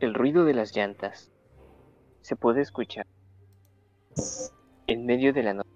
El 0.00 0.14
ruido 0.14 0.44
de 0.44 0.54
las 0.54 0.76
llantas 0.76 1.32
se 2.20 2.36
puede 2.36 2.60
escuchar 2.60 3.04
en 4.86 5.06
medio 5.06 5.32
de 5.32 5.42
la 5.42 5.54
noche. 5.54 5.68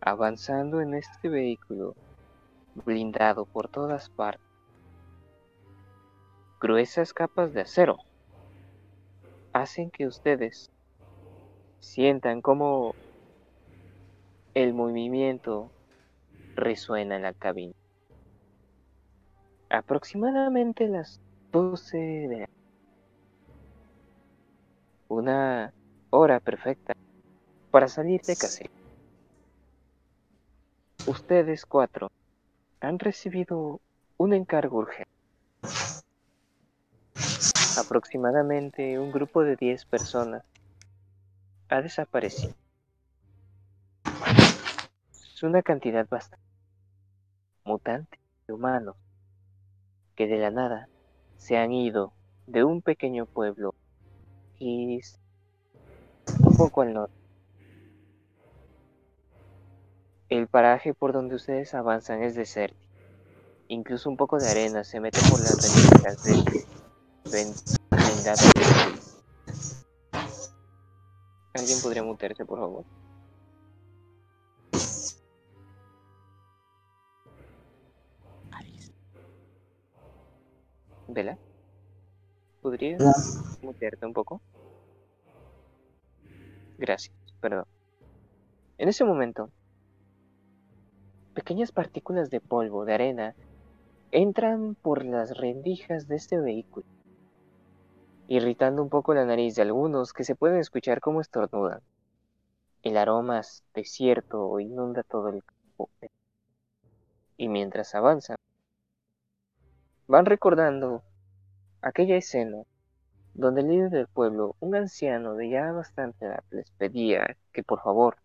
Avanzando 0.00 0.80
en 0.80 0.94
este 0.94 1.28
vehículo 1.28 1.96
blindado 2.84 3.46
por 3.46 3.68
todas 3.68 4.10
partes. 4.10 4.46
Gruesas 6.60 7.12
capas 7.12 7.52
de 7.52 7.62
acero 7.62 7.96
hacen 9.52 9.90
que 9.90 10.06
ustedes 10.06 10.70
sientan 11.80 12.42
como 12.42 12.94
el 14.54 14.72
movimiento 14.72 15.68
resuena 16.54 17.16
en 17.16 17.22
la 17.22 17.32
cabina. 17.32 17.74
Aproximadamente 19.68 20.86
las 20.86 21.20
12 21.56 21.96
de 21.96 22.40
la 22.40 22.48
una 25.08 25.72
hora 26.10 26.38
perfecta 26.38 26.92
para 27.70 27.88
salir 27.88 28.20
de 28.20 28.36
casa. 28.36 28.64
Ustedes 31.06 31.64
cuatro 31.64 32.10
han 32.80 32.98
recibido 32.98 33.80
un 34.18 34.34
encargo 34.34 34.80
urgente. 34.80 35.10
Aproximadamente 37.78 38.98
un 38.98 39.10
grupo 39.10 39.42
de 39.42 39.56
10 39.56 39.86
personas 39.86 40.44
ha 41.70 41.80
desaparecido. 41.80 42.54
Es 45.10 45.42
una 45.42 45.62
cantidad 45.62 46.06
bastante 46.06 46.44
mutante 47.64 48.18
de 48.46 48.52
humanos 48.52 48.96
que 50.16 50.26
de 50.26 50.36
la 50.36 50.50
nada 50.50 50.90
se 51.36 51.56
han 51.56 51.72
ido 51.72 52.12
de 52.46 52.64
un 52.64 52.82
pequeño 52.82 53.26
pueblo 53.26 53.74
y 54.58 55.00
un 56.42 56.56
poco 56.56 56.82
al 56.82 56.94
norte. 56.94 57.14
El 60.28 60.48
paraje 60.48 60.92
por 60.92 61.12
donde 61.12 61.36
ustedes 61.36 61.72
avanzan 61.74 62.22
es 62.22 62.34
desértico. 62.34 62.80
Incluso 63.68 64.08
un 64.08 64.16
poco 64.16 64.38
de 64.38 64.48
arena 64.48 64.84
se 64.84 65.00
mete 65.00 65.20
por 65.30 65.40
las 65.40 66.22
del 66.24 67.54
blindado. 67.90 68.42
¿Alguien 71.54 71.80
podría 71.82 72.02
mutearse, 72.02 72.44
por 72.44 72.58
favor? 72.58 72.84
¿Vela? 81.16 81.38
¿Podrías 82.60 83.58
mutearte 83.62 84.04
un 84.04 84.12
poco? 84.12 84.42
Gracias, 86.76 87.16
perdón. 87.40 87.64
En 88.76 88.90
ese 88.90 89.02
momento, 89.02 89.48
pequeñas 91.32 91.72
partículas 91.72 92.28
de 92.28 92.42
polvo, 92.42 92.84
de 92.84 92.92
arena, 92.92 93.34
entran 94.10 94.74
por 94.74 95.06
las 95.06 95.38
rendijas 95.38 96.06
de 96.06 96.16
este 96.16 96.38
vehículo, 96.38 96.84
irritando 98.28 98.82
un 98.82 98.90
poco 98.90 99.14
la 99.14 99.24
nariz 99.24 99.54
de 99.54 99.62
algunos 99.62 100.12
que 100.12 100.22
se 100.22 100.34
pueden 100.34 100.58
escuchar 100.58 101.00
como 101.00 101.22
estornudan. 101.22 101.80
El 102.82 102.98
aroma 102.98 103.40
desierto 103.72 104.60
inunda 104.60 105.02
todo 105.02 105.30
el 105.30 105.42
campo. 105.42 105.88
Y 107.38 107.48
mientras 107.48 107.94
avanzan, 107.94 108.36
van 110.08 110.26
recordando 110.26 111.02
aquella 111.82 112.16
escena 112.16 112.64
donde 113.34 113.60
el 113.60 113.68
líder 113.68 113.90
del 113.90 114.06
pueblo, 114.06 114.56
un 114.60 114.74
anciano 114.74 115.34
de 115.34 115.50
ya 115.50 115.70
bastante 115.72 116.24
edad, 116.24 116.42
les 116.50 116.70
pedía 116.70 117.36
que 117.52 117.62
por 117.62 117.82
favor, 117.82 118.16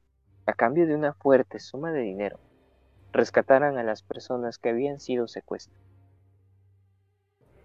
a 0.45 0.53
cambio 0.53 0.87
de 0.87 0.95
una 0.95 1.13
fuerte 1.13 1.59
suma 1.59 1.91
de 1.91 1.99
dinero, 1.99 2.39
rescataran 3.11 3.77
a 3.77 3.83
las 3.83 4.03
personas 4.03 4.57
que 4.57 4.69
habían 4.69 4.99
sido 4.99 5.27
secuestradas. 5.27 5.83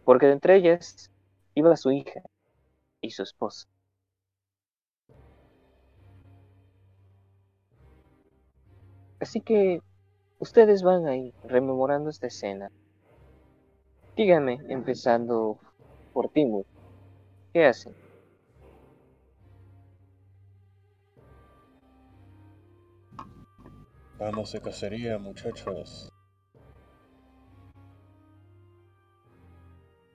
Porque 0.05 0.27
de 0.27 0.33
entre 0.33 0.57
ellas 0.57 1.11
iba 1.55 1.77
su 1.77 1.93
hija 1.93 2.23
y 3.01 3.11
su 3.11 3.23
esposa. 3.23 3.69
Así 9.21 9.41
que 9.41 9.83
ustedes 10.39 10.83
van 10.83 11.07
ahí 11.07 11.33
rememorando 11.45 12.11
esta 12.11 12.27
escena. 12.27 12.71
Díganme, 14.17 14.59
empezando 14.71 15.59
por 16.15 16.31
Timur, 16.31 16.65
¿qué 17.53 17.67
hacen? 17.67 17.95
Vamos 24.19 24.53
de 24.53 24.63
cacería, 24.63 25.19
muchachos. 25.19 26.09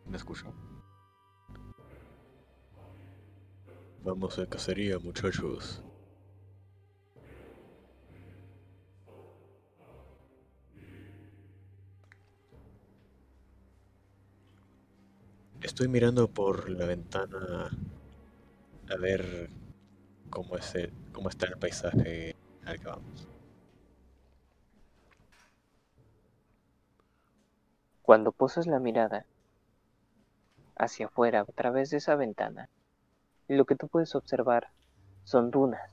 ¿Me 0.07 0.17
escucho? 0.17 0.51
Vamos 4.03 4.35
de 4.35 4.47
cacería, 4.47 4.97
muchachos. 4.97 5.83
Estoy 15.81 15.93
mirando 15.93 16.27
por 16.27 16.69
la 16.69 16.85
ventana 16.85 17.71
a 18.87 18.97
ver 18.97 19.49
cómo, 20.29 20.55
es 20.55 20.77
cómo 21.11 21.29
está 21.29 21.47
el 21.47 21.57
paisaje 21.57 22.35
al 22.67 22.79
que 22.79 22.85
vamos. 22.85 23.27
Cuando 28.03 28.31
posas 28.31 28.67
la 28.67 28.77
mirada 28.79 29.25
hacia 30.75 31.07
afuera 31.07 31.39
a 31.39 31.45
través 31.45 31.89
de 31.89 31.97
esa 31.97 32.15
ventana, 32.15 32.69
lo 33.47 33.65
que 33.65 33.75
tú 33.75 33.87
puedes 33.87 34.13
observar 34.13 34.67
son 35.23 35.49
dunas, 35.49 35.91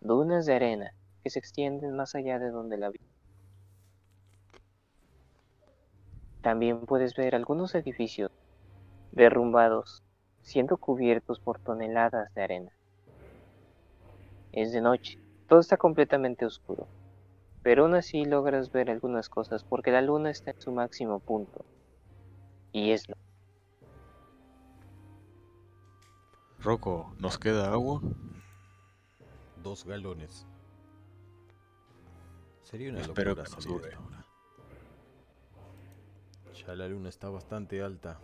dunas 0.00 0.46
de 0.46 0.54
arena 0.54 0.94
que 1.24 1.30
se 1.30 1.40
extienden 1.40 1.96
más 1.96 2.14
allá 2.14 2.38
de 2.38 2.50
donde 2.50 2.78
la 2.78 2.90
vi. 2.90 3.00
También 6.40 6.86
puedes 6.86 7.16
ver 7.16 7.34
algunos 7.34 7.74
edificios 7.74 8.30
derrumbados, 9.12 10.02
siendo 10.42 10.76
cubiertos 10.76 11.40
por 11.40 11.58
toneladas 11.58 12.32
de 12.34 12.42
arena. 12.42 12.72
Es 14.52 14.72
de 14.72 14.80
noche, 14.80 15.18
todo 15.48 15.60
está 15.60 15.76
completamente 15.76 16.44
oscuro, 16.44 16.86
pero 17.62 17.84
aún 17.84 17.94
así 17.94 18.24
logras 18.24 18.72
ver 18.72 18.90
algunas 18.90 19.28
cosas 19.28 19.64
porque 19.64 19.90
la 19.92 20.02
luna 20.02 20.30
está 20.30 20.50
en 20.50 20.60
su 20.60 20.72
máximo 20.72 21.20
punto. 21.20 21.64
Y 22.72 22.92
es 22.92 23.08
lo 23.08 23.16
Rocco, 26.62 27.14
¿nos 27.18 27.38
queda 27.38 27.72
agua? 27.72 28.02
Dos 29.62 29.84
galones. 29.84 30.46
Sería 32.62 32.90
una 32.90 33.00
Espero 33.00 33.30
locura 33.30 33.44
que 33.44 33.50
nos 33.50 33.64
salir 33.64 33.80
dure. 33.82 33.94
ahora. 33.94 34.24
Ya 36.66 36.74
la 36.74 36.86
luna 36.88 37.08
está 37.08 37.30
bastante 37.30 37.82
alta. 37.82 38.20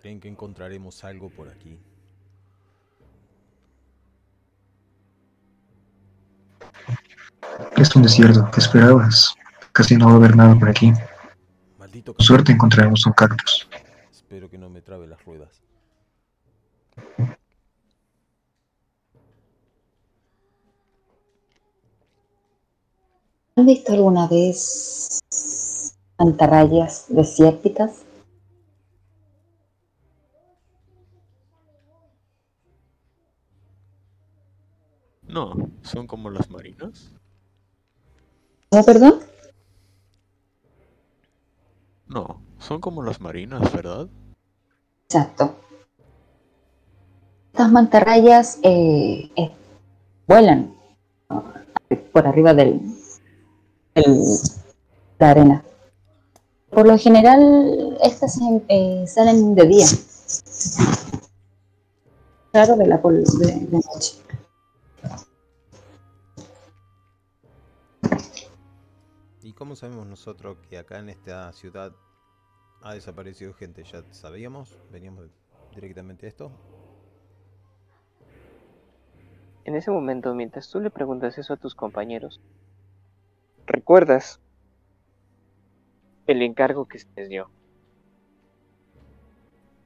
¿Creen 0.00 0.20
que 0.20 0.28
encontraremos 0.28 1.02
algo 1.02 1.28
por 1.28 1.48
aquí? 1.48 1.76
Es 7.76 7.94
un 7.96 8.02
desierto, 8.02 8.48
¿qué 8.52 8.60
esperabas? 8.60 9.34
Casi 9.72 9.96
no 9.96 10.06
va 10.06 10.12
a 10.12 10.16
haber 10.16 10.36
nada 10.36 10.54
por 10.56 10.68
aquí. 10.68 10.92
Maldito 11.78 12.14
Con 12.14 12.24
suerte 12.24 12.52
encontraremos 12.52 13.04
un 13.06 13.12
cactus. 13.12 13.68
Espero 14.10 14.48
que 14.48 14.58
no 14.58 14.70
me 14.70 14.82
trabe 14.82 15.06
las 15.06 15.24
ruedas. 15.24 15.62
¿Han 23.56 23.66
visto 23.66 23.92
alguna 23.92 24.28
vez 24.28 25.20
mantarrayas 26.18 27.06
desérticas? 27.08 28.04
No, 35.28 35.52
son 35.82 36.06
como 36.06 36.30
las 36.30 36.50
marinas. 36.50 37.12
¿No, 38.72 38.82
perdón? 38.82 39.20
No, 42.06 42.40
son 42.58 42.80
como 42.80 43.02
las 43.02 43.20
marinas, 43.20 43.72
¿verdad? 43.72 44.08
Exacto. 45.04 45.54
Estas 47.52 47.70
mantarrayas 47.72 48.58
eh, 48.62 49.30
eh, 49.36 49.50
vuelan 50.26 50.74
por 52.12 52.26
arriba 52.26 52.54
del, 52.54 52.80
del- 53.94 54.22
la 55.18 55.30
arena. 55.30 55.64
Por 56.70 56.86
lo 56.86 56.96
general, 56.98 57.98
estas 58.02 58.38
eh, 58.68 59.04
salen 59.06 59.54
de 59.54 59.66
día. 59.66 59.86
Claro, 62.52 62.76
de 62.76 62.86
la 62.86 62.98
de, 62.98 63.52
de 63.66 63.76
noche. 63.78 64.14
¿Y 69.42 69.52
cómo 69.52 69.76
sabemos 69.76 70.06
nosotros 70.06 70.58
que 70.68 70.78
acá 70.78 70.98
en 70.98 71.10
esta 71.10 71.52
ciudad 71.52 71.92
ha 72.82 72.94
desaparecido 72.94 73.54
gente? 73.54 73.84
¿Ya 73.84 74.02
sabíamos? 74.10 74.76
¿Veníamos 74.90 75.30
directamente 75.74 76.26
a 76.26 76.28
esto? 76.28 76.50
En 79.64 79.76
ese 79.76 79.90
momento, 79.90 80.34
mientras 80.34 80.68
tú 80.70 80.80
le 80.80 80.90
preguntas 80.90 81.38
eso 81.38 81.52
a 81.52 81.56
tus 81.56 81.74
compañeros, 81.74 82.40
recuerdas 83.66 84.40
el 86.26 86.42
encargo 86.42 86.86
que 86.86 86.98
se 86.98 87.08
les 87.16 87.28
dio. 87.28 87.50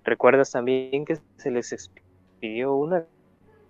Recuerdas 0.04 0.50
también 0.50 1.04
que 1.04 1.18
se 1.36 1.50
les 1.50 1.72
expidió 1.72 2.74
una 2.74 3.04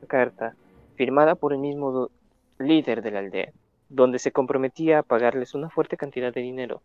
carta 0.07 0.55
firmada 0.97 1.35
por 1.35 1.53
el 1.53 1.59
mismo 1.59 2.11
líder 2.59 3.03
de 3.03 3.11
la 3.11 3.19
aldea, 3.19 3.53
donde 3.93 4.19
se 4.19 4.33
comprometía 4.33 5.01
a 5.01 5.03
pagarles 5.03 5.55
una 5.55 5.69
fuerte 5.69 5.99
cantidad 5.99 6.33
de 6.33 6.41
dinero, 6.41 6.83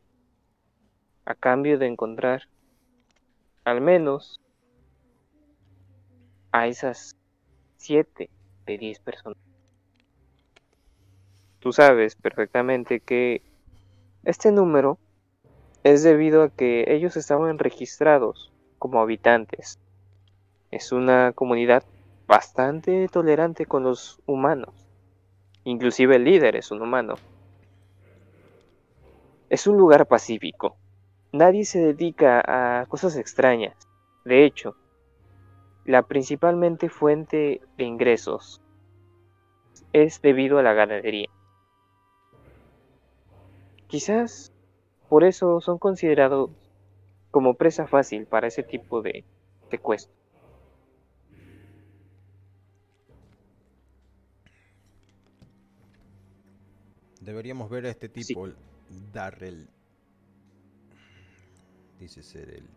a 1.26 1.36
cambio 1.36 1.80
de 1.80 1.88
encontrar 1.88 2.44
al 3.64 3.80
menos 3.80 4.42
a 6.52 6.68
esas 6.68 7.16
siete 7.78 8.30
de 8.66 8.78
10 8.78 9.00
personas. 9.00 9.38
Tú 11.60 11.72
sabes 11.72 12.16
perfectamente 12.16 13.00
que 13.00 13.42
este 14.24 14.52
número 14.52 15.00
es 15.84 16.04
debido 16.04 16.44
a 16.44 16.50
que 16.50 16.94
ellos 16.94 17.16
estaban 17.16 17.58
registrados 17.58 18.52
como 18.80 19.02
habitantes. 19.02 19.80
Es 20.72 20.92
una 20.92 21.32
comunidad 21.34 21.84
bastante 22.28 23.08
tolerante 23.08 23.66
con 23.66 23.84
los 23.84 24.20
humanos. 24.26 24.87
Inclusive 25.68 26.16
el 26.16 26.24
líder 26.24 26.56
es 26.56 26.72
un 26.72 26.82
humano. 26.82 27.16
Es 29.50 29.68
un 29.68 29.76
lugar 29.76 30.08
pacífico. 30.08 30.78
Nadie 31.34 31.66
se 31.66 31.80
dedica 31.80 32.42
a 32.48 32.86
cosas 32.86 33.18
extrañas. 33.18 33.76
De 34.24 34.46
hecho, 34.46 34.78
la 35.84 36.04
principalmente 36.04 36.88
fuente 36.88 37.60
de 37.76 37.84
ingresos 37.84 38.62
es 39.92 40.22
debido 40.22 40.58
a 40.58 40.64
la 40.64 40.72
ganadería. 40.72 41.28
Quizás 43.88 44.54
por 45.10 45.26
eso 45.26 45.60
son 45.60 45.80
considerados 45.80 46.50
como 47.30 47.56
presa 47.56 47.88
fácil 47.88 48.26
para 48.26 48.48
ese 48.48 48.64
tipo 48.64 49.02
de 49.02 49.26
secuestro. 49.70 50.16
Deberíamos 57.28 57.70
ver 57.70 57.86
a 57.88 57.90
este 57.90 58.08
tipo, 58.08 58.46
el 58.46 58.56
Darrell. 59.12 59.68
Dice 62.00 62.24
ser 62.24 62.48
el, 62.48 62.70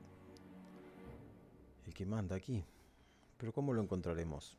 el 1.86 1.94
que 1.94 2.04
manda 2.04 2.34
aquí. 2.34 2.64
Pero 3.36 3.52
¿cómo 3.52 3.72
lo 3.72 3.80
encontraremos? 3.80 4.56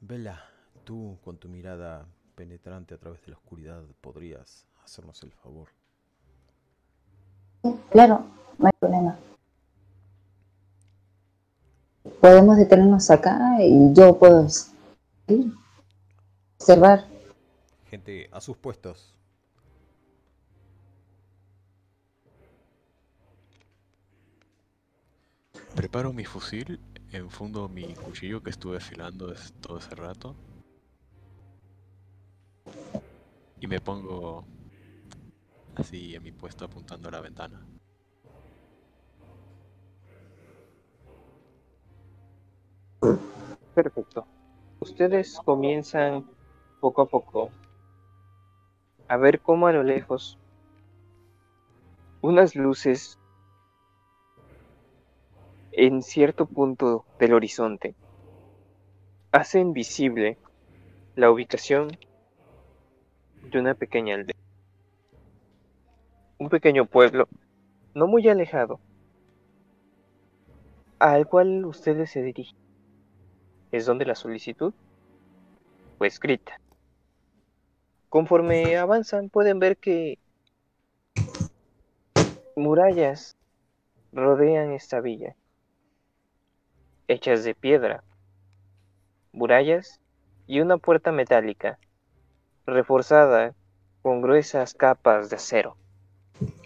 Vela, 0.00 0.42
tú 0.84 1.18
con 1.22 1.36
tu 1.36 1.46
mirada 1.50 2.06
penetrante 2.34 2.94
a 2.94 2.96
través 2.96 3.20
de 3.20 3.32
la 3.32 3.36
oscuridad 3.36 3.82
podrías 4.00 4.64
hacernos 4.82 5.22
el 5.24 5.32
favor. 5.32 5.68
Claro, 7.90 8.24
no 8.56 8.66
hay 8.66 8.72
problema. 8.80 9.18
Podemos 12.18 12.56
detenernos 12.56 13.10
acá 13.10 13.62
y 13.62 13.92
yo 13.92 14.18
puedo 14.18 14.46
ir, 15.28 15.52
observar. 16.58 17.19
Gente, 17.90 18.28
a 18.30 18.40
sus 18.40 18.56
puestos. 18.56 19.12
Preparo 25.74 26.12
mi 26.12 26.24
fusil, 26.24 26.78
enfundo 27.10 27.68
mi 27.68 27.94
cuchillo 27.96 28.40
que 28.42 28.50
estuve 28.50 28.76
afilando 28.76 29.32
es- 29.32 29.52
todo 29.60 29.78
ese 29.78 29.94
rato. 29.96 30.36
Y 33.60 33.66
me 33.66 33.80
pongo 33.80 34.44
así 35.74 36.14
en 36.14 36.22
mi 36.22 36.30
puesto 36.32 36.64
apuntando 36.64 37.08
a 37.08 37.12
la 37.12 37.20
ventana. 37.20 37.60
Perfecto. 43.74 44.26
Ustedes 44.80 45.38
comienzan 45.44 46.26
poco 46.80 47.02
a 47.02 47.06
poco 47.08 47.52
a 49.10 49.16
ver 49.16 49.40
cómo 49.40 49.66
a 49.66 49.72
lo 49.72 49.82
lejos 49.82 50.38
unas 52.20 52.54
luces 52.54 53.18
en 55.72 56.00
cierto 56.00 56.46
punto 56.46 57.04
del 57.18 57.32
horizonte 57.32 57.96
hacen 59.32 59.72
visible 59.72 60.38
la 61.16 61.28
ubicación 61.28 61.98
de 63.50 63.58
una 63.58 63.74
pequeña 63.74 64.14
aldea. 64.14 64.36
Un 66.38 66.48
pequeño 66.48 66.86
pueblo, 66.86 67.26
no 67.94 68.06
muy 68.06 68.28
alejado, 68.28 68.78
al 71.00 71.26
cual 71.26 71.64
ustedes 71.64 72.12
se 72.12 72.22
dirigen 72.22 72.56
es 73.72 73.86
donde 73.86 74.06
la 74.06 74.14
solicitud 74.14 74.72
fue 75.98 76.06
escrita. 76.06 76.60
Conforme 78.10 78.76
avanzan 78.76 79.28
pueden 79.28 79.60
ver 79.60 79.76
que 79.76 80.18
murallas 82.56 83.36
rodean 84.12 84.72
esta 84.72 85.00
villa, 85.00 85.36
hechas 87.06 87.44
de 87.44 87.54
piedra, 87.54 88.02
murallas 89.32 90.00
y 90.48 90.58
una 90.58 90.76
puerta 90.76 91.12
metálica, 91.12 91.78
reforzada 92.66 93.54
con 94.02 94.22
gruesas 94.22 94.74
capas 94.74 95.30
de 95.30 95.36
acero, 95.36 95.76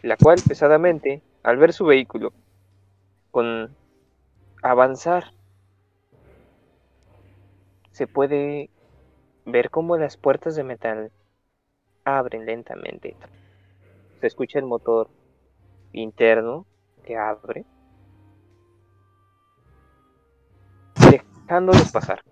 la 0.03 0.17
cual 0.17 0.39
pesadamente, 0.49 1.23
al 1.43 1.59
ver 1.59 1.75
su 1.75 1.85
vehículo, 1.85 2.33
con 3.31 3.77
avanzar 4.63 5.35
se 7.93 8.07
puede 8.07 8.71
ver 9.45 9.69
cómo 9.69 9.99
las 9.99 10.17
puertas 10.17 10.57
de 10.57 10.65
metal 10.65 11.13
abren 12.05 12.47
lentamente. 12.47 13.17
Se 14.21 14.27
escucha 14.27 14.59
el 14.59 14.67
motor 14.67 15.09
interno 15.93 16.67
que 17.05 17.17
abre, 17.17 17.65
dejándolos 21.11 21.93
pasar. 21.93 22.23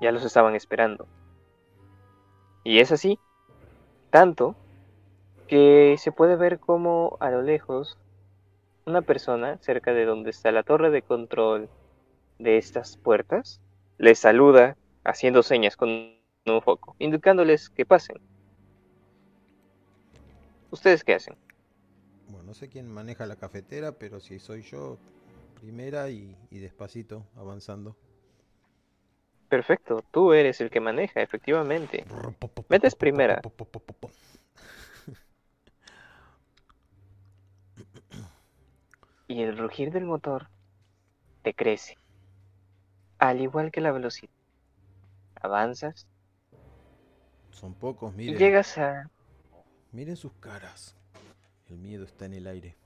Ya 0.00 0.12
los 0.12 0.24
estaban 0.24 0.54
esperando. 0.54 1.06
Y 2.64 2.80
es 2.80 2.92
así, 2.92 3.18
tanto 4.10 4.54
que 5.46 5.96
se 5.98 6.12
puede 6.12 6.36
ver 6.36 6.58
como 6.58 7.16
a 7.20 7.30
lo 7.30 7.42
lejos 7.42 7.98
una 8.86 9.02
persona 9.02 9.58
cerca 9.58 9.92
de 9.92 10.04
donde 10.04 10.30
está 10.30 10.52
la 10.52 10.62
torre 10.62 10.90
de 10.90 11.02
control 11.02 11.68
de 12.38 12.56
estas 12.56 12.96
puertas 12.96 13.60
les 13.98 14.18
saluda 14.18 14.76
haciendo 15.04 15.42
señas 15.42 15.76
con 15.76 16.19
un 16.46 16.62
foco, 16.62 16.96
indicándoles 16.98 17.68
que 17.68 17.84
pasen. 17.84 18.16
¿Ustedes 20.70 21.04
qué 21.04 21.14
hacen? 21.14 21.36
Bueno, 22.28 22.44
no 22.44 22.54
sé 22.54 22.68
quién 22.68 22.90
maneja 22.90 23.26
la 23.26 23.36
cafetera, 23.36 23.92
pero 23.92 24.20
si 24.20 24.38
soy 24.38 24.62
yo, 24.62 24.98
primera 25.60 26.08
y, 26.10 26.36
y 26.50 26.58
despacito, 26.58 27.26
avanzando. 27.36 27.96
Perfecto, 29.48 30.04
tú 30.12 30.32
eres 30.32 30.60
el 30.60 30.70
que 30.70 30.78
maneja, 30.78 31.20
efectivamente. 31.20 32.04
Metes 32.68 32.94
primera. 32.94 33.40
Y 39.26 39.42
el 39.42 39.58
rugir 39.58 39.92
del 39.92 40.04
motor 40.04 40.48
te 41.42 41.54
crece, 41.54 41.98
al 43.18 43.40
igual 43.40 43.70
que 43.72 43.80
la 43.80 43.92
velocidad. 43.92 44.32
Avanzas 45.40 46.06
Son 47.60 47.74
pocos, 47.74 48.14
y 48.14 48.16
miren. 48.16 48.38
llegas 48.38 48.78
a 48.78 49.10
Miren 49.92 50.16
sus 50.16 50.32
caras. 50.34 50.96
El 51.68 51.76
miedo 51.76 52.04
está 52.04 52.24
en 52.24 52.34
el 52.34 52.46
aire. 52.46 52.76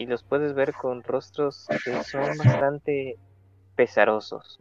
y 0.00 0.06
los 0.06 0.22
puedes 0.22 0.54
ver 0.54 0.72
con 0.72 1.02
rostros 1.02 1.66
que 1.84 2.02
son 2.04 2.38
bastante 2.38 3.18
pesarosos. 3.76 4.58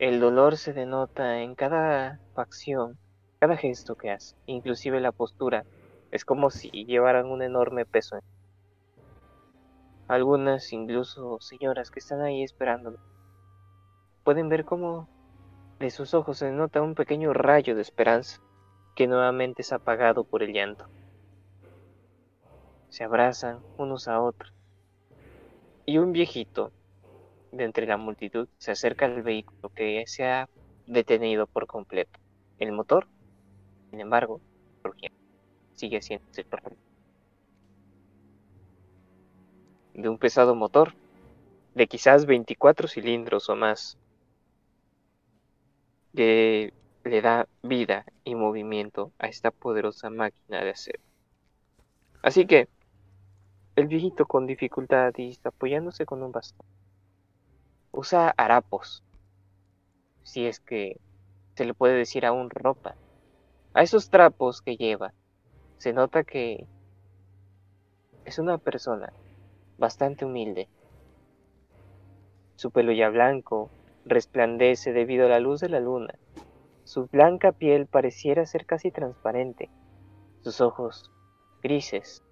El 0.00 0.18
dolor 0.18 0.56
se 0.56 0.72
denota 0.72 1.38
en 1.38 1.54
cada 1.54 2.18
facción, 2.34 2.98
cada 3.38 3.56
gesto 3.56 3.94
que 3.94 4.10
hace, 4.10 4.34
inclusive 4.46 5.00
la 5.00 5.12
postura. 5.12 5.64
Es 6.10 6.24
como 6.24 6.50
si 6.50 6.70
llevaran 6.86 7.26
un 7.26 7.40
enorme 7.40 7.86
peso. 7.86 8.18
Algunas, 10.08 10.72
incluso 10.72 11.38
señoras 11.40 11.92
que 11.92 12.00
están 12.00 12.20
ahí 12.20 12.42
esperándolo, 12.42 12.98
pueden 14.24 14.48
ver 14.48 14.64
cómo 14.64 15.08
de 15.78 15.90
sus 15.90 16.14
ojos 16.14 16.38
se 16.38 16.50
nota 16.50 16.82
un 16.82 16.94
pequeño 16.94 17.32
rayo 17.32 17.74
de 17.74 17.82
esperanza 17.82 18.40
que 18.94 19.06
nuevamente 19.06 19.62
es 19.62 19.72
apagado 19.72 20.24
por 20.24 20.42
el 20.42 20.52
llanto. 20.52 20.86
Se 22.88 23.04
abrazan 23.04 23.60
unos 23.78 24.06
a 24.06 24.20
otros. 24.20 24.52
Y 25.86 25.98
un 25.98 26.12
viejito 26.12 26.70
de 27.50 27.64
entre 27.64 27.86
la 27.86 27.96
multitud 27.96 28.48
se 28.58 28.72
acerca 28.72 29.06
al 29.06 29.22
vehículo 29.22 29.70
que 29.70 30.04
se 30.06 30.24
ha 30.26 30.48
detenido 30.86 31.46
por 31.46 31.66
completo. 31.66 32.20
El 32.58 32.72
motor, 32.72 33.08
sin 33.90 34.00
embargo, 34.00 34.40
sigue 35.74 36.00
siendo 36.00 36.26
el 36.36 36.44
problema. 36.44 36.76
De 39.94 40.08
un 40.08 40.18
pesado 40.18 40.54
motor, 40.54 40.94
de 41.74 41.86
quizás 41.86 42.24
24 42.26 42.86
cilindros 42.88 43.48
o 43.48 43.56
más, 43.56 43.98
que 46.14 46.72
le 47.04 47.22
da 47.22 47.48
vida 47.62 48.04
y 48.24 48.34
movimiento 48.34 49.12
a 49.18 49.26
esta 49.26 49.50
poderosa 49.50 50.10
máquina 50.10 50.62
de 50.62 50.70
acero. 50.70 51.02
Así 52.22 52.46
que, 52.46 52.68
el 53.74 53.88
viejito 53.88 54.26
con 54.26 54.46
dificultad 54.46 55.12
y 55.16 55.36
apoyándose 55.42 56.04
con 56.04 56.22
un 56.22 56.32
bastón, 56.32 56.66
usa 57.90 58.32
harapos, 58.36 59.02
si 60.22 60.46
es 60.46 60.60
que 60.60 61.00
se 61.56 61.64
le 61.64 61.74
puede 61.74 61.94
decir 61.94 62.24
aún 62.24 62.50
ropa. 62.50 62.94
A 63.74 63.82
esos 63.82 64.10
trapos 64.10 64.60
que 64.60 64.76
lleva, 64.76 65.12
se 65.78 65.92
nota 65.92 66.24
que 66.24 66.66
es 68.24 68.38
una 68.38 68.58
persona 68.58 69.12
bastante 69.78 70.24
humilde. 70.24 70.68
Su 72.56 72.70
pelo 72.70 72.92
ya 72.92 73.08
blanco 73.08 73.70
resplandece 74.04 74.92
debido 74.92 75.26
a 75.26 75.30
la 75.30 75.40
luz 75.40 75.60
de 75.60 75.68
la 75.68 75.80
luna. 75.80 76.14
Su 76.84 77.06
blanca 77.06 77.52
piel 77.52 77.86
pareciera 77.86 78.44
ser 78.46 78.66
casi 78.66 78.90
transparente. 78.90 79.70
Sus 80.40 80.60
ojos, 80.60 81.10
grises, 81.62 82.22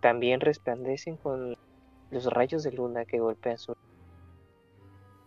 también 0.00 0.40
resplandecen 0.40 1.16
con 1.16 1.56
los 2.10 2.26
rayos 2.26 2.62
de 2.62 2.72
luna 2.72 3.04
que 3.04 3.18
golpean 3.18 3.58
su... 3.58 3.76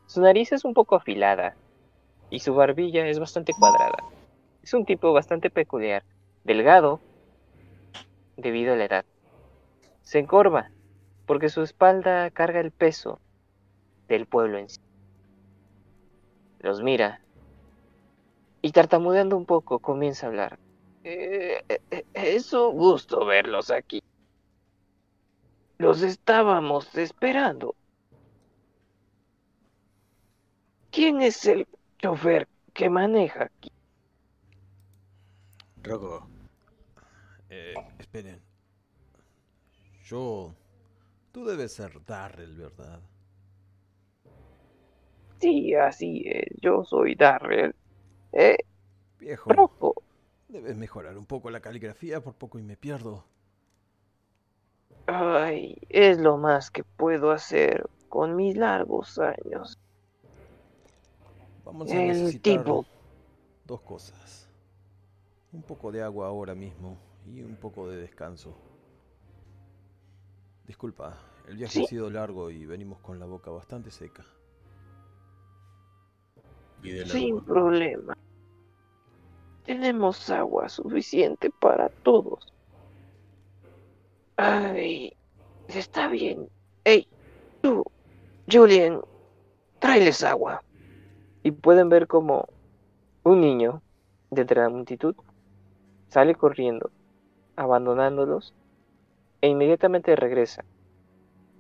Su 0.08 0.22
nariz 0.22 0.51
es 0.51 0.65
un 0.65 0.74
poco 0.74 0.96
afilada 0.96 1.56
y 2.30 2.39
su 2.39 2.56
barbilla 2.56 3.06
es 3.08 3.20
bastante 3.20 3.53
cuadrada. 3.58 4.03
Es 4.63 4.74
un 4.74 4.86
tipo 4.86 5.13
bastante 5.13 5.50
peculiar, 5.50 6.03
delgado 6.44 7.00
debido 8.38 8.74
a 8.74 8.75
la 8.75 8.86
edad. 8.86 9.06
Se 10.01 10.20
encorva 10.20 10.72
porque 11.25 11.50
su 11.50 11.62
espalda 11.62 12.30
carga 12.32 12.60
el 12.60 12.72
peso 12.72 13.20
del 14.08 14.25
pueblo 14.25 14.58
en 14.58 14.70
sí. 14.70 14.82
Los 16.62 16.82
mira 16.82 17.22
y 18.62 18.72
tartamudeando 18.72 19.36
un 19.36 19.46
poco 19.46 19.80
comienza 19.80 20.25
a 20.25 20.30
hablar. 20.30 20.60
Eh, 21.03 21.63
eh, 21.68 22.06
es 22.13 22.53
un 22.53 22.77
gusto 22.77 23.25
verlos 23.25 23.72
aquí. 23.72 24.01
Los 25.80 26.03
estábamos 26.03 26.96
esperando. 26.96 27.75
¿Quién 30.91 31.22
es 31.22 31.46
el 31.46 31.68
chofer 31.98 32.48
que 32.74 32.89
maneja 32.89 33.46
aquí? 33.46 33.72
Rogo, 35.82 36.27
Eh, 37.50 37.74
esperen. 37.98 38.41
Yo... 40.06 40.53
Tú 41.32 41.46
debes 41.46 41.74
ser 41.74 42.03
Darrell, 42.06 42.56
¿verdad? 42.56 43.00
Sí, 45.41 45.74
así 45.75 46.24
es. 46.25 46.45
Yo 46.62 46.83
soy 46.86 47.15
Darrell. 47.15 47.75
Eh, 48.33 48.57
Viejo, 49.19 49.62
debes 50.50 50.75
mejorar 50.75 51.17
un 51.17 51.25
poco 51.25 51.50
la 51.50 51.62
caligrafía, 51.62 52.21
por 52.21 52.36
poco 52.36 52.60
y 52.60 52.63
me 52.63 52.75
pierdo. 52.77 53.25
Ay, 55.05 55.77
es 55.89 56.17
lo 56.17 56.38
más 56.38 56.71
que 56.71 56.83
puedo 56.83 57.29
hacer 57.29 57.88
con 58.10 58.36
mis 58.36 58.57
largos 58.57 59.19
años. 59.19 59.77
Vamos 61.63 61.95
a 61.95 62.01
El 62.01 62.07
necesitar 62.07 62.41
tipo. 62.41 62.86
dos 63.65 63.81
cosas. 63.81 64.50
Un 65.53 65.63
poco 65.63 65.91
de 65.91 66.01
agua 66.01 66.27
ahora 66.27 66.55
mismo 66.55 66.98
y 67.25 67.41
un 67.43 67.55
poco 67.57 67.89
de 67.89 67.98
descanso. 67.98 68.57
Disculpa, 70.65 71.19
el 71.48 71.57
viaje 71.57 71.77
Sí. 71.77 71.81
ha 71.81 71.86
sido 71.86 72.10
largo 72.10 72.50
y 72.50 72.65
venimos 72.65 73.00
con 73.00 73.19
la 73.19 73.27
boca 73.27 73.51
bastante 73.51 73.91
seca. 73.91 74.25
Pide 76.82 77.06
Sin 77.06 77.38
agua. 77.38 77.44
problema. 77.46 78.18
Tenemos 79.66 80.30
agua 80.30 80.70
suficiente 80.70 81.50
para 81.50 81.90
todos. 81.90 82.54
Ay, 84.38 85.16
está 85.68 86.08
bien. 86.08 86.50
Ey, 86.84 87.08
tú, 87.62 87.84
Julian, 88.52 89.02
tráeles 89.80 90.24
agua. 90.24 90.64
Y 91.44 91.52
pueden 91.52 91.90
ver 91.90 92.08
como 92.08 92.48
un 93.24 93.42
niño, 93.42 93.82
de 94.32 94.42
entre 94.42 94.62
la 94.62 94.70
multitud, 94.70 95.16
sale 96.10 96.36
corriendo, 96.36 96.92
abandonándolos, 97.56 98.54
e 99.42 99.48
inmediatamente 99.48 100.16
regresa. 100.16 100.64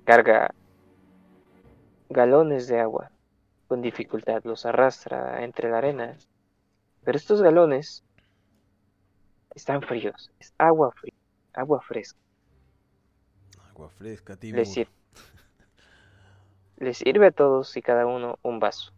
Carga 0.05 0.53
galones 2.09 2.67
de 2.67 2.79
agua 2.79 3.11
con 3.71 3.81
dificultad 3.81 4.41
los 4.43 4.65
arrastra 4.65 5.45
entre 5.45 5.69
la 5.71 5.77
arena. 5.77 6.17
Pero 7.05 7.17
estos 7.17 7.41
galones 7.41 8.03
están 9.55 9.81
fríos, 9.81 10.29
es 10.39 10.53
agua 10.57 10.91
fría, 10.91 11.13
agua 11.53 11.79
fresca. 11.79 12.19
Agua 13.69 13.89
fresca, 13.97 14.35
Timur. 14.35 14.57
Les, 14.57 14.73
sir- 14.73 14.89
les 16.79 16.97
sirve 16.97 17.27
a 17.27 17.31
todos 17.31 17.77
y 17.77 17.81
cada 17.81 18.05
uno 18.05 18.37
un 18.41 18.59
vaso. 18.59 18.91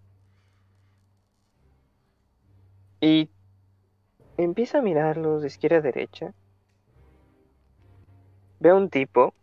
Y 2.99 3.29
empieza 4.37 4.79
a 4.79 4.81
mirarlos 4.81 5.43
de 5.43 5.49
izquierda 5.49 5.77
a 5.77 5.81
derecha. 5.81 6.33
Ve 8.59 8.71
a 8.71 8.75
un 8.75 8.89
tipo 8.89 9.35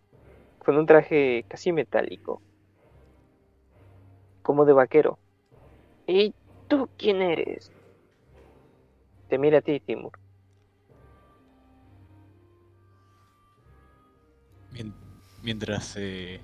con 0.59 0.77
un 0.77 0.87
traje 0.87 1.45
casi 1.49 1.71
metálico, 1.71 2.43
como 4.42 4.64
de 4.64 4.73
vaquero. 4.73 5.18
¿Y 6.06 6.35
tú 6.68 6.88
quién 6.97 7.23
eres? 7.23 7.73
Te 9.28 9.38
mira 9.38 9.59
a 9.59 9.62
ti, 9.62 9.80
Timur. 9.80 10.12
Mien- 14.73 14.94
Mientras 15.42 15.85
se... 15.85 16.40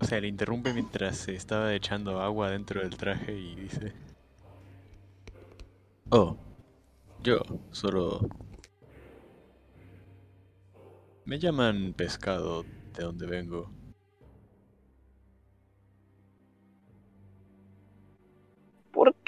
O 0.00 0.04
sea, 0.04 0.20
le 0.20 0.28
interrumpe 0.28 0.72
mientras 0.72 1.18
se 1.18 1.34
estaba 1.34 1.74
echando 1.74 2.20
agua 2.20 2.50
dentro 2.50 2.80
del 2.80 2.96
traje 2.96 3.36
y 3.36 3.54
dice... 3.56 3.92
Oh, 6.10 6.36
yo 7.22 7.38
solo... 7.70 8.20
Me 11.24 11.38
llaman 11.38 11.92
pescado 11.94 12.64
de 12.64 13.02
donde 13.04 13.26
vengo. 13.26 13.70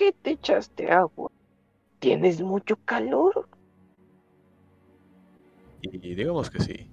Qué 0.02 0.12
te 0.12 0.30
echaste 0.32 0.90
agua? 0.90 1.30
¿Tienes 2.00 2.40
mucho 2.42 2.76
calor? 2.84 3.48
Y 5.80 6.14
digamos 6.16 6.50
que 6.50 6.58
sí. 6.58 6.90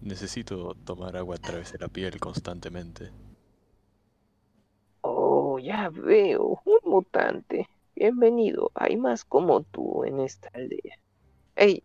Necesito 0.00 0.74
tomar 0.84 1.16
agua 1.16 1.36
a 1.36 1.38
través 1.38 1.72
de 1.72 1.78
la 1.78 1.86
piel 1.88 2.18
constantemente. 2.18 3.12
Oh, 5.02 5.58
ya 5.60 5.90
veo, 5.90 6.60
un 6.64 6.78
mutante. 6.84 7.68
Bienvenido, 7.94 8.72
hay 8.74 8.96
más 8.96 9.24
como 9.24 9.62
tú 9.62 10.04
en 10.04 10.18
esta 10.20 10.48
aldea. 10.54 10.96
Hey, 11.54 11.84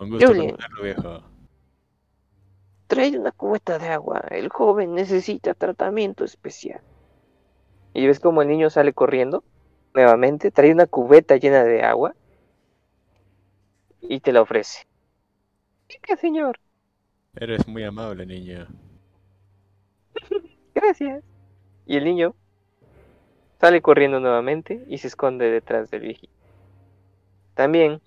Un 0.00 0.10
gusto 0.10 0.28
Julian. 0.28 0.56
viejo. 0.82 1.22
trae 2.86 3.18
una 3.18 3.32
cubeta 3.32 3.78
de 3.78 3.88
agua. 3.88 4.20
El 4.30 4.48
joven 4.48 4.94
necesita 4.94 5.54
tratamiento 5.54 6.24
especial. 6.24 6.80
Y 7.92 8.06
ves 8.06 8.20
como 8.20 8.42
el 8.42 8.48
niño 8.48 8.70
sale 8.70 8.92
corriendo. 8.92 9.44
Nuevamente, 9.94 10.50
trae 10.50 10.72
una 10.72 10.86
cubeta 10.86 11.36
llena 11.36 11.64
de 11.64 11.82
agua. 11.82 12.14
Y 14.00 14.20
te 14.20 14.32
la 14.32 14.42
ofrece. 14.42 14.86
¿Qué, 15.88 16.16
señor? 16.16 16.58
Eres 17.34 17.66
muy 17.68 17.84
amable, 17.84 18.26
niño. 18.26 18.66
Gracias. 20.74 21.22
Y 21.86 21.96
el 21.96 22.04
niño 22.04 22.34
Sale 23.60 23.82
corriendo 23.82 24.20
nuevamente 24.20 24.82
y 24.88 24.96
se 24.96 25.08
esconde 25.08 25.50
detrás 25.50 25.90
del 25.90 26.00
viejito. 26.00 26.32
También 27.52 28.00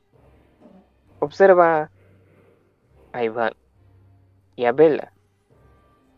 observa 1.19 1.91
a 3.11 3.23
Iván 3.23 3.53
y 4.55 4.65
a 4.65 4.71
Bella. 4.71 5.13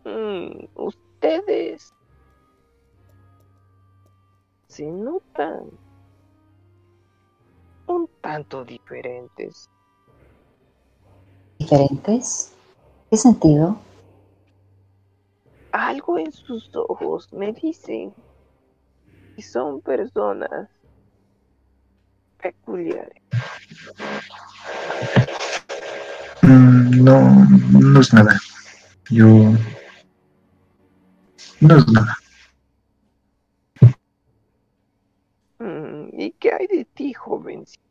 Mm, 0.05 0.67
ustedes 0.75 1.93
se 4.75 4.83
notan 4.83 5.69
un 7.87 8.09
tanto 8.21 8.65
diferentes. 8.65 9.69
¿Diferentes? 11.57 12.53
¿Qué 13.09 13.15
sentido? 13.15 13.77
Algo 15.71 16.17
en 16.19 16.29
sus 16.33 16.69
ojos 16.73 17.31
me 17.31 17.53
dicen 17.53 18.13
que 19.37 19.41
son 19.41 19.79
personas 19.79 20.69
peculiares. 22.41 23.23
Mm, 26.41 27.01
No, 27.01 27.45
no 27.71 28.01
es 28.01 28.13
nada. 28.13 28.37
Yo... 29.09 29.25
No 31.61 31.77
es 31.77 31.87
nada. 31.93 32.17
¿Y 36.17 36.31
qué 36.31 36.53
hay 36.53 36.67
de 36.67 36.85
ti, 36.85 37.13
jovencito? 37.13 37.83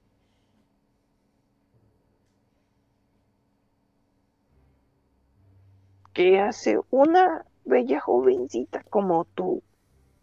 ¿Qué 6.14 6.40
hace 6.40 6.80
una 6.90 7.44
bella 7.66 8.00
jovencita 8.00 8.82
como 8.84 9.26
tú 9.26 9.62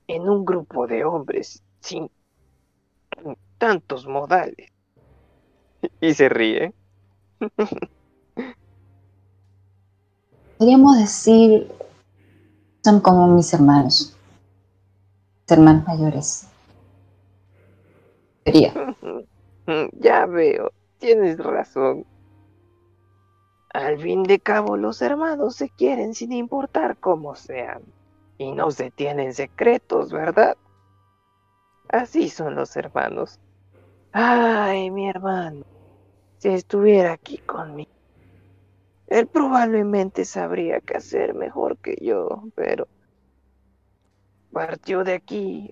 en 0.07 0.27
un 0.27 0.45
grupo 0.45 0.87
de 0.87 1.05
hombres 1.05 1.61
sin 1.79 2.09
tantos 3.59 4.07
modales? 4.07 4.71
Y 5.99 6.15
se 6.15 6.27
ríe. 6.27 6.73
Podríamos 10.57 10.97
decir, 10.97 11.71
son 12.83 12.99
como 12.99 13.27
mis 13.27 13.53
hermanos, 13.53 14.17
mis 15.41 15.51
hermanos 15.51 15.85
mayores. 15.85 16.47
Ya 19.93 20.25
veo, 20.25 20.71
tienes 20.97 21.37
razón. 21.37 22.05
Al 23.73 23.99
fin 23.99 24.23
de 24.23 24.39
cabo, 24.39 24.75
los 24.75 25.01
hermanos 25.01 25.55
se 25.55 25.69
quieren 25.69 26.13
sin 26.13 26.33
importar 26.33 26.97
cómo 26.97 27.35
sean. 27.35 27.81
Y 28.37 28.51
no 28.51 28.71
se 28.71 28.91
tienen 28.91 29.33
secretos, 29.33 30.11
¿verdad? 30.11 30.57
Así 31.89 32.29
son 32.29 32.55
los 32.55 32.75
hermanos. 32.75 33.39
Ay, 34.11 34.91
mi 34.91 35.07
hermano, 35.09 35.61
si 36.39 36.49
estuviera 36.49 37.13
aquí 37.13 37.37
conmigo, 37.39 37.91
él 39.07 39.27
probablemente 39.27 40.25
sabría 40.25 40.81
qué 40.81 40.97
hacer 40.97 41.33
mejor 41.33 41.77
que 41.77 41.95
yo, 42.01 42.43
pero 42.55 42.87
partió 44.51 45.03
de 45.03 45.13
aquí 45.13 45.69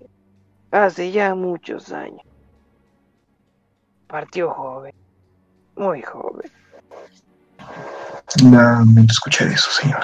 hace 0.71 1.11
ya 1.11 1.35
muchos 1.35 1.91
años. 1.91 2.28
Partió 4.09 4.49
joven, 4.49 4.91
muy 5.75 6.01
joven. 6.01 6.51
Lamento 8.51 9.11
escuchar 9.11 9.49
eso, 9.49 9.69
señor. 9.69 10.01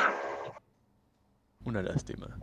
Una 1.63 1.81
lástima. 1.81 2.37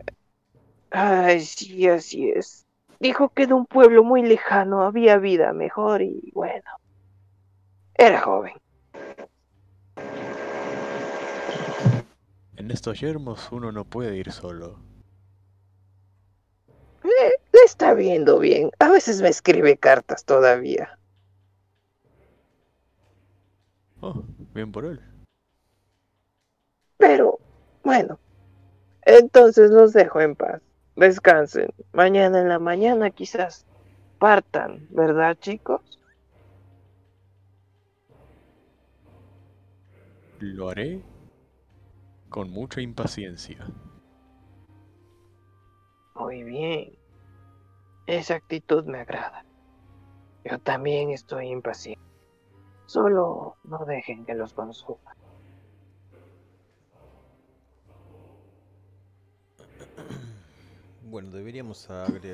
Ay, 0.91 1.39
sí, 1.39 1.87
así 1.87 2.29
es. 2.31 2.65
Dijo 2.99 3.29
que 3.29 3.47
de 3.47 3.53
un 3.53 3.65
pueblo 3.65 4.03
muy 4.03 4.23
lejano 4.23 4.83
había 4.83 5.17
vida 5.17 5.53
mejor 5.53 6.01
y 6.01 6.31
bueno, 6.33 6.69
era 7.95 8.19
joven. 8.19 8.55
En 12.57 12.71
estos 12.71 12.99
yermos 12.99 13.49
uno 13.53 13.71
no 13.71 13.85
puede 13.85 14.17
ir 14.17 14.33
solo. 14.33 14.79
Le, 17.03 17.29
le 17.53 17.65
está 17.65 17.93
viendo 17.93 18.37
bien. 18.39 18.69
A 18.79 18.89
veces 18.89 19.21
me 19.21 19.29
escribe 19.29 19.77
cartas 19.77 20.25
todavía. 20.25 20.99
Oh, 24.05 24.21
bien 24.53 24.69
por 24.69 24.83
él. 24.83 24.99
Pero, 26.97 27.39
bueno, 27.85 28.19
entonces 29.03 29.71
los 29.71 29.93
dejo 29.93 30.19
en 30.19 30.35
paz. 30.35 30.61
Descansen. 30.97 31.69
Mañana 31.93 32.41
en 32.41 32.49
la 32.49 32.59
mañana 32.59 33.11
quizás 33.11 33.65
partan, 34.19 34.85
¿verdad, 34.89 35.37
chicos? 35.39 35.79
Lo 40.39 40.69
haré 40.69 41.01
con 42.27 42.49
mucha 42.49 42.81
impaciencia. 42.81 43.65
Muy 46.15 46.43
bien. 46.43 46.93
Esa 48.05 48.35
actitud 48.35 48.83
me 48.83 48.99
agrada. 48.99 49.45
Yo 50.43 50.59
también 50.59 51.11
estoy 51.11 51.47
impaciente. 51.47 52.12
Solo 52.85 53.55
no 53.63 53.85
dejen 53.85 54.25
que 54.25 54.35
los 54.35 54.53
consuma. 54.53 55.15
Bueno, 61.03 61.29
deberíamos 61.31 61.89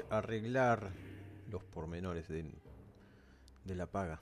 arreglar 0.09 0.91
los 1.49 1.63
pormenores 1.63 2.27
de, 2.29 2.49
de 3.65 3.75
la 3.75 3.87
paga. 3.87 4.21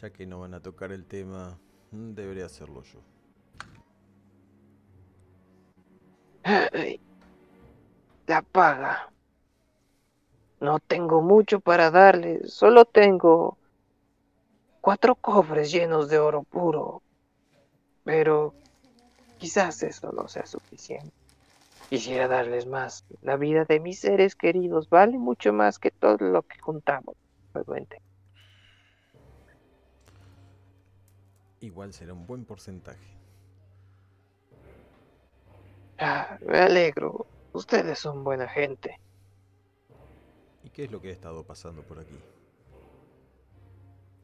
Ya 0.00 0.10
que 0.10 0.26
no 0.26 0.40
van 0.40 0.54
a 0.54 0.60
tocar 0.60 0.92
el 0.92 1.04
tema, 1.04 1.58
mm, 1.90 2.12
debería 2.12 2.46
hacerlo 2.46 2.82
yo. 2.82 3.00
Ay, 6.44 7.00
la 8.26 8.42
paga. 8.42 9.12
No 10.60 10.78
tengo 10.78 11.22
mucho 11.22 11.60
para 11.60 11.90
darle, 11.90 12.46
solo 12.48 12.84
tengo 12.84 13.58
cuatro 14.82 15.14
cofres 15.14 15.72
llenos 15.72 16.10
de 16.10 16.18
oro 16.18 16.42
puro. 16.42 17.02
Pero 18.04 18.52
quizás 19.38 19.82
eso 19.82 20.12
no 20.12 20.28
sea 20.28 20.44
suficiente. 20.44 21.14
Quisiera 21.88 22.28
darles 22.28 22.66
más. 22.66 23.04
La 23.22 23.36
vida 23.36 23.64
de 23.64 23.80
mis 23.80 24.00
seres 24.00 24.34
queridos 24.34 24.90
vale 24.90 25.16
mucho 25.18 25.52
más 25.52 25.78
que 25.78 25.90
todo 25.90 26.18
lo 26.18 26.42
que 26.42 26.58
juntamos. 26.58 27.16
Realmente. 27.54 28.02
Igual 31.60 31.92
será 31.92 32.12
un 32.12 32.26
buen 32.26 32.44
porcentaje. 32.44 33.06
Ah, 35.98 36.38
me 36.44 36.58
alegro. 36.58 37.26
Ustedes 37.52 37.98
son 37.98 38.24
buena 38.24 38.48
gente. 38.48 38.98
¿Y 40.64 40.70
qué 40.70 40.84
es 40.84 40.90
lo 40.90 41.00
que 41.00 41.10
ha 41.10 41.12
estado 41.12 41.44
pasando 41.44 41.82
por 41.82 42.00
aquí? 42.00 42.18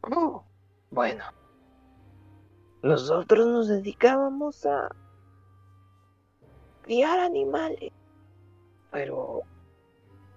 Oh, 0.03 0.43
bueno. 0.91 1.25
Nosotros 2.83 3.47
nos 3.47 3.69
dedicábamos 3.69 4.65
a 4.67 4.89
criar 6.83 7.19
animales. 7.19 7.93
Pero 8.91 9.43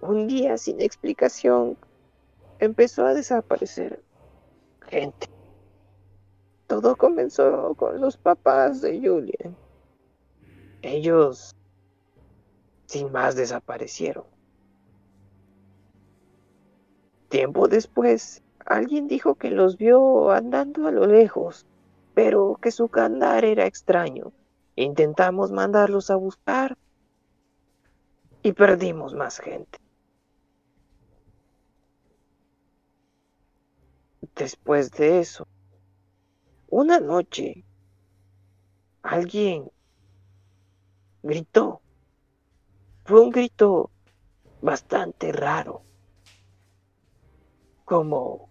un 0.00 0.26
día 0.26 0.58
sin 0.58 0.80
explicación 0.80 1.78
empezó 2.58 3.06
a 3.06 3.14
desaparecer 3.14 4.02
gente. 4.88 5.28
Todo 6.66 6.96
comenzó 6.96 7.74
con 7.74 8.00
los 8.00 8.16
papás 8.16 8.80
de 8.80 8.98
Julian. 8.98 9.56
Ellos 10.82 11.54
sin 12.86 13.10
más 13.12 13.36
desaparecieron. 13.36 14.24
Tiempo 17.28 17.68
después, 17.68 18.42
alguien 18.66 19.08
dijo 19.08 19.34
que 19.34 19.50
los 19.50 19.76
vio 19.76 20.30
andando 20.30 20.86
a 20.86 20.90
lo 20.90 21.06
lejos, 21.06 21.66
pero 22.14 22.58
que 22.60 22.70
su 22.70 22.90
andar 22.94 23.44
era 23.44 23.66
extraño. 23.66 24.32
Intentamos 24.76 25.52
mandarlos 25.52 26.10
a 26.10 26.16
buscar 26.16 26.76
y 28.42 28.52
perdimos 28.52 29.14
más 29.14 29.38
gente. 29.38 29.78
Después 34.34 34.90
de 34.92 35.20
eso, 35.20 35.46
una 36.68 36.98
noche, 37.00 37.64
alguien 39.02 39.70
gritó. 41.22 41.82
Fue 43.04 43.20
un 43.20 43.30
grito 43.30 43.90
bastante 44.62 45.32
raro, 45.32 45.82
como 47.84 48.48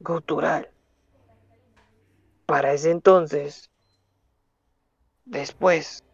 gutural. 0.00 0.70
Para 2.46 2.72
ese 2.72 2.90
entonces, 2.90 3.70
después, 5.24 6.04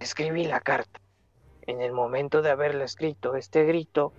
escribí 0.00 0.44
la 0.44 0.60
carta. 0.60 1.00
En 1.62 1.80
el 1.80 1.92
momento 1.92 2.42
de 2.42 2.50
haberlo 2.50 2.84
escrito, 2.84 3.36
este 3.36 3.64
grito 3.64 4.12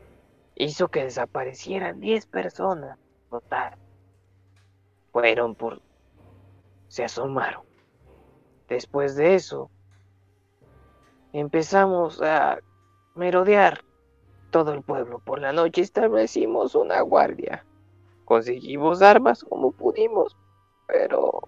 hizo 0.55 0.87
que 0.89 1.03
desaparecieran 1.03 1.99
10 1.99 2.25
personas. 2.27 2.97
Total. 3.29 3.75
Fueron 5.11 5.55
por... 5.55 5.81
se 6.87 7.03
asomaron. 7.03 7.63
Después 8.67 9.15
de 9.15 9.35
eso, 9.35 9.69
empezamos 11.33 12.21
a 12.21 12.59
merodear 13.15 13.83
todo 14.51 14.73
el 14.73 14.81
pueblo. 14.81 15.19
Por 15.19 15.39
la 15.39 15.51
noche 15.51 15.81
establecimos 15.81 16.75
una 16.75 17.01
guardia. 17.01 17.65
Conseguimos 18.33 19.03
armas 19.03 19.43
como 19.43 19.71
pudimos, 19.71 20.35
pero 20.87 21.41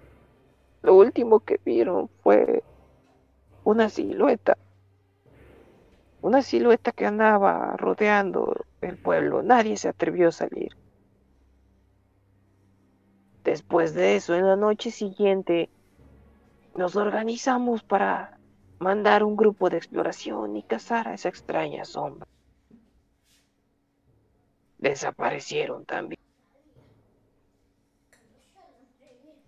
lo 0.84 0.94
último 0.94 1.40
que 1.40 1.60
vieron 1.66 2.12
fue 2.22 2.62
una 3.64 3.90
silueta. 3.90 4.56
Una 6.22 6.44
silueta 6.44 6.92
que 6.92 7.08
andaba 7.08 7.76
rodeando 7.76 8.54
el 8.82 8.98
pueblo. 8.98 9.42
Nadie 9.42 9.78
se 9.78 9.88
atrevió 9.88 10.28
a 10.28 10.32
salir. 10.32 10.78
Después 13.44 13.96
de 13.96 14.18
eso, 14.18 14.36
en 14.36 14.46
la 14.46 14.56
noche 14.56 14.92
siguiente, 14.92 15.72
nos 16.76 16.96
organizamos 16.96 17.82
para 17.82 18.38
mandar 18.78 19.24
un 19.24 19.36
grupo 19.36 19.72
de 19.72 19.78
exploración 19.78 20.56
y 20.56 20.62
cazar 20.62 21.08
a 21.08 21.16
esa 21.16 21.30
extraña 21.30 21.84
sombra. 21.84 22.28
Desaparecieron 24.78 25.84
también. 25.86 26.25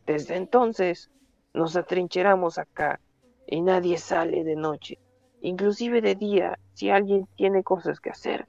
Desde 0.08 0.38
entonces 0.38 1.12
nos 1.54 1.76
atrincheramos 1.76 2.58
acá 2.58 3.02
y 3.46 3.62
nadie 3.62 3.98
sale 3.98 4.46
de 4.46 4.56
noche, 4.56 5.00
inclusive 5.42 6.00
de 6.02 6.16
día, 6.16 6.58
si 6.74 6.90
alguien 6.90 7.28
tiene 7.36 7.62
cosas 7.62 8.00
que 8.00 8.10
hacer, 8.10 8.48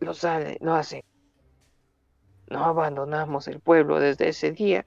lo 0.00 0.12
sale, 0.12 0.58
lo 0.60 0.74
hace. 0.74 1.04
No 2.48 2.64
abandonamos 2.64 3.46
el 3.46 3.60
pueblo 3.60 4.00
desde 4.00 4.28
ese 4.28 4.50
día 4.50 4.84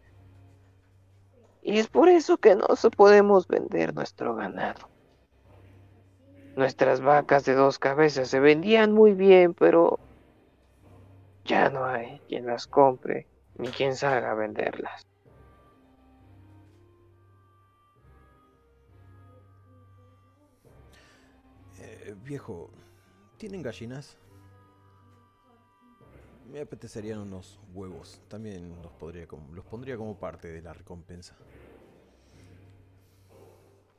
y 1.61 1.79
es 1.79 1.87
por 1.87 2.09
eso 2.09 2.37
que 2.37 2.55
no 2.55 2.67
podemos 2.97 3.47
vender 3.47 3.93
nuestro 3.93 4.35
ganado. 4.35 4.89
Nuestras 6.57 6.99
vacas 6.99 7.45
de 7.45 7.53
dos 7.53 7.79
cabezas 7.79 8.27
se 8.27 8.41
vendían 8.41 8.91
muy 8.91 9.13
bien, 9.13 9.53
pero 9.53 9.97
ya 11.45 11.69
no 11.69 11.85
hay 11.85 12.19
quien 12.27 12.47
las 12.47 12.67
compre 12.67 13.27
ni 13.57 13.69
quien 13.69 13.95
salga 13.95 14.31
a 14.31 14.35
venderlas. 14.35 15.05
Viejo, 22.29 22.69
¿tienen 23.37 23.63
gallinas? 23.63 24.15
Me 26.51 26.59
apetecerían 26.61 27.19
unos 27.19 27.59
huevos. 27.73 28.19
También 28.27 28.73
los, 28.81 28.91
podría, 28.93 29.27
como- 29.27 29.53
los 29.53 29.65
pondría 29.65 29.97
como 29.97 30.15
parte 30.15 30.47
de 30.47 30.61
la 30.61 30.73
recompensa. 30.73 31.35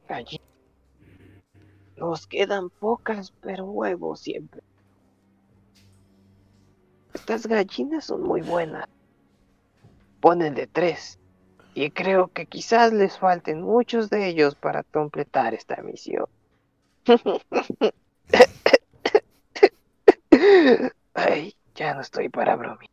Allí 0.08 0.36
nos 1.96 2.26
quedan 2.26 2.70
pocas, 2.80 3.32
pero 3.40 3.64
huevos 3.66 4.22
siempre. 4.22 4.60
Estas 7.14 7.46
gallinas 7.46 8.06
son 8.06 8.22
muy 8.22 8.42
buenas. 8.42 8.84
Ponen 10.20 10.54
de 10.54 10.66
tres. 10.66 11.18
Y 11.74 11.90
creo 11.92 12.28
que 12.28 12.46
quizás 12.46 12.92
les 12.92 13.18
falten 13.18 13.62
muchos 13.62 14.10
de 14.10 14.28
ellos 14.28 14.56
para 14.56 14.84
completar 14.84 15.54
esta 15.54 15.82
misión. 15.82 16.26
Ay, 21.14 21.54
ya 21.74 21.94
no 21.94 22.00
estoy 22.00 22.28
para 22.28 22.56
bromi. 22.56 22.86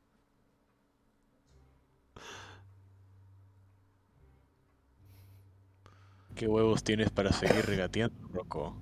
¿Qué 6.36 6.48
huevos 6.48 6.84
tienes 6.84 7.10
para 7.10 7.34
seguir 7.34 7.66
regateando, 7.66 8.28
Rocco? 8.28 8.78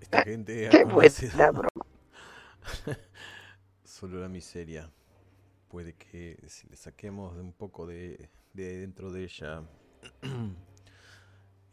Esta 0.00 0.22
gente 0.22 0.66
ha 0.66 0.70
Qué 0.70 0.84
buena 0.84 1.50
broma. 1.50 1.86
solo 3.84 4.20
la 4.20 4.28
miseria. 4.28 4.90
Puede 5.68 5.94
que 5.94 6.38
si 6.48 6.66
le 6.68 6.76
saquemos 6.76 7.36
un 7.36 7.52
poco 7.52 7.86
de, 7.86 8.28
de 8.52 8.80
dentro 8.80 9.12
de 9.12 9.24
ella, 9.24 9.62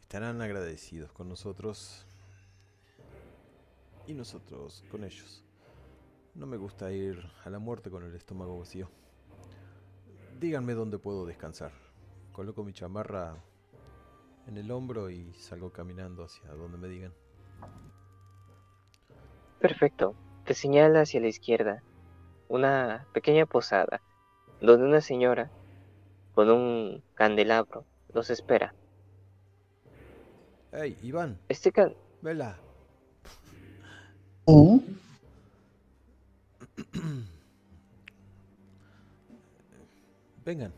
estarán 0.08 0.40
agradecidos 0.40 1.12
con 1.12 1.28
nosotros 1.28 2.06
y 4.06 4.14
nosotros 4.14 4.82
con 4.90 5.04
ellos. 5.04 5.44
No 6.34 6.46
me 6.46 6.56
gusta 6.56 6.90
ir 6.90 7.22
a 7.44 7.50
la 7.50 7.58
muerte 7.58 7.90
con 7.90 8.02
el 8.04 8.14
estómago 8.14 8.58
vacío. 8.58 8.88
Díganme 10.40 10.72
dónde 10.72 10.98
puedo 10.98 11.26
descansar. 11.26 11.72
Coloco 12.32 12.64
mi 12.64 12.72
chamarra 12.72 13.36
en 14.46 14.56
el 14.56 14.70
hombro 14.70 15.10
y 15.10 15.34
salgo 15.34 15.72
caminando 15.72 16.24
hacia 16.24 16.54
donde 16.54 16.78
me 16.78 16.88
digan. 16.88 17.12
Perfecto. 19.60 20.14
Te 20.46 20.54
señala 20.54 21.02
hacia 21.02 21.20
la 21.20 21.28
izquierda 21.28 21.82
una 22.48 23.06
pequeña 23.12 23.44
posada 23.44 24.00
donde 24.62 24.86
una 24.86 25.02
señora 25.02 25.50
con 26.34 26.48
un 26.48 27.02
candelabro 27.14 27.84
los 28.14 28.30
espera. 28.30 28.74
¡Hey, 30.70 30.98
Iván! 31.02 31.38
Este 31.48 31.72
can 31.72 31.94
¡Vela! 32.20 32.58
Sí. 34.46 34.98
Vengan. 40.44 40.72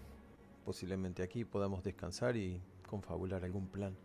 Posiblemente 0.65 1.25
aquí 1.25 1.45
podamos 1.45 1.83
descansar 1.83 2.37
y 2.37 2.63
confabular 2.89 3.43
algún 3.45 3.67
plan. 3.67 3.97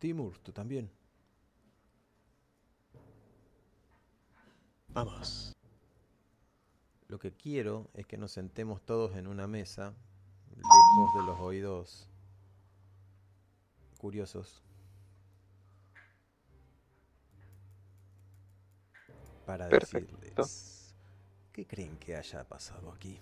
Timur, 0.00 0.36
tú 0.38 0.50
también. 0.50 0.90
Vamos. 4.88 5.54
Lo 7.06 7.20
que 7.20 7.30
quiero 7.30 7.88
es 7.94 8.04
que 8.04 8.16
nos 8.16 8.32
sentemos 8.32 8.82
todos 8.82 9.16
en 9.16 9.28
una 9.28 9.46
mesa, 9.46 9.94
lejos 10.56 11.14
de 11.14 11.22
los 11.24 11.38
oídos 11.38 12.08
curiosos, 13.96 14.62
para 19.44 19.68
Perfecto. 19.68 20.16
decirles 20.18 20.94
qué 21.52 21.66
creen 21.66 21.96
que 21.98 22.16
haya 22.16 22.44
pasado 22.44 22.90
aquí. 22.92 23.20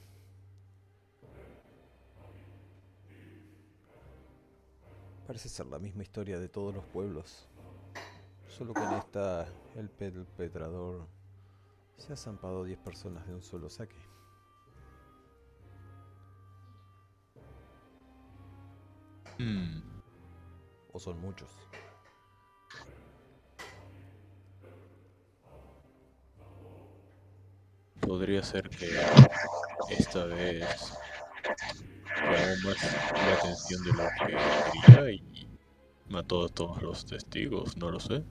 Parece 5.26 5.48
ser 5.48 5.66
la 5.66 5.78
misma 5.78 6.02
historia 6.02 6.38
de 6.38 6.48
todos 6.48 6.74
los 6.74 6.84
pueblos, 6.86 7.48
solo 8.48 8.74
que 8.74 8.82
en 8.84 8.92
esta 8.94 9.46
el 9.74 9.88
perpetrador 9.88 11.06
se 11.96 12.12
ha 12.12 12.16
zampado 12.16 12.64
10 12.64 12.78
personas 12.78 13.26
de 13.26 13.34
un 13.34 13.42
solo 13.42 13.70
saque. 13.70 13.96
Hmm, 19.38 19.93
O 20.94 20.98
son 20.98 21.20
muchos. 21.20 21.50
podría 28.06 28.42
ser 28.42 28.68
que 28.68 28.88
esta 29.90 30.24
vez 30.26 30.92
llamó 32.16 32.68
más 32.68 33.12
la 33.12 33.34
atención 33.34 33.82
de 33.82 33.92
lo 33.92 34.04
que 34.04 34.86
quería 34.86 35.10
y 35.10 35.48
mató 36.08 36.44
a 36.44 36.48
todos 36.48 36.80
los 36.82 37.06
testigos, 37.06 37.76
no 37.76 37.90
lo 37.90 37.98
sé. 37.98 38.22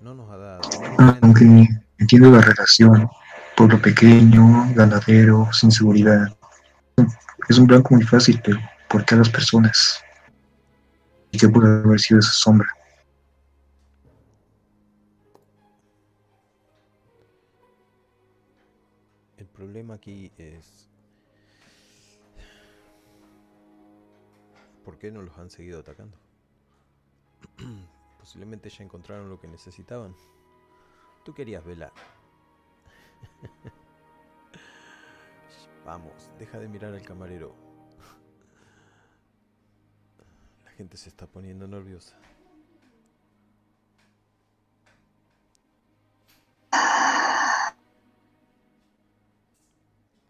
No 0.00 0.14
nos 0.14 0.30
ha 0.30 0.36
dado. 0.36 0.62
Aunque 1.22 1.68
entiendo 1.98 2.30
la 2.30 2.40
relación, 2.40 3.08
pueblo 3.56 3.80
pequeño, 3.80 4.66
ganadero, 4.74 5.48
sin 5.52 5.70
seguridad. 5.70 6.36
Es 7.48 7.58
un 7.58 7.66
blanco 7.66 7.94
muy 7.94 8.02
fácil, 8.02 8.40
pero 8.44 8.58
¿por 8.88 9.04
qué 9.04 9.14
las 9.14 9.30
personas? 9.30 10.02
¿Y 11.30 11.38
qué 11.38 11.48
puede 11.48 11.68
haber 11.68 12.00
sido 12.00 12.18
esa 12.18 12.32
sombra? 12.32 12.68
El 19.36 19.46
problema 19.46 19.94
aquí 19.94 20.32
es... 20.36 20.88
¿Por 24.84 24.98
qué 24.98 25.12
no 25.12 25.22
los 25.22 25.38
han 25.38 25.50
seguido 25.50 25.80
atacando? 25.80 26.16
Posiblemente 28.18 28.70
ya 28.70 28.82
encontraron 28.82 29.28
lo 29.28 29.38
que 29.38 29.46
necesitaban. 29.46 30.16
Tú 31.24 31.32
querías 31.32 31.64
velar. 31.64 31.92
Vamos, 35.86 36.28
deja 36.36 36.58
de 36.58 36.66
mirar 36.66 36.92
al 36.92 37.02
camarero. 37.02 37.54
La 40.64 40.72
gente 40.72 40.96
se 40.96 41.08
está 41.08 41.26
poniendo 41.28 41.68
nerviosa. 41.68 42.16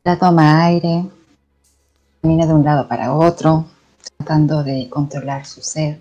La 0.05 0.19
toma 0.19 0.63
aire, 0.67 1.09
camina 2.21 2.47
de 2.47 2.53
un 2.53 2.63
lado 2.63 2.87
para 2.87 3.15
otro, 3.15 3.65
tratando 4.19 4.63
de 4.63 4.91
controlar 4.91 5.47
su 5.47 5.63
sed. 5.63 5.99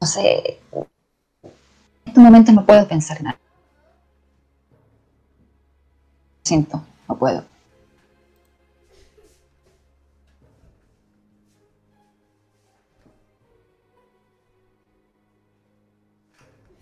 No 0.00 0.06
sé, 0.06 0.60
en 2.06 2.10
este 2.10 2.20
momento 2.20 2.52
no 2.52 2.64
puedo 2.64 2.86
pensar 2.88 3.22
nada. 3.22 3.38
Siento, 6.42 6.82
no 7.08 7.18
puedo. 7.18 7.44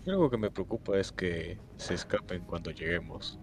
Algo 0.07 0.29
que 0.29 0.37
me 0.37 0.51
preocupa 0.51 0.97
es 0.99 1.11
que 1.11 1.59
se 1.77 1.95
escapen 1.95 2.45
cuando 2.45 2.69
lleguemos. 2.69 3.39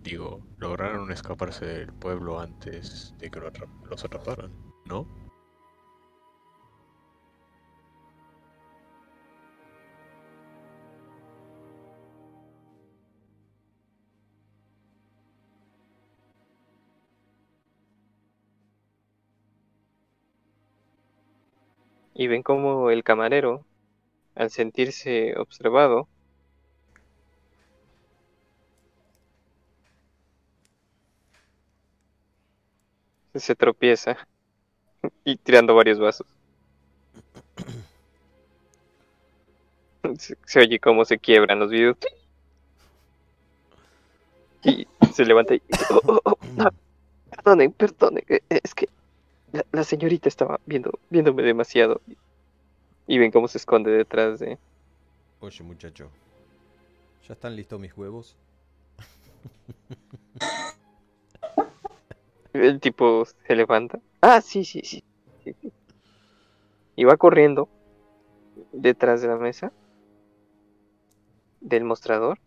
Digo, 0.00 0.44
lograron 0.58 1.12
escaparse 1.12 1.64
del 1.64 1.92
pueblo 1.92 2.40
antes 2.40 3.14
de 3.18 3.30
que 3.30 3.40
los 3.88 4.04
atraparan, 4.04 4.52
¿no? 4.84 5.25
Y 22.16 22.26
ven 22.26 22.42
como 22.42 22.90
el 22.90 23.04
camarero, 23.04 23.64
al 24.34 24.50
sentirse 24.50 25.34
observado, 25.38 26.08
se 33.34 33.54
tropieza 33.54 34.16
y 35.24 35.36
tirando 35.36 35.74
varios 35.74 35.98
vasos. 35.98 36.26
Se, 40.18 40.60
oye 40.60 40.78
cómo 40.80 41.04
se 41.04 41.18
quiebran 41.18 41.58
los 41.58 41.70
vidrios. 41.70 41.96
Y 44.64 44.86
se 45.12 45.24
levanta 45.24 45.54
y 45.54 45.62
"Oh, 45.90 46.00
oh, 46.06 46.20
oh, 46.24 46.38
perdonen, 47.30 47.72
perdonen, 47.72 48.24
eh, 48.28 48.40
eh, 48.50 48.60
es 48.62 48.74
que 48.74 48.88
la, 49.56 49.64
la 49.72 49.84
señorita 49.84 50.28
estaba 50.28 50.60
viendo, 50.66 50.98
viéndome 51.10 51.42
demasiado. 51.42 52.00
Y 53.06 53.18
ven 53.18 53.30
cómo 53.30 53.48
se 53.48 53.58
esconde 53.58 53.90
detrás 53.90 54.40
de... 54.40 54.58
Oye, 55.40 55.62
muchacho. 55.62 56.10
¿Ya 57.26 57.34
están 57.34 57.54
listos 57.56 57.78
mis 57.80 57.96
huevos? 57.96 58.36
El 62.52 62.80
tipo 62.80 63.24
se 63.24 63.54
levanta. 63.54 64.00
Ah, 64.20 64.40
sí, 64.40 64.64
sí, 64.64 64.80
sí. 64.84 65.02
sí, 65.44 65.54
sí. 65.60 65.72
Y 66.96 67.04
va 67.04 67.16
corriendo 67.16 67.68
detrás 68.72 69.20
de 69.20 69.28
la 69.28 69.36
mesa 69.36 69.72
del 71.60 71.84
mostrador. 71.84 72.38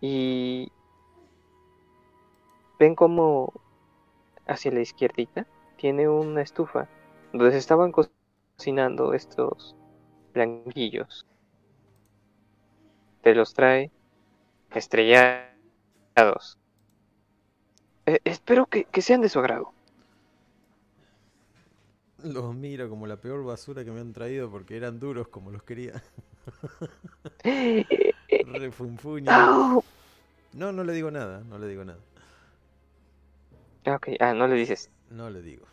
Y 0.00 0.70
ven 2.78 2.94
como 2.94 3.52
hacia 4.46 4.70
la 4.70 4.80
izquierdita 4.80 5.46
tiene 5.76 6.08
una 6.08 6.42
estufa 6.42 6.88
donde 7.32 7.52
se 7.52 7.58
estaban 7.58 7.92
co- 7.92 8.10
cocinando 8.58 9.14
estos 9.14 9.76
blanquillos. 10.34 11.26
Te 13.20 13.34
los 13.34 13.52
trae 13.52 13.90
estrellados. 14.70 16.58
Eh, 18.06 18.18
espero 18.24 18.66
que, 18.66 18.86
que 18.86 19.00
sean 19.02 19.20
de 19.20 19.28
su 19.28 19.38
agrado. 19.38 19.74
Los 22.22 22.54
miro 22.54 22.88
como 22.90 23.06
la 23.06 23.20
peor 23.20 23.42
basura 23.44 23.82
que 23.84 23.90
me 23.90 24.00
han 24.00 24.12
traído 24.12 24.50
porque 24.50 24.76
eran 24.76 24.98
duros 25.00 25.28
como 25.28 25.50
los 25.50 25.62
quería. 25.62 26.02
Refunfuña. 28.60 29.38
Au. 29.38 29.82
No, 30.52 30.72
no 30.72 30.84
le 30.84 30.92
digo 30.92 31.10
nada, 31.10 31.42
no 31.44 31.58
le 31.58 31.68
digo 31.68 31.84
nada. 31.84 32.00
Ok, 33.86 34.08
ah, 34.20 34.34
no 34.34 34.46
le 34.48 34.54
dices. 34.56 34.90
No 35.10 35.30
le 35.30 35.42
digo. 35.42 35.66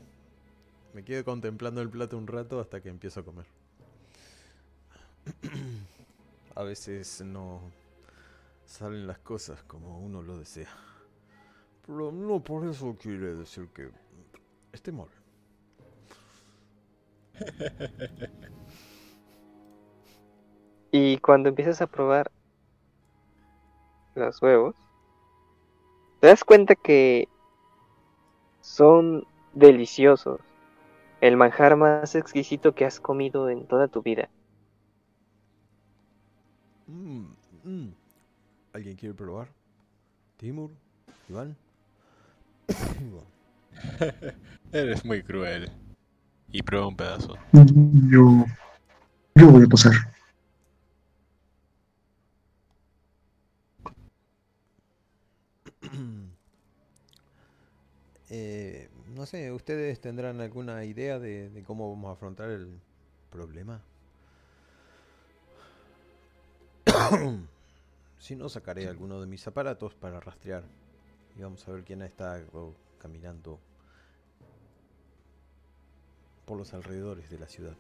Me 0.93 1.03
quedo 1.03 1.25
contemplando 1.25 1.81
el 1.81 1.89
plato 1.89 2.17
un 2.17 2.27
rato 2.27 2.59
hasta 2.59 2.81
que 2.81 2.89
empiezo 2.89 3.21
a 3.21 3.23
comer. 3.23 3.45
A 6.55 6.63
veces 6.63 7.21
no 7.21 7.61
salen 8.65 9.07
las 9.07 9.17
cosas 9.19 9.63
como 9.63 9.99
uno 9.99 10.21
lo 10.21 10.37
desea. 10.37 10.69
Pero 11.85 12.11
no 12.11 12.43
por 12.43 12.67
eso 12.67 12.95
quiere 13.01 13.35
decir 13.35 13.67
que 13.69 13.89
esté 14.71 14.91
mal. 14.91 15.09
Y 20.95 21.17
cuando 21.17 21.49
empiezas 21.49 21.81
a 21.81 21.87
probar 21.87 22.31
los 24.13 24.39
huevos, 24.43 24.75
te 26.21 26.27
das 26.27 26.43
cuenta 26.43 26.75
que 26.75 27.27
son 28.63 29.27
deliciosos. 29.53 30.39
El 31.21 31.37
manjar 31.37 31.75
más 31.75 32.15
exquisito 32.15 32.73
que 32.73 32.85
has 32.85 32.99
comido 32.99 33.49
en 33.49 33.67
toda 33.67 33.87
tu 33.87 34.01
vida. 34.01 34.29
Mm, 36.87 37.25
mm. 37.63 37.93
¿Alguien 38.73 38.95
quiere 38.95 39.13
probar? 39.13 39.47
¿Timur? 40.37 40.71
¿Iván? 41.29 41.55
Eres 44.71 45.05
muy 45.05 45.21
cruel. 45.21 45.71
Y 46.51 46.61
prueba 46.61 46.87
un 46.87 46.95
pedazo. 46.95 47.35
Yo, 47.51 48.45
yo 49.35 49.49
voy 49.49 49.63
a 49.63 49.67
pasar. 49.67 49.93
Eh, 58.35 58.89
no 59.13 59.27
sé, 59.27 59.51
¿ustedes 59.51 60.01
tendrán 60.01 60.41
alguna 60.41 60.83
idea 60.85 61.19
de, 61.19 61.51
de 61.51 61.61
cómo 61.61 61.91
vamos 61.91 62.09
a 62.09 62.13
afrontar 62.13 62.49
el 62.49 62.79
problema? 63.29 63.79
si 68.17 68.35
no, 68.35 68.49
sacaré 68.49 68.87
alguno 68.87 69.21
de 69.21 69.27
mis 69.27 69.45
aparatos 69.45 69.93
para 69.93 70.19
rastrear. 70.19 70.63
Y 71.37 71.43
vamos 71.43 71.67
a 71.67 71.73
ver 71.73 71.83
quién 71.83 72.01
está 72.01 72.43
oh, 72.53 72.73
caminando 72.97 73.59
por 76.47 76.57
los 76.57 76.73
alrededores 76.73 77.29
de 77.29 77.37
la 77.37 77.47
ciudad. 77.47 77.75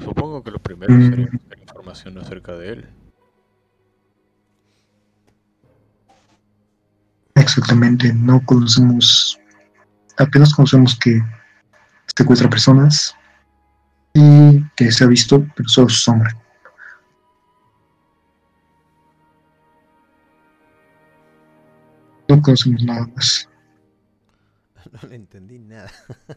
Supongo 0.00 0.42
que 0.42 0.50
lo 0.50 0.58
primero 0.58 0.92
sería 0.92 1.30
información 1.60 2.18
acerca 2.18 2.56
de 2.56 2.72
él. 2.72 2.88
Exactamente, 7.56 8.12
no 8.12 8.44
conocemos, 8.44 9.38
apenas 10.16 10.52
conocemos 10.52 10.98
que 10.98 11.22
secuestra 12.16 12.50
personas 12.50 13.14
y 14.12 14.60
que 14.74 14.90
se 14.90 15.04
ha 15.04 15.06
visto, 15.06 15.46
pero 15.54 15.68
solo 15.68 15.88
su 15.88 16.00
sombra. 16.00 16.36
No 22.28 22.42
conocemos 22.42 22.82
nada 22.82 23.06
más. 23.14 23.48
no 25.02 25.08
le 25.08 25.14
entendí 25.14 25.58
nada. 25.60 25.90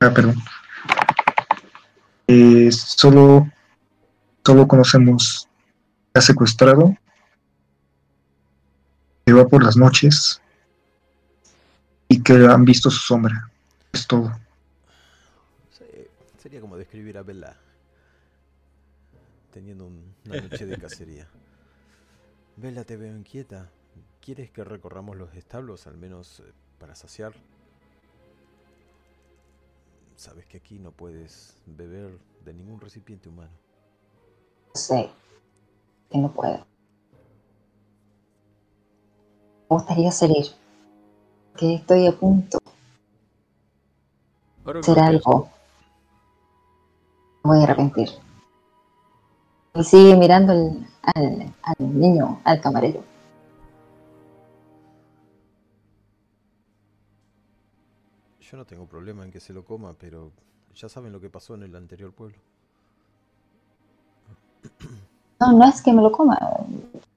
Ah, 0.00 0.12
perdón. 0.14 0.36
Eh, 2.28 2.70
solo, 2.70 3.50
solo 4.46 4.68
conocemos 4.68 5.48
que 6.12 6.20
ha 6.20 6.22
secuestrado, 6.22 6.96
que 9.28 9.34
va 9.34 9.46
por 9.46 9.62
las 9.62 9.76
noches 9.76 10.40
y 12.08 12.22
que 12.22 12.32
han 12.32 12.64
visto 12.64 12.90
su 12.90 12.98
sombra. 13.00 13.50
Es 13.92 14.06
todo. 14.06 14.32
Se- 15.70 16.08
Sería 16.38 16.62
como 16.62 16.78
describir 16.78 17.18
a 17.18 17.22
Bella 17.22 17.54
teniendo 19.52 19.84
un- 19.84 20.14
una 20.24 20.40
noche 20.40 20.64
de 20.64 20.78
cacería. 20.78 21.28
Bella, 22.56 22.84
te 22.84 22.96
veo 22.96 23.14
inquieta. 23.14 23.68
¿Quieres 24.22 24.50
que 24.50 24.64
recorramos 24.64 25.14
los 25.18 25.34
establos, 25.34 25.86
al 25.86 25.98
menos 25.98 26.40
eh, 26.40 26.50
para 26.78 26.94
saciar? 26.94 27.34
sabes 30.16 30.46
que 30.46 30.56
aquí 30.56 30.78
no 30.80 30.90
puedes 30.90 31.54
beber 31.66 32.18
de 32.44 32.52
ningún 32.54 32.80
recipiente 32.80 33.28
humano. 33.28 33.52
Sé 34.74 35.10
que 36.10 36.18
no 36.18 36.32
puedo. 36.32 36.66
Me 39.70 39.76
gustaría 39.76 40.10
salir. 40.10 40.46
Que 41.56 41.74
estoy 41.74 42.06
a 42.06 42.12
punto 42.12 42.58
de 44.64 44.72
que 44.72 44.78
hacer 44.78 44.96
lo 44.96 45.02
algo. 45.02 45.48
Me 47.44 47.50
voy 47.50 47.60
a 47.60 47.62
arrepentir. 47.64 48.08
Y 49.74 49.84
sigue 49.84 50.16
mirando 50.16 50.52
al, 50.52 50.86
al, 51.02 51.54
al 51.62 52.00
niño, 52.00 52.40
al 52.44 52.60
camarero. 52.60 53.02
Yo 58.40 58.56
no 58.56 58.64
tengo 58.64 58.86
problema 58.86 59.24
en 59.24 59.30
que 59.30 59.40
se 59.40 59.52
lo 59.52 59.64
coma, 59.64 59.94
pero 59.98 60.32
ya 60.74 60.88
saben 60.88 61.12
lo 61.12 61.20
que 61.20 61.28
pasó 61.28 61.54
en 61.54 61.64
el 61.64 61.76
anterior 61.76 62.12
pueblo. 62.12 62.38
No, 65.40 65.52
no 65.52 65.68
es 65.68 65.82
que 65.82 65.92
me 65.92 66.00
lo 66.00 66.10
coma. 66.10 66.38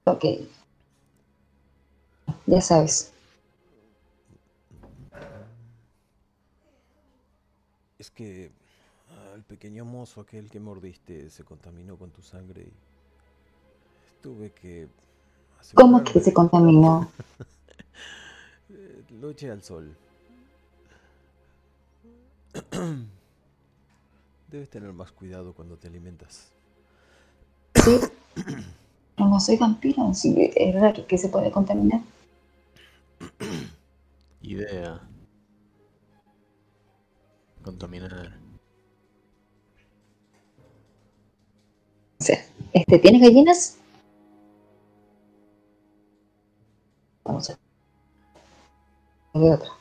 Ok. 0.03 0.25
Ya 2.51 2.59
sabes. 2.59 3.13
Es 7.97 8.11
que 8.11 8.51
ah, 9.09 9.35
el 9.35 9.43
pequeño 9.43 9.85
mozo 9.85 10.19
aquel 10.19 10.49
que 10.49 10.59
mordiste 10.59 11.29
se 11.29 11.45
contaminó 11.45 11.95
con 11.95 12.11
tu 12.11 12.21
sangre 12.21 12.63
y 12.63 12.73
tuve 14.21 14.51
que... 14.51 14.89
¿Cómo 15.75 15.95
asegurarme 15.95 16.11
que 16.11 16.19
se 16.19 16.33
contaminó? 16.33 17.09
Lo 19.21 19.29
eché 19.29 19.49
al 19.49 19.63
sol. 19.63 19.95
Debes 24.49 24.69
tener 24.69 24.91
más 24.91 25.13
cuidado 25.13 25.53
cuando 25.53 25.77
te 25.77 25.87
alimentas. 25.87 26.49
Sí. 27.75 27.97
No 29.17 29.39
soy 29.39 29.55
vampiro, 29.55 30.11
es 30.11 30.75
raro 30.75 31.05
que 31.05 31.17
se 31.17 31.29
puede 31.29 31.51
contaminar. 31.51 32.01
idea. 34.41 35.01
Contaminar. 37.67 38.38
O 42.21 42.23
sea, 42.23 42.38
este, 42.73 42.99
¿tienes 42.99 43.21
gallinas? 43.21 43.77
Vamos 47.23 47.49
a 47.49 47.53
ver. 47.53 47.60
Otra. 49.34 49.71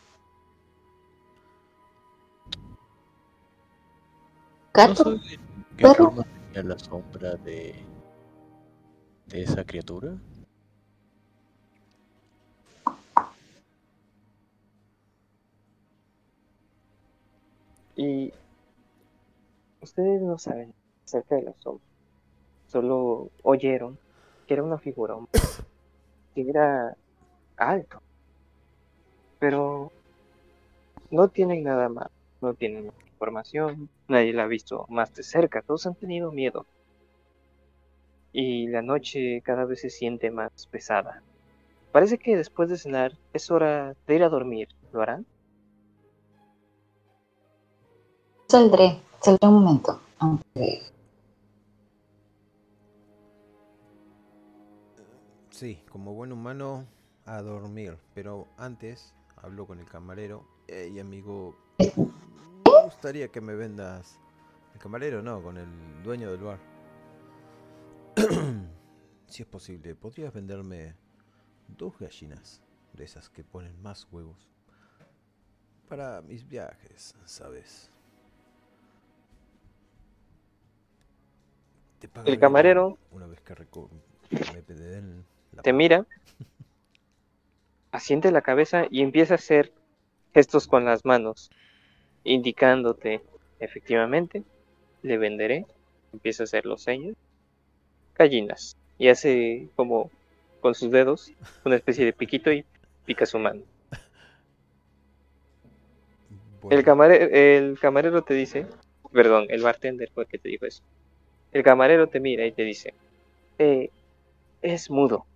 ¿No 4.82 4.94
¿Gato? 4.94 4.94
saben 4.94 5.20
qué 5.76 5.88
¿Perro? 5.88 5.94
forma 5.94 6.24
tenía 6.52 6.62
la 6.74 6.78
sombra 6.78 7.36
de, 7.36 7.88
de 9.24 9.42
esa 9.42 9.64
criatura? 9.64 10.18
Y 18.00 18.32
ustedes 19.82 20.22
no 20.22 20.38
saben 20.38 20.72
acerca 21.04 21.34
de 21.34 21.42
la 21.42 21.54
sombra. 21.58 21.84
Solo 22.66 23.28
oyeron 23.42 23.98
que 24.46 24.54
era 24.54 24.62
una 24.62 24.78
figura 24.78 25.16
humana, 25.16 25.28
que 26.34 26.48
era 26.48 26.96
alto. 27.58 28.00
Pero 29.38 29.92
no 31.10 31.28
tienen 31.28 31.62
nada 31.62 31.90
más, 31.90 32.08
no 32.40 32.54
tienen 32.54 32.90
información, 33.04 33.90
nadie 34.08 34.32
la 34.32 34.44
ha 34.44 34.46
visto 34.46 34.86
más 34.88 35.12
de 35.12 35.22
cerca, 35.22 35.60
todos 35.60 35.84
han 35.84 35.94
tenido 35.94 36.32
miedo. 36.32 36.64
Y 38.32 38.68
la 38.68 38.80
noche 38.80 39.42
cada 39.42 39.66
vez 39.66 39.82
se 39.82 39.90
siente 39.90 40.30
más 40.30 40.68
pesada. 40.68 41.22
Parece 41.92 42.16
que 42.16 42.34
después 42.34 42.70
de 42.70 42.78
cenar 42.78 43.18
es 43.34 43.50
hora 43.50 43.94
de 44.06 44.14
ir 44.14 44.22
a 44.22 44.30
dormir. 44.30 44.68
¿Lo 44.90 45.02
harán? 45.02 45.26
Saldré, 48.50 49.00
saldré 49.20 49.46
un 49.46 49.62
momento. 49.62 50.00
Aunque 50.18 50.82
Sí, 55.50 55.80
como 55.88 56.14
buen 56.14 56.32
humano, 56.32 56.84
a 57.26 57.42
dormir. 57.42 57.96
Pero 58.12 58.48
antes 58.56 59.14
hablo 59.36 59.68
con 59.68 59.78
el 59.78 59.86
camarero. 59.86 60.44
Hey, 60.66 60.98
amigo, 60.98 61.54
me 61.78 62.84
gustaría 62.86 63.28
que 63.28 63.40
me 63.40 63.54
vendas... 63.54 64.18
El 64.74 64.80
camarero 64.80 65.22
no, 65.22 65.40
con 65.40 65.56
el 65.56 66.02
dueño 66.02 66.32
del 66.32 66.40
bar. 66.40 66.58
si 69.28 69.42
es 69.42 69.48
posible, 69.48 69.94
¿podrías 69.94 70.32
venderme 70.32 70.96
dos 71.68 71.96
gallinas 72.00 72.60
de 72.94 73.04
esas 73.04 73.30
que 73.30 73.44
ponen 73.44 73.80
más 73.80 74.08
huevos? 74.10 74.50
Para 75.88 76.20
mis 76.22 76.48
viajes, 76.48 77.14
¿sabes? 77.24 77.92
Te 82.00 82.08
pagaré 82.08 82.38
camarero 82.38 82.98
Una 83.12 83.26
vez 83.26 83.40
que 83.40 83.54
reco- 83.54 83.88
me 84.54 84.62
den 84.74 85.24
la 85.52 85.62
te 85.62 85.72
mira, 85.72 86.06
asiente 87.92 88.30
la 88.30 88.42
cabeza 88.42 88.86
y 88.90 89.02
empieza 89.02 89.34
a 89.34 89.36
hacer 89.36 89.72
gestos 90.32 90.66
con 90.66 90.84
las 90.84 91.04
manos, 91.04 91.50
indicándote, 92.24 93.22
efectivamente, 93.58 94.42
le 95.02 95.18
venderé, 95.18 95.66
empieza 96.12 96.42
a 96.42 96.44
hacer 96.44 96.64
los 96.66 96.82
señas, 96.82 97.14
gallinas, 98.16 98.76
y 98.98 99.08
hace 99.08 99.68
como 99.76 100.10
con 100.60 100.74
sus 100.74 100.90
dedos 100.90 101.32
una 101.64 101.76
especie 101.76 102.04
de 102.04 102.12
piquito 102.12 102.52
y 102.52 102.64
pica 103.04 103.26
su 103.26 103.38
mano. 103.38 103.62
El, 106.70 106.84
camarero, 106.84 107.28
el 107.34 107.78
camarero 107.80 108.22
te 108.22 108.34
dice, 108.34 108.66
perdón, 109.12 109.46
el 109.48 109.62
bartender 109.62 110.10
fue 110.14 110.24
el 110.24 110.28
que 110.28 110.38
te 110.38 110.48
dijo 110.48 110.66
eso. 110.66 110.82
El 111.52 111.62
camarero 111.62 112.08
te 112.08 112.20
mira 112.20 112.46
y 112.46 112.52
te 112.52 112.62
dice, 112.62 112.94
"Eh, 113.58 113.90
es 114.62 114.90
mudo, 114.90 115.26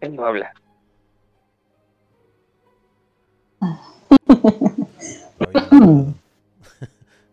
él 0.00 0.16
no 0.16 0.26
habla. 0.26 0.52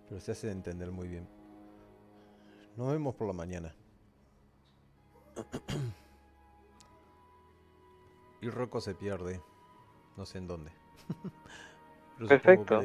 Pero 0.09 0.19
se 0.19 0.31
hace 0.31 0.51
entender 0.51 0.91
muy 0.91 1.07
bien. 1.07 1.27
Nos 2.77 2.91
vemos 2.91 3.15
por 3.15 3.27
la 3.27 3.33
mañana. 3.33 3.73
Y 8.41 8.49
Rocco 8.49 8.81
se 8.81 8.95
pierde. 8.95 9.41
No 10.17 10.25
sé 10.25 10.37
en 10.37 10.47
dónde. 10.47 10.71
Pero 12.17 12.27
Perfecto. 12.27 12.81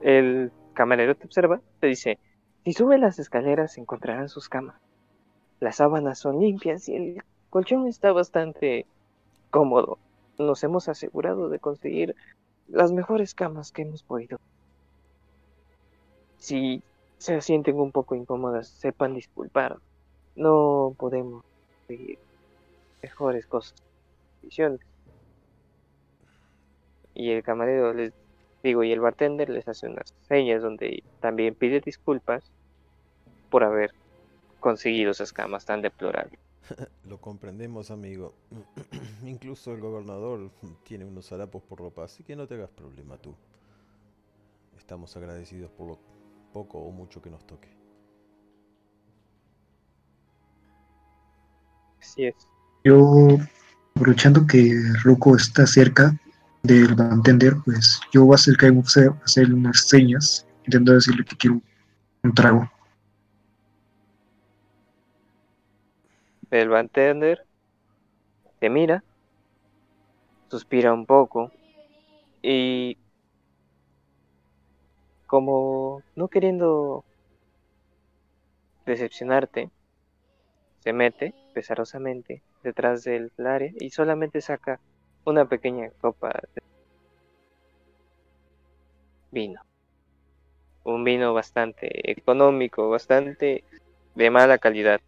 El 0.00 0.52
camarero 0.74 1.14
te 1.14 1.26
observa, 1.26 1.60
te 1.80 1.86
dice, 1.86 2.18
si 2.66 2.72
sube 2.72 2.98
las 2.98 3.20
escaleras 3.20 3.78
encontrarán 3.78 4.28
sus 4.28 4.48
camas. 4.48 4.74
Las 5.60 5.76
sábanas 5.76 6.18
son 6.18 6.40
limpias 6.40 6.88
y 6.88 6.96
el 6.96 7.22
colchón 7.48 7.86
está 7.86 8.10
bastante 8.10 8.86
cómodo. 9.50 9.98
Nos 10.36 10.64
hemos 10.64 10.88
asegurado 10.88 11.48
de 11.48 11.60
conseguir 11.60 12.16
las 12.66 12.90
mejores 12.90 13.36
camas 13.36 13.70
que 13.70 13.82
hemos 13.82 14.02
podido. 14.02 14.40
Si 16.38 16.82
se 17.18 17.40
sienten 17.40 17.78
un 17.78 17.92
poco 17.92 18.16
incómodas, 18.16 18.66
sepan 18.66 19.14
disculpar. 19.14 19.78
No 20.34 20.92
podemos 20.98 21.44
conseguir 21.86 22.18
mejores 23.00 23.46
cosas. 23.46 23.80
Y 27.14 27.30
el 27.30 27.44
camarero 27.44 27.94
les 27.94 28.12
digo, 28.64 28.82
y 28.82 28.90
el 28.90 28.98
bartender 28.98 29.50
les 29.50 29.68
hace 29.68 29.86
unas 29.86 30.12
señas 30.22 30.62
donde 30.62 31.04
también 31.20 31.54
pide 31.54 31.80
disculpas 31.80 32.50
por 33.50 33.64
haber 33.64 33.92
conseguido 34.60 35.10
esas 35.12 35.32
camas 35.32 35.64
tan 35.64 35.82
deplorables. 35.82 36.40
Lo 37.08 37.20
comprendemos, 37.20 37.90
amigo. 37.90 38.34
Incluso 39.24 39.72
el 39.72 39.80
gobernador 39.80 40.50
tiene 40.84 41.04
unos 41.04 41.30
harapos 41.32 41.62
por 41.62 41.78
ropa, 41.78 42.04
así 42.04 42.22
que 42.22 42.36
no 42.36 42.46
te 42.46 42.54
hagas 42.54 42.70
problema 42.70 43.16
tú. 43.16 43.34
Estamos 44.76 45.16
agradecidos 45.16 45.70
por 45.70 45.88
lo 45.88 45.98
poco 46.52 46.78
o 46.78 46.90
mucho 46.90 47.20
que 47.20 47.30
nos 47.30 47.46
toque. 47.46 47.68
Así 52.00 52.24
es. 52.24 52.34
Yo, 52.84 53.38
aprovechando 53.96 54.46
que 54.46 54.80
Rocco 55.02 55.36
está 55.36 55.66
cerca 55.66 56.16
del 56.62 56.94
bartender, 56.94 57.56
pues 57.64 58.00
yo 58.12 58.24
voy 58.24 58.34
a 58.34 58.36
acercarme 58.36 58.80
a 58.80 59.24
hacerle 59.24 59.54
unas 59.54 59.88
señas, 59.88 60.46
intentando 60.64 60.92
decirle 60.92 61.24
que 61.24 61.36
quiero 61.36 61.60
un 62.22 62.34
trago. 62.34 62.70
El 66.60 66.70
bartender 66.70 67.46
te 68.58 68.68
mira, 68.70 69.02
suspira 70.50 70.92
un 70.92 71.06
poco 71.06 71.52
y 72.42 72.96
como 75.26 76.02
no 76.16 76.28
queriendo 76.28 77.04
decepcionarte, 78.86 79.70
se 80.78 80.94
mete 80.94 81.34
pesarosamente 81.52 82.42
detrás 82.62 83.04
del 83.04 83.30
área 83.44 83.70
y 83.78 83.90
solamente 83.90 84.40
saca 84.40 84.80
una 85.26 85.46
pequeña 85.46 85.90
copa 86.00 86.32
de 86.54 86.62
vino. 89.30 89.60
Un 90.84 91.04
vino 91.04 91.34
bastante 91.34 92.10
económico, 92.10 92.88
bastante 92.88 93.64
de 94.14 94.30
mala 94.30 94.56
calidad. 94.58 95.00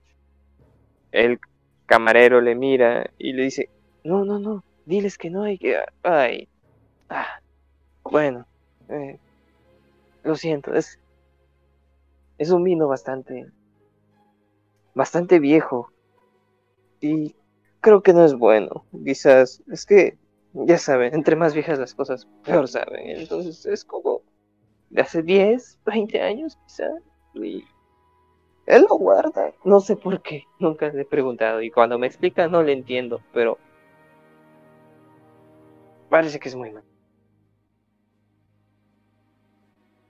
El 1.13 1.39
camarero 1.87 2.41
le 2.41 2.55
mira 2.55 3.11
y 3.19 3.33
le 3.33 3.45
dice, 3.45 3.71
no, 4.05 4.25
no, 4.25 4.39
no, 4.39 4.65
diles 4.87 5.19
que 5.19 5.31
no 5.31 5.43
hay 5.43 5.59
que... 5.59 5.79
Ay, 6.03 6.49
ah, 7.09 7.41
bueno, 8.05 8.47
eh, 8.89 9.19
lo 10.23 10.35
siento, 10.37 10.75
es, 10.75 10.99
es 12.39 12.51
un 12.51 12.65
vino 12.65 12.89
bastante, 12.89 13.47
bastante 14.95 15.39
viejo 15.39 15.93
y 17.01 17.35
creo 17.81 18.03
que 18.03 18.13
no 18.13 18.25
es 18.25 18.35
bueno. 18.35 18.85
Quizás, 19.05 19.63
es 19.71 19.87
que, 19.87 20.19
ya 20.53 20.79
saben, 20.79 21.15
entre 21.15 21.37
más 21.37 21.55
viejas 21.55 21.79
las 21.79 21.95
cosas, 21.95 22.27
peor 22.45 22.69
saben. 22.69 23.09
Entonces 23.09 23.67
es 23.67 23.85
como 23.85 24.23
de 24.91 25.03
hace 25.03 25.23
10, 25.23 25.79
20 25.85 26.21
años 26.21 26.59
quizás. 26.67 27.03
Y 27.35 27.65
él 28.69 28.85
lo 28.89 28.97
guarda, 28.97 29.53
no 29.65 29.81
sé 29.81 29.97
por 29.97 30.21
qué, 30.23 30.45
nunca 30.59 30.89
le 30.89 31.03
he 31.03 31.07
preguntado. 31.07 31.63
Y 31.63 31.71
cuando 31.71 31.99
me 31.99 32.07
explica 32.07 32.49
no 32.49 32.63
le 32.63 32.73
entiendo, 32.73 33.21
pero 33.33 33.59
parece 36.11 36.39
que 36.39 36.49
es 36.49 36.55
muy 36.55 36.71
mal. 36.71 36.85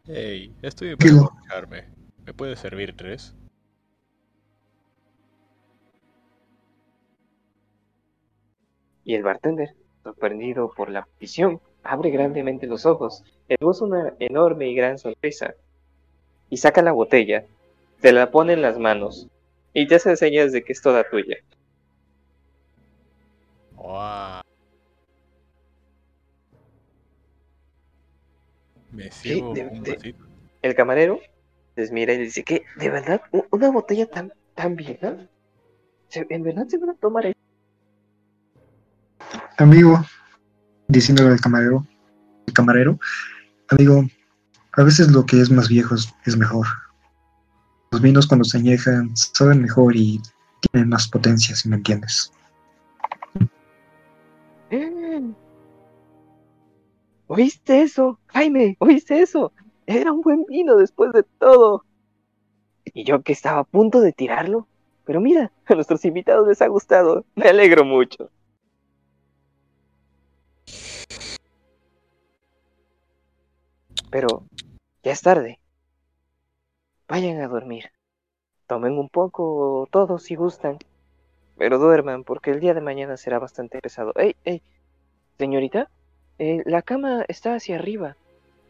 Hey, 0.06 0.54
estoy 0.62 0.96
para 0.96 1.10
emborracharme. 1.10 1.84
¿Me 2.24 2.34
puede 2.34 2.56
servir 2.56 2.96
tres? 2.96 3.34
Y 9.04 9.14
el 9.14 9.22
bartender, 9.22 9.74
sorprendido 10.02 10.70
por 10.76 10.90
la 10.90 11.06
visión, 11.20 11.60
abre 11.82 12.10
grandemente 12.10 12.66
los 12.66 12.84
ojos, 12.86 13.22
esboza 13.48 13.84
una 13.84 14.14
enorme 14.18 14.68
y 14.68 14.74
gran 14.74 14.98
sonrisa, 14.98 15.54
y 16.50 16.58
saca 16.58 16.82
la 16.82 16.92
botella, 16.92 17.46
te 18.00 18.12
la 18.12 18.30
pone 18.30 18.52
en 18.52 18.62
las 18.62 18.78
manos, 18.78 19.28
y 19.72 19.86
te 19.86 19.96
hace 19.96 20.16
señas 20.16 20.52
de 20.52 20.62
que 20.64 20.72
es 20.72 20.80
toda 20.82 21.04
tuya. 21.08 21.36
¡Guau! 23.76 24.42
Me 28.92 29.10
sirvo 29.10 29.54
de- 29.54 29.66
un 29.66 29.82
de- 29.82 29.92
vasito. 29.94 30.24
El 30.62 30.74
camarero 30.74 31.20
les 31.76 31.92
mira 31.92 32.12
y 32.14 32.18
le 32.18 32.24
dice 32.24 32.42
que, 32.42 32.64
¿de 32.76 32.90
verdad? 32.90 33.22
¿U- 33.32 33.44
¿Una 33.50 33.70
botella 33.70 34.06
tan, 34.06 34.32
tan 34.54 34.74
vieja? 34.76 35.16
¿Se- 36.08 36.26
¿En 36.30 36.42
verdad 36.42 36.66
se 36.66 36.78
van 36.78 36.90
a 36.90 36.94
tomar 36.94 37.26
esto? 37.26 37.38
Amigo, 39.58 40.00
diciéndole 40.88 41.30
al 41.30 41.40
camarero, 41.40 41.86
el 42.46 42.52
camarero, 42.54 42.98
amigo, 43.68 44.04
a 44.72 44.82
veces 44.82 45.08
lo 45.12 45.26
que 45.26 45.40
es 45.40 45.50
más 45.50 45.68
viejo 45.68 45.94
es, 45.94 46.12
es 46.26 46.36
mejor. 46.36 46.66
Los 47.90 48.02
vinos 48.02 48.26
cuando 48.26 48.44
se 48.44 48.58
añejan 48.58 49.16
saben 49.16 49.62
mejor 49.62 49.96
y 49.96 50.20
tienen 50.70 50.90
más 50.90 51.08
potencia, 51.08 51.56
si 51.56 51.68
me 51.68 51.76
entiendes. 51.76 52.32
¿Oíste 57.26 57.82
eso? 57.82 58.18
Jaime, 58.26 58.76
¿oíste 58.80 59.20
eso? 59.20 59.52
Era 59.86 60.12
un 60.12 60.22
buen 60.22 60.44
vino 60.44 60.76
después 60.76 61.12
de 61.12 61.22
todo. 61.22 61.84
Y 62.84 63.04
yo 63.04 63.22
que 63.22 63.32
estaba 63.32 63.60
a 63.60 63.64
punto 63.64 64.00
de 64.00 64.12
tirarlo. 64.12 64.66
Pero 65.04 65.20
mira, 65.20 65.52
a 65.66 65.74
nuestros 65.74 66.04
invitados 66.04 66.46
les 66.48 66.60
ha 66.60 66.68
gustado. 66.68 67.24
Me 67.34 67.48
alegro 67.48 67.84
mucho. 67.84 68.30
Pero 74.10 74.44
ya 75.02 75.12
es 75.12 75.20
tarde. 75.20 75.58
Vayan 77.08 77.40
a 77.40 77.48
dormir. 77.48 77.90
Tomen 78.66 78.98
un 78.98 79.08
poco 79.08 79.88
todos 79.90 80.22
si 80.22 80.34
gustan. 80.34 80.78
Pero 81.56 81.78
duerman 81.78 82.22
porque 82.22 82.50
el 82.50 82.60
día 82.60 82.74
de 82.74 82.80
mañana 82.80 83.16
será 83.16 83.38
bastante 83.38 83.80
pesado. 83.80 84.12
¡Ey, 84.14 84.36
ey! 84.44 84.62
Señorita, 85.38 85.90
eh, 86.38 86.62
la 86.66 86.82
cama 86.82 87.24
está 87.28 87.54
hacia 87.54 87.76
arriba. 87.76 88.16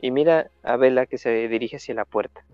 Y 0.01 0.11
mira 0.13 0.51
a 0.63 0.77
Bella 0.77 1.07
que 1.07 1.19
se 1.19 1.49
dirige 1.49 1.77
hacia 1.77 1.95
la 1.95 2.05
puerta. 2.05 2.45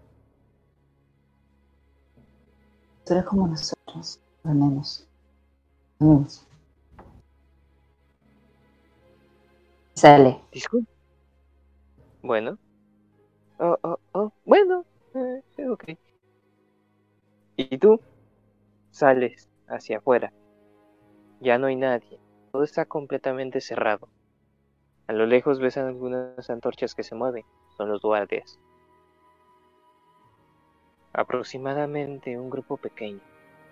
Eres 3.07 3.25
como 3.25 3.47
nosotros, 3.47 4.19
al 4.45 4.55
menos. 4.55 5.07
Amigos. 6.01 6.47
Sale. 9.93 10.41
Disculpe. 10.51 10.91
Bueno. 12.23 12.59
Oh, 13.59 13.77
oh, 13.83 13.99
oh. 14.13 14.33
Bueno. 14.47 14.87
ok. 15.71 15.85
Y 17.57 17.79
tú 17.79 18.01
sales 18.91 19.49
hacia 19.69 19.99
afuera. 19.99 20.33
Ya 21.41 21.59
no 21.59 21.67
hay 21.67 21.77
nadie. 21.77 22.19
Todo 22.53 22.65
está 22.65 22.85
completamente 22.85 23.61
cerrado. 23.61 24.09
A 25.07 25.13
lo 25.13 25.27
lejos 25.27 25.61
ves 25.61 25.77
algunas 25.77 26.49
antorchas 26.51 26.95
que 26.95 27.03
se 27.03 27.15
mueven. 27.15 27.45
Son 27.77 27.89
los 27.89 28.03
guardias. 28.03 28.59
Aproximadamente 31.13 32.39
un 32.39 32.51
grupo 32.51 32.77
pequeño. 32.77 33.21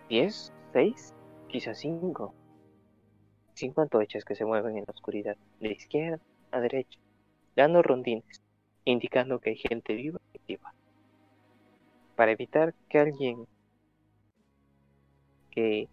¿Diez? 0.08 0.52
¿Seis? 0.72 1.14
Quizás 1.48 1.78
cinco. 1.78 2.34
Cinco 3.54 3.80
antorchas 3.80 4.24
que 4.24 4.34
se 4.34 4.44
mueven 4.44 4.76
en 4.76 4.84
la 4.86 4.92
oscuridad. 4.92 5.36
De 5.60 5.72
izquierda 5.72 6.20
a 6.50 6.60
derecha. 6.60 7.00
Dando 7.56 7.82
rondines. 7.82 8.42
Indicando 8.84 9.40
que 9.40 9.50
hay 9.50 9.56
gente 9.56 9.94
viva 9.94 10.20
y 10.32 10.38
activa. 10.38 10.74
Para 12.16 12.32
evitar 12.32 12.74
que 12.88 12.98
alguien 12.98 13.46
que 15.50 15.88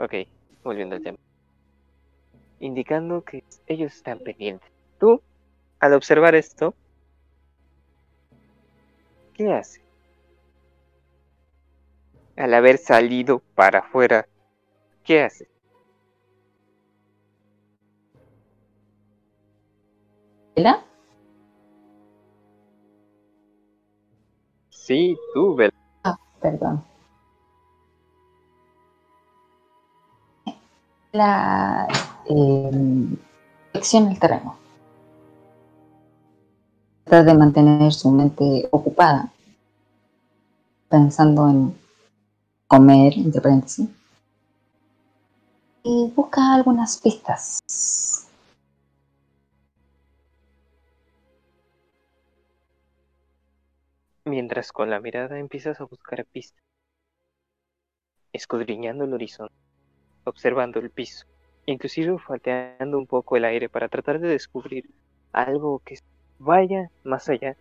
Ok, 0.00 0.14
volviendo 0.64 0.96
al 0.96 1.02
tema. 1.02 1.18
Indicando 2.60 3.22
que 3.22 3.42
ellos 3.66 3.94
están 3.94 4.18
pendientes. 4.20 4.70
Tú, 4.98 5.20
al 5.80 5.94
observar 5.94 6.34
esto, 6.34 6.74
¿qué 9.34 9.52
haces? 9.52 9.82
Al 12.36 12.54
haber 12.54 12.78
salido 12.78 13.40
para 13.54 13.80
afuera, 13.80 14.26
¿qué 15.04 15.22
haces? 15.22 15.49
Sí, 24.70 25.16
tú, 25.32 25.54
Bel. 25.54 25.72
Ah, 26.02 26.18
perdón. 26.40 26.84
La 31.12 31.86
eh, 32.26 33.16
acción 33.74 34.08
del 34.08 34.18
terreno. 34.18 34.56
Trata 37.04 37.24
de 37.24 37.34
mantener 37.38 37.92
su 37.92 38.10
mente 38.10 38.68
ocupada, 38.70 39.32
pensando 40.88 41.48
en 41.48 41.76
comer, 42.66 43.14
entre 43.16 43.40
paréntesis, 43.40 43.88
y 45.82 46.12
busca 46.14 46.54
algunas 46.54 46.98
pistas. 46.98 48.29
Mientras 54.30 54.70
con 54.70 54.90
la 54.90 55.00
mirada 55.00 55.40
empiezas 55.40 55.80
a 55.80 55.84
buscar 55.86 56.24
pistas, 56.24 56.62
escudriñando 58.32 59.02
el 59.02 59.12
horizonte, 59.12 59.52
observando 60.22 60.78
el 60.78 60.90
piso, 60.90 61.26
inclusive 61.66 62.16
falteando 62.16 62.96
un 62.96 63.08
poco 63.08 63.36
el 63.36 63.44
aire 63.44 63.68
para 63.68 63.88
tratar 63.88 64.20
de 64.20 64.28
descubrir 64.28 64.88
algo 65.32 65.80
que 65.84 65.98
vaya 66.38 66.92
más 67.02 67.28
allá 67.28 67.56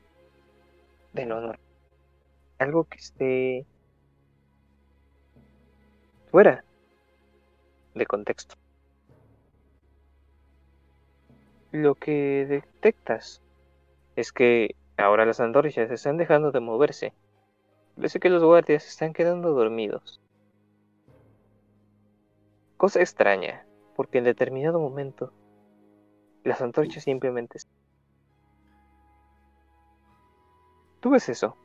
de 1.14 1.26
lo 1.26 1.42
normal, 1.42 1.60
algo 2.60 2.84
que 2.84 2.98
esté 3.00 3.66
fuera 6.30 6.64
de 7.96 8.06
contexto. 8.06 8.54
Lo 11.72 11.96
que 11.96 12.46
detectas 12.48 13.42
es 14.16 14.32
que 14.32 14.76
ahora 15.00 15.26
las 15.26 15.40
antorchas 15.40 15.90
están 15.90 16.18
dejando 16.18 16.52
de 16.52 16.60
moverse. 16.60 17.14
Parece 17.96 18.20
que 18.20 18.30
los 18.30 18.44
guardias 18.44 18.88
están 18.88 19.14
quedando 19.14 19.54
dormidos. 19.54 20.22
Cosa 22.78 23.00
extraña, 23.02 23.66
porque 23.96 24.20
en 24.20 24.24
determinado 24.24 24.80
momento 24.80 25.34
las 26.44 26.62
antorchas 26.62 27.04
simplemente... 27.04 27.60
¿Tú 31.00 31.10
ves 31.10 31.30
eso? 31.30 31.56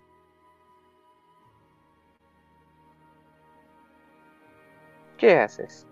¿Qué 5.19 5.39
haces? 5.39 5.87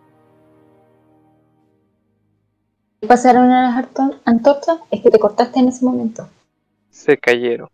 ¿Qué 3.00 3.06
pasaron 3.06 3.50
a 3.50 3.62
las 3.62 3.88
antorchas? 4.24 4.78
Es 4.90 5.02
que 5.02 5.10
te 5.10 5.18
cortaste 5.18 5.58
en 5.58 5.68
ese 5.68 5.84
momento. 5.84 6.28
Se 6.92 7.18
cayeron. 7.18 7.68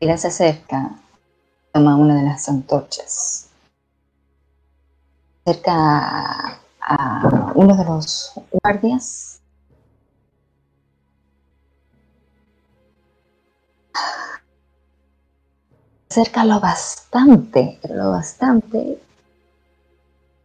Ella 0.00 0.16
se 0.16 0.28
acerca, 0.28 0.90
toma 1.72 1.96
una 1.96 2.14
de 2.14 2.22
las 2.22 2.48
antorchas. 2.48 3.48
Acerca 5.44 6.60
a, 6.80 7.52
uno 7.54 7.74
de 7.76 7.84
los 7.84 8.32
guardias. 8.62 9.40
Acerca 16.10 16.44
lo 16.44 16.60
bastante, 16.60 17.80
lo 17.88 18.10
bastante 18.12 19.00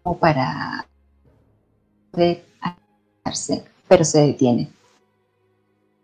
para 0.03 0.85
poder 2.11 2.43
acercarse, 2.61 3.65
pero 3.87 4.03
se 4.03 4.27
detiene. 4.27 4.69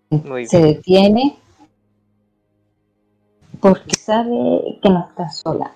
Muy 0.10 0.47
se 0.47 0.58
bien. 0.58 0.76
detiene 0.76 1.38
porque 3.60 3.95
sabe 3.95 4.80
que 4.82 4.89
no 4.89 5.08
está 5.10 5.30
sola. 5.30 5.72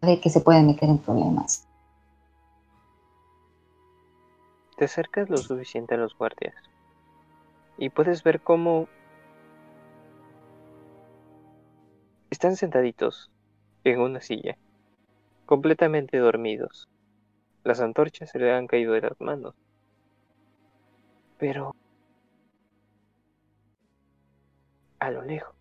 Sabe 0.00 0.20
que 0.20 0.30
se 0.30 0.40
puede 0.40 0.62
meter 0.62 0.88
en 0.88 0.98
problemas. 0.98 1.66
Te 4.76 4.86
acercas 4.86 5.28
lo 5.30 5.36
suficiente 5.36 5.94
a 5.94 5.98
los 5.98 6.16
guardias 6.16 6.54
y 7.78 7.90
puedes 7.90 8.22
ver 8.22 8.40
cómo 8.40 8.88
están 12.30 12.56
sentaditos 12.56 13.30
en 13.84 14.00
una 14.00 14.20
silla, 14.20 14.56
completamente 15.50 16.16
dormidos. 16.18 16.88
Las 17.64 17.80
antorchas 17.80 18.30
se 18.30 18.38
le 18.38 18.52
han 18.52 18.68
caído 18.68 18.92
de 18.92 19.00
las 19.00 19.20
manos. 19.20 19.56
Pero 21.38 21.74
a 25.00 25.10
lo 25.10 25.22
lejos 25.22 25.52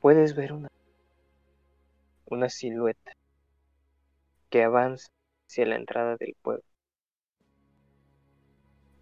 puedes 0.00 0.34
ver 0.34 0.54
una 0.54 0.68
una 2.30 2.48
silueta 2.48 3.12
que 4.48 4.62
avanza 4.62 5.08
hacia 5.46 5.66
la 5.66 5.76
entrada 5.76 6.16
del 6.16 6.34
pueblo. 6.40 6.64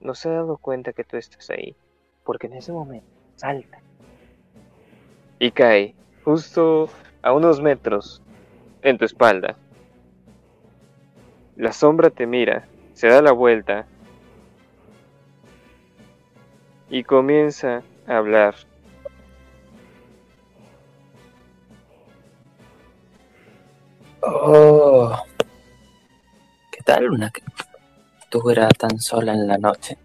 No 0.01 0.17
se 0.17 0.31
ha 0.31 0.33
dado 0.33 0.57
cuenta 0.57 0.93
que 0.93 1.05
tú 1.05 1.17
estás 1.17 1.49
ahí, 1.51 1.77
porque 2.25 2.49
en 2.49 2.55
ese 2.55 2.73
momento 2.73 3.07
salta 3.37 3.81
y 5.39 5.53
cae 5.53 5.95
justo 6.25 6.89
a 7.23 7.33
unos 7.33 7.61
metros 7.61 8.21
en 8.83 8.99
tu 8.99 9.05
espalda. 9.05 9.57
La 11.57 11.73
sombra 11.73 12.11
te 12.11 12.27
mira, 12.27 12.67
se 12.95 13.09
da 13.09 13.21
la 13.21 13.33
vuelta 13.33 13.87
y 16.91 17.03
comienza 17.05 17.83
a 18.07 18.17
hablar. 18.17 18.55
Oh, 24.21 25.17
¿qué 26.71 26.83
tal 26.85 27.11
una 27.11 27.31
criatura 27.31 28.69
tan 28.69 28.99
sola 29.01 29.33
en 29.33 29.47
la 29.47 29.59
noche? 29.59 29.97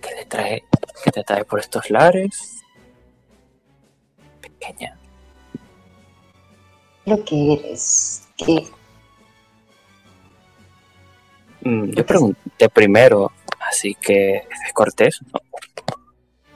¿Qué 0.00 0.14
te 0.14 0.24
trae, 0.26 0.64
qué 1.04 1.10
te 1.10 1.22
trae 1.22 1.44
por 1.44 1.60
estos 1.60 1.90
lares? 1.90 2.64
Pequeña. 4.40 4.99
Lo 7.10 7.24
que 7.24 7.54
eres, 7.54 8.22
que 8.36 8.70
Mm, 11.62 11.90
yo 11.90 12.06
pregunté 12.06 12.68
primero, 12.70 13.32
así 13.68 13.94
que 13.94 14.36
es 14.36 14.72
cortés, 14.72 15.20
¿no? 15.32 15.40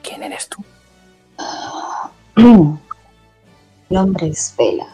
¿Quién 0.03 0.23
eres 0.23 0.49
tú? 0.49 0.65
mi 2.37 2.79
nombre 3.91 4.29
es 4.29 4.55
Vela. 4.57 4.89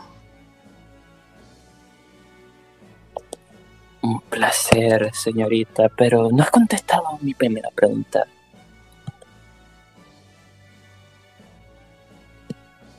Un 4.02 4.20
placer, 4.22 5.14
señorita, 5.14 5.88
pero 5.96 6.30
no 6.32 6.42
has 6.42 6.50
contestado 6.50 7.06
a 7.06 7.18
mi 7.20 7.34
primera 7.34 7.70
pregunta. 7.70 8.26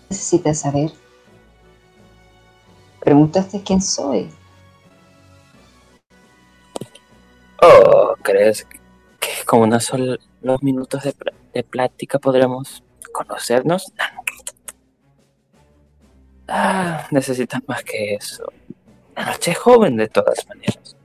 Necesitas 0.09 0.59
saber. 0.59 1.00
Preguntaste 3.01 3.61
quién 3.63 3.81
soy. 3.81 4.29
Oh, 7.61 8.15
¿crees 8.21 8.65
que 9.19 9.29
con 9.45 9.61
unos 9.61 9.85
solos 9.85 10.19
minutos 10.61 11.03
de, 11.03 11.15
de 11.53 11.63
plática 11.63 12.19
podremos 12.19 12.83
conocernos? 13.11 13.91
Ah, 16.47 17.07
necesitas 17.11 17.61
más 17.67 17.83
que 17.83 18.15
eso. 18.15 18.45
La 19.15 19.25
noche 19.25 19.51
es 19.51 19.57
joven 19.57 19.97
de 19.97 20.07
todas 20.07 20.47
maneras. 20.47 20.95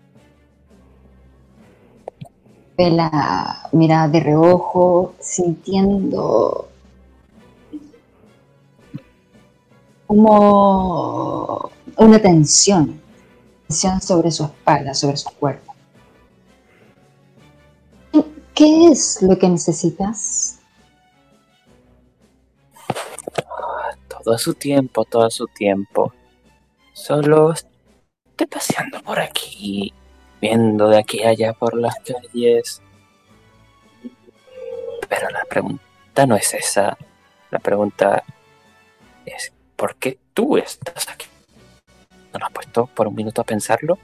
Vela 2.76 3.68
mira 3.72 4.06
de 4.08 4.20
reojo, 4.20 5.14
sintiendo 5.18 6.68
como 10.06 11.70
una 11.96 12.20
tensión, 12.20 13.00
tensión 13.66 14.00
sobre 14.00 14.30
su 14.30 14.44
espalda, 14.44 14.94
sobre 14.94 15.16
su 15.16 15.30
cuerpo. 15.30 15.74
¿Qué 18.54 18.86
es 18.86 19.20
lo 19.20 19.38
que 19.38 19.48
necesitas? 19.48 20.60
Todo 24.08 24.38
su 24.38 24.54
tiempo, 24.54 25.04
todo 25.04 25.30
su 25.30 25.46
tiempo. 25.46 26.14
Solo 26.94 27.52
estoy 27.52 28.46
paseando 28.50 29.02
por 29.02 29.20
aquí, 29.20 29.92
viendo 30.40 30.88
de 30.88 30.98
aquí 30.98 31.22
a 31.22 31.30
allá 31.30 31.52
por 31.52 31.76
las 31.76 31.96
calles. 31.96 32.80
Pero 35.06 35.30
la 35.30 35.44
pregunta 35.44 36.26
no 36.26 36.34
es 36.34 36.54
esa. 36.54 36.96
La 37.50 37.58
pregunta 37.58 38.24
es, 39.26 39.52
¿por 39.76 39.96
qué 39.96 40.18
tú 40.32 40.56
estás 40.56 41.08
aquí? 41.10 41.26
¿No 42.36 42.40
lo 42.40 42.46
has 42.48 42.52
puesto 42.52 42.86
por 42.88 43.08
un 43.08 43.14
minuto 43.14 43.40
a 43.40 43.44
pensarlo? 43.44 43.98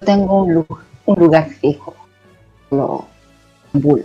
Tengo 0.00 0.42
un, 0.42 0.52
lu- 0.52 0.78
un 1.06 1.14
lugar 1.18 1.48
fijo. 1.48 1.94
Lo 2.70 3.06
ambulo. 3.72 4.04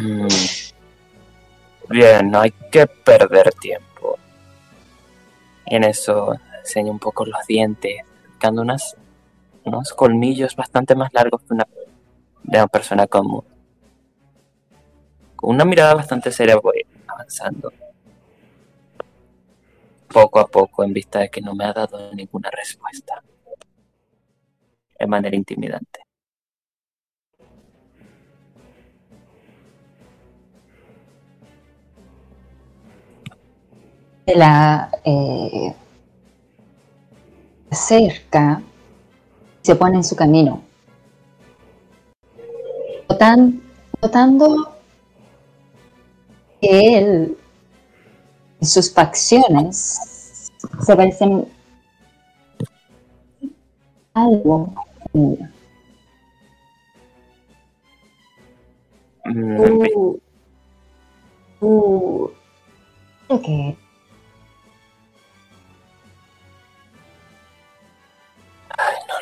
Mm. 0.00 0.28
Bien, 1.90 2.30
no 2.30 2.40
hay 2.40 2.50
que 2.70 2.86
perder 2.86 3.52
tiempo. 3.60 4.18
En 5.66 5.84
eso 5.84 6.34
enseño 6.60 6.92
un 6.92 6.98
poco 6.98 7.24
los 7.26 7.46
dientes, 7.46 8.02
buscando 8.26 8.62
unas, 8.62 8.96
unos 9.64 9.92
colmillos 9.92 10.56
bastante 10.56 10.94
más 10.94 11.12
largos 11.12 11.42
que 11.42 11.54
una 11.54 11.66
de 12.48 12.58
una 12.58 12.66
persona 12.66 13.06
común. 13.06 13.44
Con 15.36 15.50
una 15.50 15.64
mirada 15.64 15.94
bastante 15.94 16.32
seria 16.32 16.56
voy 16.56 16.84
avanzando. 17.06 17.72
Poco 20.08 20.40
a 20.40 20.46
poco, 20.46 20.82
en 20.82 20.92
vista 20.92 21.20
de 21.20 21.28
que 21.28 21.42
no 21.42 21.54
me 21.54 21.64
ha 21.64 21.72
dado 21.72 22.12
ninguna 22.14 22.50
respuesta. 22.50 23.22
De 24.98 25.06
manera 25.06 25.36
intimidante. 25.36 26.00
la 34.34 34.90
eh, 35.04 35.74
acerca, 37.70 38.60
se 39.62 39.74
pone 39.74 39.96
en 39.96 40.04
su 40.04 40.14
camino, 40.14 40.67
notan- 43.08 43.60
notando 44.02 44.74
que 46.60 46.98
él, 46.98 47.38
sus 48.60 48.92
facciones 48.92 50.50
se 50.84 50.96
parecen 50.96 51.46
algo. 54.14 54.74
Mira, 55.12 55.50
Mm, 59.24 59.56
Tú, 59.58 60.20
tú, 61.60 62.32
creo 63.26 63.42
que 63.42 63.76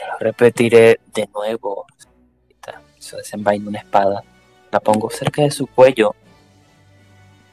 Lo 0.09 0.19
repetiré 0.21 1.01
de 1.15 1.29
nuevo. 1.35 1.87
Se 3.07 3.37
una 3.69 3.79
espada. 3.79 4.23
La 4.73 4.81
pongo 4.81 5.09
cerca 5.11 5.43
de 5.43 5.51
su 5.51 5.67
cuello. 5.67 6.15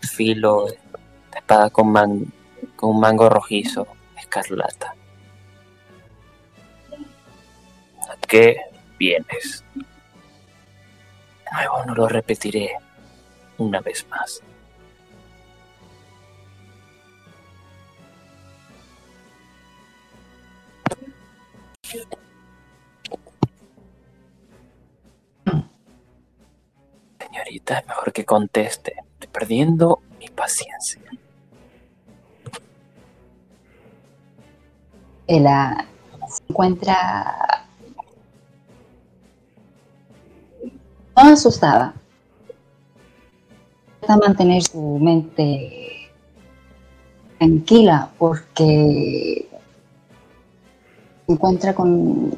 Filo 0.01 0.65
de 0.65 0.77
espada 1.35 1.69
con, 1.69 1.91
man- 1.91 2.31
con 2.75 2.91
un 2.91 2.99
mango 2.99 3.29
rojizo, 3.29 3.87
escarlata. 4.17 4.95
¿A 8.09 8.17
qué 8.27 8.57
vienes? 8.97 9.63
De 9.75 11.51
nuevo 11.53 11.85
no 11.85 11.95
lo 11.95 12.07
repetiré 12.07 12.71
una 13.57 13.79
vez 13.79 14.05
más. 14.09 14.41
Señorita, 27.53 27.79
es 27.79 27.87
mejor 27.87 28.11
que 28.11 28.25
conteste. 28.25 28.95
Perdiendo 29.31 30.01
mi 30.19 30.27
paciencia. 30.29 31.01
la 35.27 35.85
se 36.27 36.43
encuentra 36.49 37.67
no 41.15 41.21
asustada. 41.21 41.93
Trata 43.99 44.17
mantener 44.17 44.63
su 44.63 44.97
mente 44.99 46.11
tranquila 47.37 48.11
porque 48.17 49.47
se 51.25 51.31
encuentra 51.31 51.75
con 51.75 52.35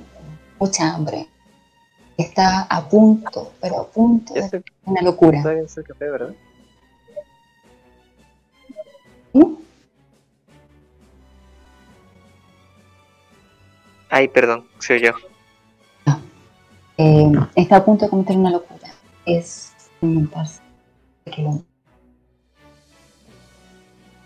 mucha 0.60 0.94
hambre. 0.94 1.28
Está 2.18 2.62
a 2.64 2.88
punto, 2.88 3.52
pero 3.60 3.82
a 3.82 3.88
punto 3.88 4.34
de 4.34 4.40
está, 4.40 4.62
una 4.86 5.02
locura. 5.02 5.44
¿Mm? 9.34 9.56
Ay, 14.10 14.28
perdón, 14.30 14.66
soy 14.80 15.02
yo. 15.02 15.12
Eh, 16.98 17.32
está 17.56 17.78
a 17.78 17.86
punto 17.86 18.06
de 18.06 18.10
cometer 18.10 18.38
una 18.38 18.52
locura. 18.52 18.94
Es 19.26 19.74
inventarse. 20.02 20.62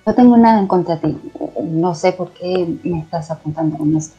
No 0.05 0.15
tengo 0.15 0.37
nada 0.37 0.59
en 0.59 0.67
contra 0.67 0.97
de 0.97 1.09
ti. 1.09 1.31
No 1.63 1.95
sé 1.95 2.11
por 2.11 2.31
qué 2.33 2.67
me 2.83 2.99
estás 2.99 3.31
apuntando 3.31 3.77
con 3.77 3.95
esto. 3.95 4.18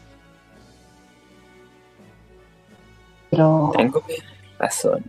Pero 3.31 3.71
Tengo 3.75 4.03
razón. 4.59 5.03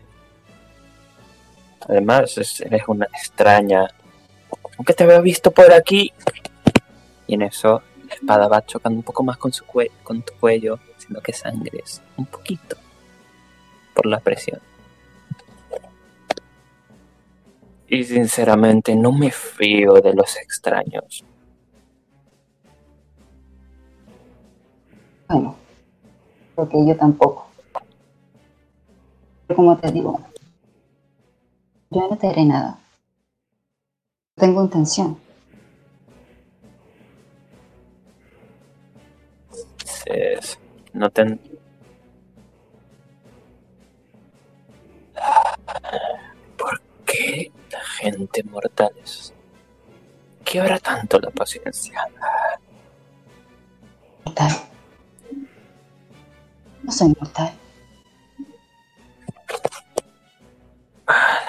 Además, 1.88 2.38
es- 2.38 2.60
eres 2.60 2.82
una 2.86 3.06
extraña. 3.06 3.88
Aunque 4.78 4.94
te 4.94 5.04
había 5.04 5.20
visto 5.20 5.50
por 5.50 5.72
aquí. 5.72 6.12
Y 7.26 7.34
en 7.34 7.42
eso, 7.42 7.82
la 8.08 8.14
espada 8.14 8.48
va 8.48 8.64
chocando 8.64 8.98
un 8.98 9.02
poco 9.02 9.22
más 9.24 9.36
con, 9.36 9.52
su 9.52 9.64
cue- 9.64 9.90
con 10.04 10.22
tu 10.22 10.32
cuello, 10.34 10.78
haciendo 10.96 11.20
que 11.20 11.32
sangres 11.32 12.00
un 12.16 12.26
poquito 12.26 12.76
por 13.94 14.06
la 14.06 14.20
presión. 14.20 14.60
Y 17.88 18.04
sinceramente, 18.04 18.94
no 18.96 19.12
me 19.12 19.30
fío 19.30 19.94
de 19.94 20.14
los 20.14 20.36
extraños. 20.36 21.24
bueno, 25.28 25.56
porque 26.54 26.86
yo 26.86 26.96
tampoco. 26.96 27.46
Como 29.48 29.76
te 29.78 29.92
digo, 29.92 30.20
yo 31.90 32.08
no 32.08 32.16
te 32.16 32.28
haré 32.28 32.44
nada. 32.44 32.78
Tengo 34.34 34.62
intención. 34.64 35.18
Entonces, 40.06 40.58
no 40.92 41.10
ten... 41.10 41.40
¿Por 46.56 46.80
qué 47.04 47.52
la 47.70 47.80
gente 47.80 48.42
mortales 48.44 49.34
quiebra 50.44 50.78
tanto 50.78 51.20
la 51.20 51.30
paciencia? 51.30 52.08
Mortal. 54.24 54.52
No 56.82 56.92
soy 56.92 57.14
mortal. 57.20 57.61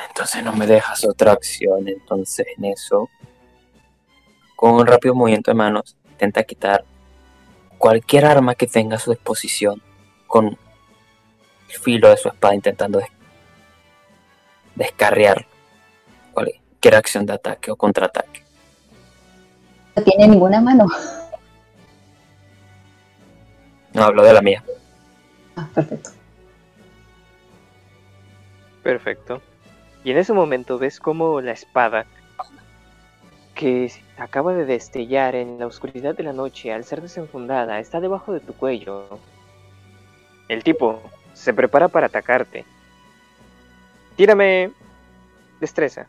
Entonces 0.10 0.44
no 0.44 0.54
me 0.54 0.68
dejas 0.68 1.04
otra 1.06 1.34
opción. 1.34 1.88
Entonces 1.88 2.46
en 2.58 2.66
eso, 2.66 3.10
con 4.56 4.72
un 4.76 4.86
rápido 4.88 5.16
movimiento 5.16 5.52
de 5.52 5.56
manos, 5.56 5.96
intenta 6.12 6.44
quitar 6.44 6.84
cualquier 7.78 8.26
arma 8.26 8.56
que 8.56 8.68
tenga 8.68 8.96
a 8.98 9.00
su 9.00 9.12
disposición 9.12 9.82
con 10.28 10.48
el 10.48 11.76
filo 11.80 12.10
de 12.10 12.18
su 12.18 12.28
espada 12.30 12.56
intentando 12.56 13.00
des- 13.00 13.10
descarriar 14.76 15.46
cualquier 16.32 16.96
acción 16.96 17.26
de 17.26 17.34
ataque 17.34 17.72
o 17.72 17.76
contraataque. 17.76 18.44
No 19.96 20.04
tiene 20.04 20.28
ninguna 20.28 20.60
mano. 20.62 20.88
No 23.94 24.04
hablo 24.04 24.24
de 24.24 24.34
la 24.34 24.42
mía. 24.42 24.64
Ah, 25.56 25.68
perfecto. 25.74 26.10
Perfecto. 28.84 29.42
Y 30.04 30.12
en 30.12 30.18
ese 30.18 30.34
momento 30.34 30.78
ves 30.78 31.00
como 31.00 31.40
la 31.42 31.54
espada 31.54 32.06
que 33.56 33.92
acaba 34.18 34.54
de 34.54 34.66
destellar 34.66 35.36
en 35.36 35.60
la 35.60 35.68
oscuridad 35.68 36.16
de 36.16 36.24
la 36.24 36.34
noche 36.34 36.74
al 36.74 36.84
ser 36.84 37.02
desenfundada 37.02 37.80
está 37.80 38.02
debajo 38.02 38.34
de 38.34 38.42
tu 38.42 38.54
cuello. 38.54 39.20
El 40.50 40.64
tipo 40.64 41.02
se 41.34 41.54
prepara 41.54 41.88
para 41.88 42.08
atacarte. 42.08 42.66
Tírame 44.18 44.72
destreza. 45.62 46.08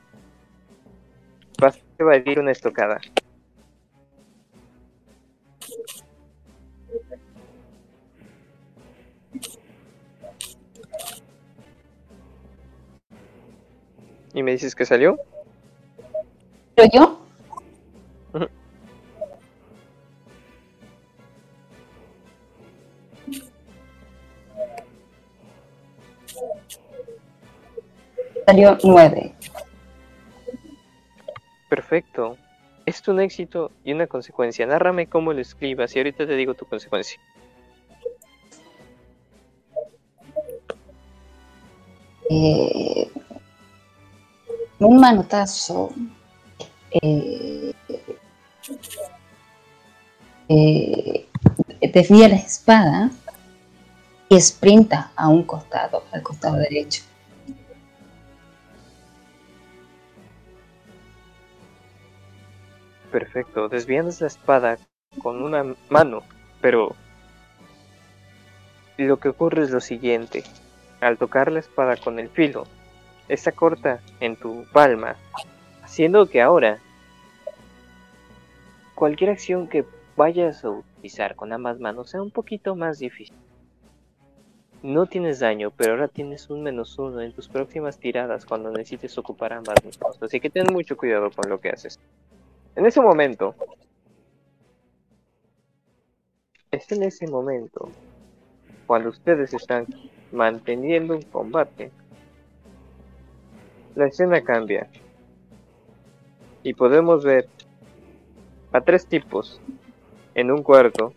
Vas 1.61 1.77
a 1.77 1.81
evadir 1.99 2.41
una 2.41 2.51
estocada. 2.51 3.01
¿Y 14.35 14.43
me 14.43 14.51
dices 14.51 14.75
que 14.75 14.85
salió? 14.85 15.19
Pero 16.75 16.91
yo, 16.93 17.25
salió 28.47 28.77
nueve. 28.83 29.35
Perfecto. 31.69 32.37
Es 32.87 33.07
un 33.09 33.21
éxito 33.21 33.71
y 33.85 33.93
una 33.93 34.07
consecuencia. 34.07 34.67
Nárrame 34.67 35.07
cómo 35.07 35.33
lo 35.33 35.41
escribas 35.41 35.95
y 35.95 36.01
ahorita 36.01 36.27
te 36.27 36.35
digo 36.35 36.55
tu 36.55 36.67
consecuencia. 36.67 37.19
Eh, 42.31 43.11
un 44.87 45.01
manotazo 45.01 45.93
eh, 46.91 47.73
eh, 50.49 51.29
desvía 51.93 52.29
la 52.29 52.37
espada 52.37 53.11
y 54.29 54.41
sprinta 54.41 55.13
a 55.17 55.29
un 55.29 55.45
costado, 55.45 56.05
al 56.13 56.23
costado 56.23 56.57
derecho. 56.57 57.03
Perfecto. 63.11 63.69
Desvías 63.69 64.21
la 64.21 64.27
espada 64.27 64.79
con 65.23 65.41
una 65.41 65.77
mano, 65.89 66.25
pero 66.61 66.97
lo 68.97 69.21
que 69.21 69.29
ocurre 69.29 69.63
es 69.63 69.71
lo 69.71 69.81
siguiente. 69.81 70.43
Al 71.01 71.17
tocar 71.17 71.53
la 71.53 71.61
espada 71.61 71.97
con 71.97 72.19
el 72.19 72.29
filo, 72.29 72.67
esta 73.29 73.53
corta 73.53 74.01
en 74.21 74.37
tu 74.37 74.65
palma, 74.73 75.17
haciendo 75.83 76.27
que 76.27 76.43
ahora 76.43 76.79
cualquier 78.95 79.31
acción 79.31 79.69
que 79.69 79.85
vayas 80.17 80.65
a 80.65 80.71
utilizar 80.71 81.35
con 81.35 81.53
ambas 81.53 81.81
manos 81.81 82.11
sea 82.11 82.23
un 82.23 82.31
poquito 82.31 82.77
más 82.77 82.99
difícil. 82.99 83.37
No 84.83 85.07
tienes 85.07 85.41
daño, 85.41 85.71
pero 85.71 85.93
ahora 85.93 86.09
tienes 86.09 86.51
un 86.51 86.63
menos 86.63 86.99
uno 86.99 87.23
en 87.23 87.33
tus 87.33 87.49
próximas 87.49 87.99
tiradas 87.99 88.45
cuando 88.45 88.71
necesites 88.71 89.17
ocupar 89.17 89.55
ambas 89.55 89.83
manos. 89.83 90.23
Así 90.23 90.41
que 90.41 90.51
ten 90.51 90.67
mucho 90.71 90.97
cuidado 90.97 91.31
con 91.31 91.49
lo 91.49 91.59
que 91.59 91.71
haces. 91.71 91.99
En 92.77 92.85
ese 92.85 93.01
momento, 93.01 93.55
es 96.71 96.91
en 96.93 97.03
ese 97.03 97.27
momento, 97.27 97.89
cuando 98.87 99.09
ustedes 99.09 99.55
están 99.55 99.87
manteniendo 100.33 101.15
un 101.15 101.23
combate, 101.23 101.91
la 103.95 104.07
escena 104.07 104.43
cambia. 104.43 104.89
Y 106.63 106.75
podemos 106.75 107.25
ver 107.25 107.49
a 108.73 108.81
tres 108.81 109.07
tipos 109.07 109.61
en 110.35 110.51
un 110.51 110.63
cuarto 110.63 111.13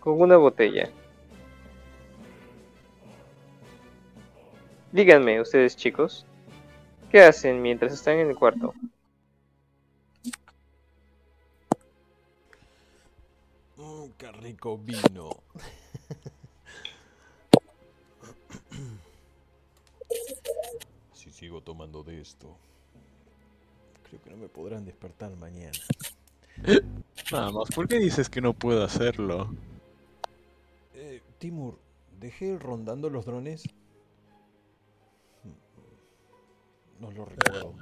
con 0.00 0.20
una 0.20 0.36
botella. 0.36 0.90
Díganme, 4.92 5.40
ustedes 5.40 5.76
chicos, 5.76 6.26
¿qué 7.10 7.22
hacen 7.22 7.60
mientras 7.60 7.92
están 7.92 8.18
en 8.18 8.28
el 8.28 8.36
cuarto? 8.36 8.74
Mm, 13.76 14.10
qué 14.16 14.32
rico 14.32 14.78
vino. 14.78 15.30
sigo 21.36 21.60
tomando 21.60 22.02
de 22.02 22.22
esto, 22.22 22.56
creo 24.08 24.22
que 24.22 24.30
no 24.30 24.38
me 24.38 24.48
podrán 24.48 24.86
despertar 24.86 25.36
mañana. 25.36 25.78
Nada 27.30 27.52
más, 27.52 27.68
¿por 27.74 27.86
qué 27.86 27.98
dices 27.98 28.30
que 28.30 28.40
no 28.40 28.54
puedo 28.54 28.82
hacerlo? 28.82 29.54
Eh, 30.94 31.20
Timur, 31.38 31.78
¿dejé 32.18 32.58
rondando 32.58 33.10
los 33.10 33.26
drones? 33.26 33.64
No 37.00 37.10
lo 37.10 37.26
recuerdo. 37.26 37.74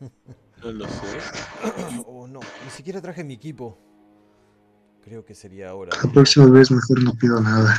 No 0.60 0.72
lo 0.72 0.88
sé. 0.88 1.18
oh, 2.06 2.26
no, 2.26 2.40
ni 2.64 2.70
siquiera 2.70 3.00
traje 3.00 3.22
mi 3.22 3.34
equipo. 3.34 3.78
Creo 5.04 5.24
que 5.24 5.32
sería 5.32 5.72
hora. 5.72 5.96
La 6.02 6.12
próxima 6.12 6.46
vez 6.46 6.72
mejor 6.72 7.00
no 7.04 7.14
pido 7.14 7.40
nada. 7.40 7.76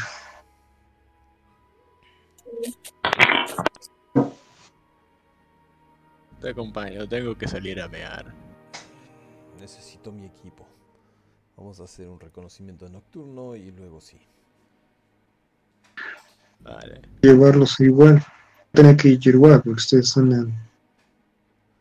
Te 6.42 6.50
acompaño, 6.50 7.08
tengo 7.08 7.38
que 7.38 7.48
salir 7.48 7.82
a 7.82 7.90
mear. 7.90 8.34
Necesito 9.60 10.12
mi 10.12 10.26
equipo. 10.26 10.66
Vamos 11.58 11.82
a 11.82 11.84
hacer 11.84 12.08
un 12.08 12.20
reconocimiento 12.20 12.88
nocturno 12.88 13.58
y 13.58 13.72
luego 13.72 14.00
sí. 14.00 14.18
Vale. 16.62 17.02
Llevarlos 17.22 17.78
igual. 17.82 18.24
Tienen 18.72 18.96
que 18.96 19.10
ir 19.10 19.28
igual, 19.28 19.62
porque 19.62 19.72
ustedes 19.72 20.16
andan, 20.16 20.54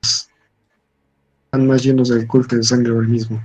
están 0.02 1.66
más 1.66 1.84
llenos 1.84 2.08
de 2.08 2.26
culto 2.26 2.56
de 2.56 2.64
sangre 2.64 2.92
ahora 2.92 3.06
mismo. 3.06 3.40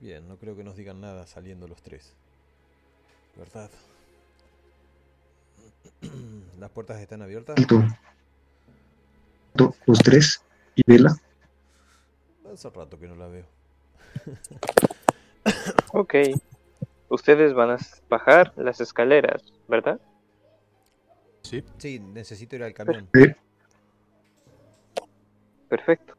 Bien, 0.00 0.26
no 0.26 0.36
creo 0.38 0.56
que 0.56 0.64
nos 0.64 0.76
digan 0.76 1.00
nada 1.00 1.26
saliendo 1.26 1.68
los 1.68 1.80
tres. 1.82 2.14
¿Verdad? 3.36 3.70
¿Las 6.58 6.70
puertas 6.70 7.00
están 7.00 7.22
abiertas? 7.22 7.56
Alto. 7.56 7.84
Los 9.54 9.98
tres 10.00 10.42
y 10.74 10.82
Vela. 10.86 11.16
Hace 12.52 12.70
rato 12.70 12.98
que 12.98 13.06
no 13.08 13.16
la 13.16 13.28
veo. 13.28 13.46
Ok. 15.92 16.14
Ustedes 17.08 17.54
van 17.54 17.70
a 17.70 17.78
bajar 18.08 18.52
las 18.56 18.80
escaleras, 18.80 19.42
¿verdad? 19.68 20.00
Sí. 21.42 21.62
Sí, 21.78 22.00
necesito 22.00 22.56
ir 22.56 22.64
al 22.64 22.74
camión. 22.74 23.08
Perfecto. 25.68 26.14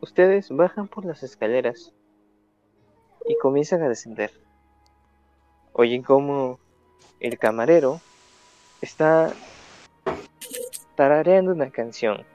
Ustedes 0.00 0.50
bajan 0.50 0.88
por 0.88 1.04
las 1.04 1.22
escaleras 1.22 1.92
y 3.26 3.36
comienzan 3.38 3.82
a 3.82 3.88
descender. 3.88 4.32
Oyen 5.72 6.02
cómo 6.02 6.58
el 7.20 7.38
camarero 7.38 8.00
está 8.80 9.32
tarareando 10.98 11.52
una 11.52 11.70
canción. 11.70 12.26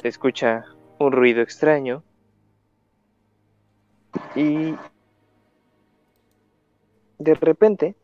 Se 0.00 0.06
escucha 0.06 0.64
un 1.00 1.10
ruido 1.10 1.42
extraño 1.42 2.04
y 4.36 4.76
de 7.18 7.34
repente 7.34 7.96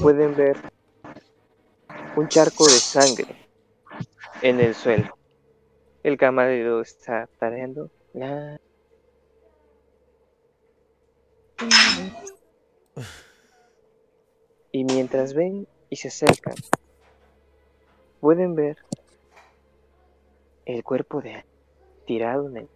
pueden 0.00 0.36
ver 0.36 0.58
un 2.14 2.28
charco 2.28 2.66
de 2.66 2.78
sangre 2.78 3.48
en 4.42 4.60
el 4.60 4.76
suelo. 4.76 5.18
El 6.04 6.16
camarero 6.16 6.82
está 6.82 7.28
tareando. 7.40 7.90
La... 8.14 8.60
Y 14.70 14.84
mientras 14.84 15.34
ven 15.34 15.66
y 15.90 15.96
se 15.96 16.06
acercan, 16.06 16.54
pueden 18.20 18.54
ver 18.54 18.78
el 20.64 20.82
cuerpo 20.82 21.20
de 21.20 21.44
tirado 22.06 22.48
en 22.48 22.56
el 22.56 22.68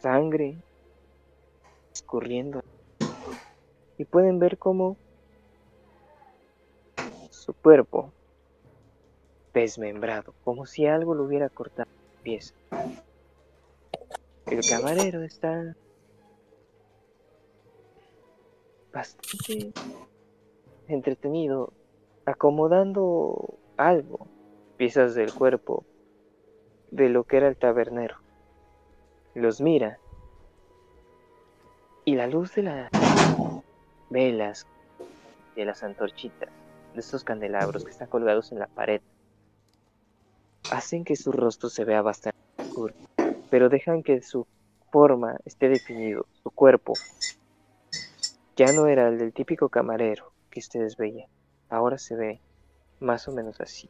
sangre 0.00 0.56
escurriendo 1.92 2.62
y 3.96 4.04
pueden 4.04 4.38
ver 4.38 4.58
cómo 4.58 4.96
su 7.30 7.52
cuerpo 7.54 8.12
desmembrado, 9.52 10.34
como 10.44 10.66
si 10.66 10.86
algo 10.86 11.14
lo 11.14 11.24
hubiera 11.24 11.48
cortado 11.48 11.88
en 11.90 12.22
pieza. 12.22 12.54
El 14.46 14.60
camarero 14.68 15.22
está 15.22 15.74
bastante 18.92 19.72
entretenido, 20.86 21.72
acomodando 22.24 23.58
algo, 23.78 24.26
piezas 24.76 25.14
del 25.14 25.32
cuerpo 25.32 25.86
de 26.90 27.08
lo 27.08 27.24
que 27.24 27.38
era 27.38 27.48
el 27.48 27.56
tabernero. 27.56 28.16
Los 29.34 29.60
mira 29.60 29.98
y 32.04 32.16
la 32.16 32.26
luz 32.26 32.54
de 32.54 32.62
las 32.64 32.90
velas, 34.10 34.66
de 35.54 35.64
las 35.64 35.82
antorchitas, 35.82 36.50
de 36.94 37.00
estos 37.00 37.22
candelabros 37.24 37.84
que 37.84 37.90
están 37.90 38.08
colgados 38.08 38.50
en 38.52 38.58
la 38.58 38.66
pared, 38.66 39.00
hacen 40.70 41.04
que 41.04 41.16
su 41.16 41.32
rostro 41.32 41.68
se 41.68 41.84
vea 41.84 42.02
bastante 42.02 42.38
oscuro, 42.58 42.94
pero 43.50 43.68
dejan 43.68 44.02
que 44.02 44.22
su 44.22 44.46
forma 44.90 45.36
esté 45.44 45.68
definido, 45.68 46.26
su 46.42 46.50
cuerpo. 46.50 46.94
Ya 48.56 48.72
no 48.72 48.86
era 48.86 49.08
el 49.08 49.18
del 49.18 49.32
típico 49.32 49.68
camarero 49.68 50.32
que 50.50 50.60
ustedes 50.60 50.96
veían, 50.96 51.28
ahora 51.68 51.98
se 51.98 52.16
ve 52.16 52.40
más 53.00 53.28
o 53.28 53.32
menos 53.32 53.60
así. 53.60 53.88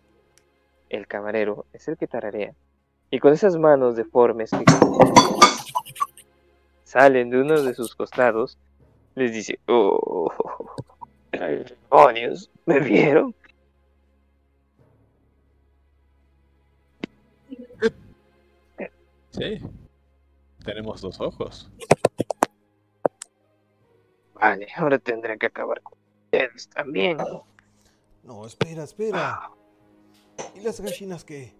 El 0.88 1.06
camarero 1.06 1.66
es 1.72 1.88
el 1.88 1.96
que 1.96 2.06
tararea, 2.06 2.54
y 3.10 3.18
con 3.18 3.32
esas 3.32 3.56
manos 3.56 3.96
deformes 3.96 4.50
que 4.50 4.64
salen 6.84 7.30
de 7.30 7.40
uno 7.40 7.62
de 7.62 7.74
sus 7.74 7.94
costados, 7.94 8.58
les 9.14 9.32
dice, 9.32 9.58
oh, 9.66 10.32
demonios, 11.32 12.50
¿me 12.66 12.80
vieron? 12.80 13.34
Sí. 19.30 19.60
Tenemos 20.64 21.00
dos 21.00 21.20
ojos. 21.20 21.70
Vale, 24.34 24.68
ahora 24.76 24.98
tendré 24.98 25.38
que 25.38 25.46
acabar 25.46 25.80
con 25.82 25.98
ustedes 26.24 26.68
también. 26.68 27.18
No, 28.28 28.44
espera, 28.44 28.82
espera. 28.84 29.50
¿Y 30.54 30.60
las 30.60 30.78
gallinas 30.82 31.24
qué? 31.24 31.56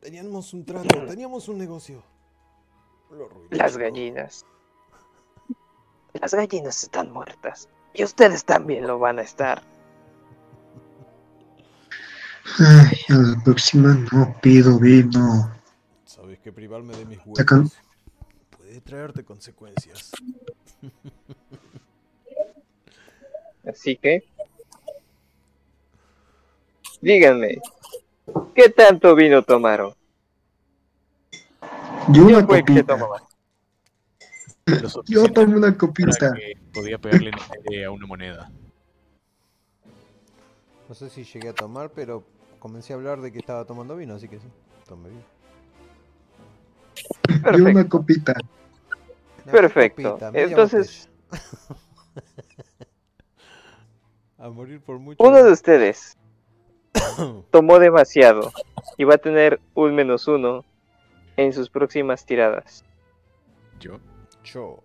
Teníamos 0.00 0.52
un 0.52 0.66
trato, 0.66 1.06
teníamos 1.06 1.48
un 1.48 1.56
negocio. 1.56 2.02
Lo 3.10 3.30
Las 3.50 3.78
gallinas. 3.78 4.44
Las 6.12 6.34
gallinas 6.34 6.82
están 6.82 7.10
muertas. 7.10 7.70
Y 7.94 8.04
ustedes 8.04 8.44
también 8.44 8.86
lo 8.86 8.98
van 8.98 9.18
a 9.18 9.22
estar. 9.22 9.62
Ay, 12.58 12.98
a 13.08 13.14
la 13.14 13.42
próxima 13.44 13.94
no 14.12 14.36
pido 14.42 14.78
vino. 14.78 15.50
Sabes 16.04 16.38
que 16.40 16.52
privarme 16.52 16.94
de 16.98 17.06
mis 17.06 17.18
Sacan- 17.32 17.60
huevos 17.60 17.78
puede 18.58 18.78
traerte 18.82 19.24
consecuencias. 19.24 20.10
Así 23.66 23.96
que... 23.96 24.22
Díganme, 27.00 27.58
¿qué 28.54 28.68
tanto 28.70 29.14
vino 29.14 29.42
tomaron? 29.42 29.94
Yo 32.12 32.24
una 32.26 32.36
¿Quién 32.36 32.46
fue 32.46 32.58
el 32.58 32.64
que 32.64 32.84
copita. 32.84 32.98
Yo 35.06 35.28
tomo 35.32 35.56
una 35.56 35.76
copita. 35.76 36.32
que 36.32 36.54
podía 36.72 36.98
pegarle 36.98 37.30
a 37.84 37.90
una 37.90 38.06
moneda. 38.06 38.50
No 40.88 40.94
sé 40.94 41.10
si 41.10 41.24
llegué 41.24 41.48
a 41.50 41.54
tomar, 41.54 41.90
pero 41.90 42.24
comencé 42.58 42.92
a 42.92 42.96
hablar 42.96 43.20
de 43.20 43.32
que 43.32 43.38
estaba 43.38 43.64
tomando 43.64 43.96
vino, 43.96 44.14
así 44.14 44.28
que 44.28 44.38
sí, 44.38 44.46
tomé 44.86 45.08
vino. 45.10 45.22
Yo 47.28 47.42
Perfecto. 47.42 47.70
una 47.70 47.88
copita. 47.88 48.34
Una 49.44 49.52
Perfecto. 49.52 50.10
copita, 50.10 50.30
media 50.30 50.46
Entonces- 50.46 51.08
a 54.38 54.48
morir 54.50 54.80
por 54.80 54.98
mucho. 54.98 55.22
Uno 55.22 55.42
de 55.42 55.52
ustedes 55.52 56.16
tomó 57.50 57.78
demasiado 57.78 58.52
y 58.96 59.04
va 59.04 59.14
a 59.14 59.18
tener 59.18 59.60
un 59.74 59.94
menos 59.94 60.28
uno 60.28 60.64
en 61.36 61.52
sus 61.52 61.68
próximas 61.68 62.24
tiradas. 62.24 62.84
Yo. 63.80 63.98
Yo. 64.44 64.82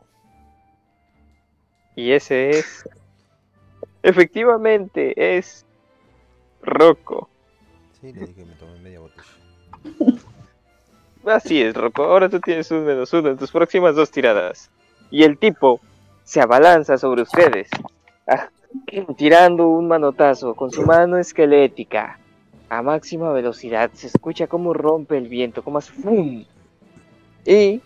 Y 1.95 2.11
ese 2.11 2.51
es. 2.51 2.87
Efectivamente, 4.03 5.37
es. 5.37 5.65
Rocco. 6.61 7.29
Sí, 7.99 8.13
le 8.13 8.21
dije 8.21 8.33
que 8.33 8.45
me 8.45 8.53
tomé 8.55 8.79
media 8.79 8.99
botella. 8.99 9.23
Así 11.25 11.61
es, 11.61 11.75
Rocco. 11.75 12.03
Ahora 12.03 12.29
tú 12.29 12.39
tienes 12.39 12.71
un 12.71 12.85
menos 12.85 13.13
uno 13.13 13.29
en 13.29 13.37
tus 13.37 13.51
próximas 13.51 13.95
dos 13.95 14.11
tiradas. 14.11 14.69
Y 15.11 15.23
el 15.23 15.37
tipo 15.37 15.81
se 16.23 16.41
abalanza 16.41 16.97
sobre 16.97 17.23
ustedes, 17.23 17.69
ah, 18.27 18.49
tirando 19.17 19.67
un 19.67 19.87
manotazo 19.87 20.55
con 20.55 20.71
su 20.71 20.83
mano 20.83 21.17
esquelética 21.17 22.19
a 22.69 22.81
máxima 22.81 23.31
velocidad. 23.31 23.89
Se 23.93 24.07
escucha 24.07 24.47
cómo 24.47 24.73
rompe 24.73 25.17
el 25.17 25.27
viento, 25.27 25.63
como 25.63 25.79
hace 25.79 25.91
¡fum! 25.91 26.45
Y 27.45 27.81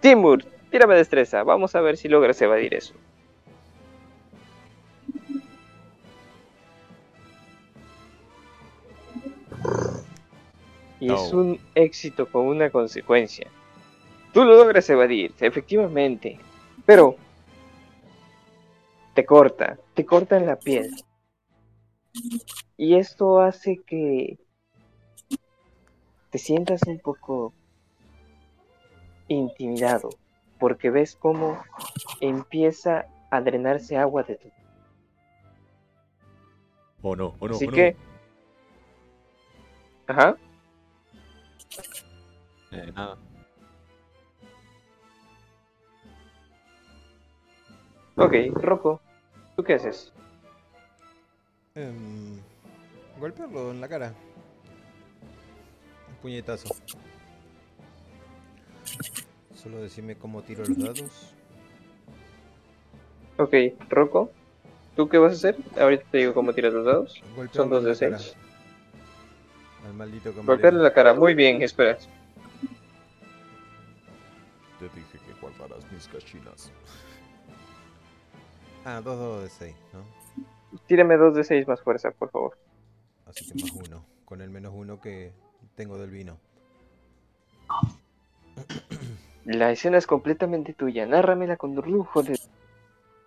Timur, 0.00 0.44
tírame 0.70 0.94
destreza. 0.94 1.42
Vamos 1.42 1.74
a 1.74 1.80
ver 1.80 1.96
si 1.96 2.08
logras 2.08 2.40
evadir 2.42 2.74
eso. 2.74 2.94
Y 11.00 11.10
es 11.10 11.32
un 11.32 11.58
éxito 11.74 12.26
con 12.26 12.46
una 12.46 12.68
consecuencia. 12.68 13.46
Tú 14.34 14.44
lo 14.44 14.54
logras 14.54 14.88
evadir, 14.90 15.32
efectivamente. 15.40 16.38
Pero 16.84 17.16
te 19.14 19.24
corta, 19.24 19.78
te 19.94 20.04
corta 20.04 20.36
en 20.36 20.46
la 20.46 20.56
piel. 20.56 20.90
Y 22.76 22.96
esto 22.96 23.40
hace 23.40 23.78
que 23.86 24.38
te 26.30 26.38
sientas 26.38 26.82
un 26.86 26.98
poco 26.98 27.52
intimidado, 29.28 30.10
porque 30.58 30.90
ves 30.90 31.16
cómo 31.16 31.62
empieza 32.20 33.06
a 33.30 33.40
drenarse 33.40 33.96
agua 33.96 34.22
de 34.22 34.36
tu. 34.36 34.48
Oh 37.02 37.16
no, 37.16 37.34
oh 37.38 37.48
no, 37.48 37.54
Así 37.54 37.66
oh 37.66 37.70
no. 37.70 37.74
que. 37.74 37.96
Ajá. 40.06 40.36
Eh, 42.72 42.92
nada. 42.94 43.18
Ok, 48.16 48.34
Rocco, 48.54 49.00
¿tú 49.56 49.64
qué 49.64 49.74
haces? 49.74 50.12
Em, 51.74 52.38
golpearlo 53.18 53.70
en 53.70 53.80
la 53.80 53.88
cara. 53.88 54.12
Un 56.08 56.14
puñetazo. 56.16 56.74
Solo 59.54 59.80
decime 59.80 60.16
cómo 60.16 60.42
tiro 60.42 60.64
los 60.64 60.78
dados. 60.78 61.34
Ok, 63.36 63.54
Rocco, 63.88 64.30
¿tú 64.96 65.08
qué 65.08 65.18
vas 65.18 65.32
a 65.32 65.36
hacer? 65.36 65.56
Ahorita 65.78 66.04
te 66.10 66.18
digo 66.18 66.34
cómo 66.34 66.52
tiras 66.52 66.72
los 66.72 66.84
dados. 66.84 67.22
Golpearlo 67.36 67.52
Son 67.54 67.70
dos 67.70 67.84
de 67.84 67.94
seis. 67.94 68.36
Al 69.86 69.94
maldito 69.94 70.30
camarero. 70.30 70.46
Golpearle 70.46 70.82
la 70.82 70.92
cara, 70.92 71.14
muy 71.14 71.34
bien, 71.34 71.62
espera. 71.62 71.96
Te 74.78 74.84
dije 74.84 75.18
que 75.26 75.40
guardaras 75.40 75.90
mis 75.92 76.10
gallinas. 76.12 76.70
Ah, 78.84 79.00
dos 79.02 79.18
dados 79.18 79.42
de 79.42 79.50
6, 79.50 79.76
¿no? 79.92 80.20
Tírame 80.86 81.16
dos 81.16 81.34
de 81.34 81.44
seis 81.44 81.66
más 81.66 81.80
fuerza, 81.80 82.10
por 82.12 82.30
favor. 82.30 82.56
Así 83.26 83.44
que 83.46 83.62
más 83.62 83.72
uno. 83.72 84.04
Con 84.24 84.40
el 84.40 84.50
menos 84.50 84.72
uno 84.74 85.00
que 85.00 85.32
tengo 85.74 85.98
del 85.98 86.10
vino. 86.10 86.38
La 89.44 89.70
escena 89.72 89.98
es 89.98 90.06
completamente 90.06 90.74
tuya, 90.74 91.06
nárramela 91.06 91.56
con 91.56 91.74
lujo 91.74 92.22
de... 92.22 92.38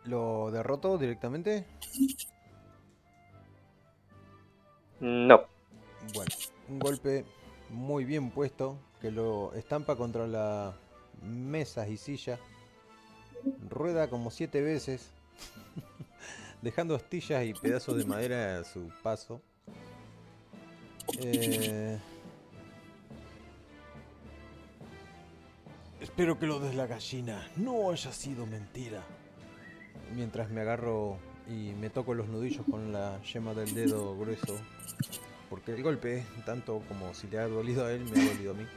¿Lo 0.06 0.52
derroto 0.52 0.98
directamente? 0.98 1.66
No. 5.00 5.42
Bueno, 6.14 6.32
un 6.70 6.80
golpe 6.80 7.26
muy 7.70 8.06
bien 8.06 8.30
puesto 8.32 8.78
que 9.02 9.12
lo 9.12 9.54
estampa 9.54 9.96
contra 9.96 10.28
las 10.28 10.76
mesas 11.22 11.90
y 11.90 11.98
silla. 11.98 12.40
Rueda 13.70 14.10
como 14.10 14.30
siete 14.32 14.62
veces, 14.62 15.12
dejando 16.64 16.96
astillas 16.96 17.46
y 17.46 17.54
pedazos 17.54 17.98
de 17.98 18.06
madera 18.06 18.60
a 18.60 18.64
su 18.64 18.90
paso. 19.04 19.42
Eh, 21.20 22.00
Espero 26.04 26.38
que 26.38 26.48
lo 26.48 26.60
de 26.60 26.74
la 26.74 26.86
gallina 26.86 27.50
no 27.56 27.90
haya 27.90 28.12
sido 28.12 28.46
mentira. 28.46 29.02
Mientras 30.14 30.50
me 30.50 30.62
agarro 30.62 31.18
y 31.48 31.72
me 31.80 31.90
toco 31.90 32.14
los 32.14 32.28
nudillos 32.28 32.66
con 32.70 32.92
la 32.92 33.22
yema 33.22 33.54
del 33.54 33.74
dedo 33.74 34.18
grueso. 34.18 34.58
Porque 35.50 35.72
el 35.72 35.82
golpe, 35.82 36.26
tanto 36.46 36.82
como 36.90 37.14
si 37.14 37.28
le 37.28 37.40
ha 37.40 37.48
dolido 37.48 37.86
a 37.86 37.94
él, 37.94 38.04
me 38.04 38.22
ha 38.22 38.26
dolido 38.26 38.52
a 38.52 38.56
mí. 38.56 38.68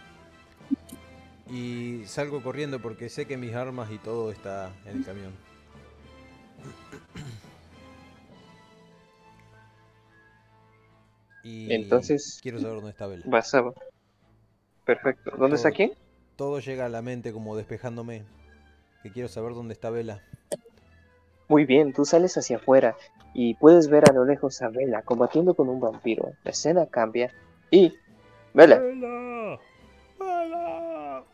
Y 1.51 2.07
salgo 2.07 2.43
corriendo 2.43 2.81
porque 2.81 3.09
sé 3.09 3.27
que 3.27 3.37
mis 3.37 3.55
armas 3.55 3.91
y 3.91 3.99
todo 3.99 4.31
está 4.31 4.73
en 4.85 4.99
el 4.99 5.05
camión. 5.05 5.33
Y 11.47 11.73
Entonces- 11.73 12.41
quiero 12.43 12.59
saber 12.59 12.75
dónde 12.77 12.91
está 12.91 13.07
Bella. 13.07 13.23
Vas 13.27 13.55
a... 13.55 13.63
Perfecto. 14.85 15.31
¿Dónde 15.39 15.55
está 15.57 15.69
Todo. 15.69 15.77
quién? 15.77 15.93
Todo 16.35 16.59
llega 16.59 16.87
a 16.87 16.89
la 16.89 17.03
mente 17.03 17.33
como 17.33 17.57
despejándome. 17.57 18.25
Que 19.03 19.13
quiero 19.13 19.29
saber 19.29 19.55
dónde 19.55 19.73
está 19.73 19.91
Vela. 19.91 20.23
Muy 21.49 21.65
bien, 21.65 21.93
tú 21.93 22.05
sales 22.05 22.37
hacia 22.37 22.57
afuera 22.57 22.97
y 23.33 23.55
puedes 23.55 23.89
ver 23.89 24.11
a 24.11 24.13
lo 24.13 24.25
lejos 24.25 24.61
a 24.63 24.69
Vela 24.69 25.03
combatiendo 25.03 25.55
con 25.55 25.69
un 25.69 25.79
vampiro. 25.81 26.33
La 26.43 26.51
escena 26.51 26.87
cambia 26.87 27.33
y... 27.71 27.95
Vela, 28.53 28.79
¡Vela! 28.81 29.61
¡Vela! 30.19 31.25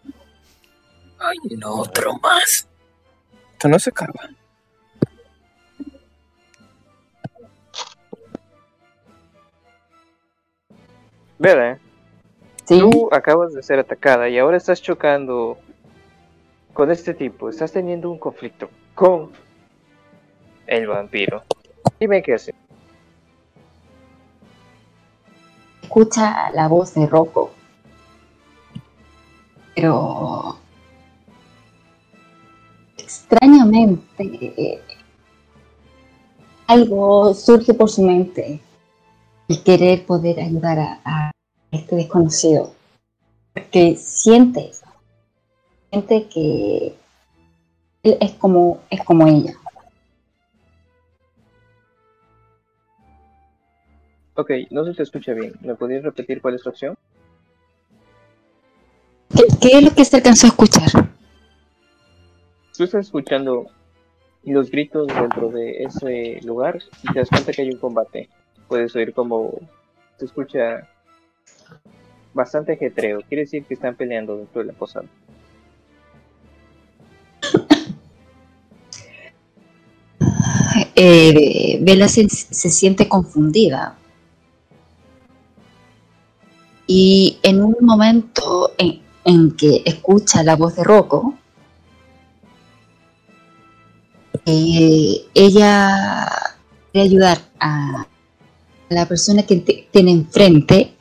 Ay, 1.19 1.39
no, 1.57 1.75
otro 1.77 2.13
más. 2.19 2.69
Esto 3.53 3.69
no 3.69 3.79
se 3.79 3.89
acaba. 3.89 4.29
Vela, 11.43 11.79
Sí, 12.65 12.79
tú 12.79 13.09
acabas 13.11 13.53
de 13.53 13.63
ser 13.65 13.81
atacada 13.81 14.29
y 14.29 14.39
ahora 14.39 14.57
estás 14.57 14.81
chocando 14.81 15.59
con 16.73 16.93
este 16.93 17.13
tipo. 17.15 17.49
Estás 17.49 17.73
teniendo 17.73 18.09
un 18.09 18.19
conflicto 18.19 18.71
con 18.95 19.33
el 20.69 20.87
vampiro. 20.87 21.43
Dime 21.99 22.23
qué 22.23 22.35
hacer. 22.35 22.55
escucha 25.83 26.51
la 26.53 26.69
voz 26.69 26.95
de 26.95 27.07
Rocco. 27.07 27.51
Pero 29.75 30.57
extrañamente 32.97 34.07
eh, 34.21 34.81
algo 36.69 37.35
surge 37.35 37.75
por 37.75 37.91
su 37.91 38.03
mente. 38.03 38.61
El 39.53 39.63
querer 39.63 40.07
poder 40.07 40.41
ayudar 40.41 40.79
a, 40.79 41.01
a 41.05 41.31
este 41.73 41.95
desconocido. 41.95 42.73
Porque 43.53 43.97
siente, 43.97 44.71
siente 45.91 46.27
que 46.29 46.97
él 48.03 48.17
es 48.19 48.33
como, 48.33 48.81
es 48.89 49.05
como 49.05 49.27
ella. 49.27 49.53
Ok, 54.37 54.53
no 54.71 54.87
se 54.87 54.95
te 54.95 55.03
escucha 55.03 55.35
bien. 55.35 55.53
¿Me 55.61 55.75
podrías 55.75 56.03
repetir 56.03 56.41
cuál 56.41 56.55
es 56.55 56.63
tu 56.63 56.71
opción? 56.71 56.97
¿Qué, 59.37 59.43
qué 59.61 59.77
es 59.77 59.85
lo 59.85 59.91
que 59.91 60.07
se 60.07 60.17
alcanzó 60.17 60.47
a 60.47 60.49
escuchar? 60.49 60.89
Tú 62.75 62.85
estás 62.85 63.05
escuchando 63.05 63.67
los 64.45 64.71
gritos 64.71 65.09
dentro 65.09 65.51
de 65.51 65.83
ese 65.83 66.41
lugar 66.43 66.79
y 67.03 67.13
te 67.13 67.19
das 67.19 67.29
cuenta 67.29 67.53
que 67.53 67.61
hay 67.61 67.71
un 67.71 67.79
combate 67.79 68.31
puedes 68.73 68.97
oír 68.97 69.13
como 69.13 69.53
se 70.19 70.25
escucha 70.25 70.89
bastante 72.33 72.73
ajetreo. 72.73 73.21
Quiere 73.29 73.43
decir 73.43 73.67
que 73.67 73.75
están 73.75 73.95
peleando 73.95 74.39
dentro 74.39 74.63
de 74.63 74.69
la 74.69 74.73
posada. 74.73 75.05
Eh, 80.95 81.81
Vela 81.83 82.09
se, 82.09 82.27
se, 82.31 82.71
siente 82.71 83.09
confundida. 83.09 83.99
Y 86.87 87.39
en 87.43 87.63
un 87.63 87.77
momento 87.83 88.73
en, 88.79 89.03
en 89.25 89.55
que 89.55 89.83
escucha 89.85 90.43
la 90.43 90.57
voz 90.57 90.77
de 90.77 90.85
Rocco, 90.85 91.35
eh, 94.47 95.27
ella 95.35 96.27
quiere 96.91 97.09
ayudar 97.09 97.39
a, 97.61 98.07
la 98.93 99.07
persona 99.07 99.43
que 99.45 99.57
te- 99.57 99.89
tiene 99.91 100.11
enfrente 100.13 100.97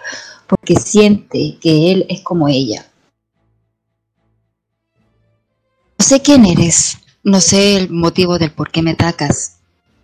porque 0.47 0.75
siente 0.75 1.57
que 1.61 1.91
él 1.91 2.05
es 2.09 2.21
como 2.21 2.47
ella. 2.47 2.85
No 5.99 6.05
sé 6.05 6.21
quién 6.21 6.45
eres, 6.45 6.97
no 7.23 7.39
sé 7.39 7.77
el 7.77 7.89
motivo 7.91 8.37
del 8.39 8.51
por 8.51 8.71
qué 8.71 8.81
me 8.81 8.91
atacas. 8.91 9.57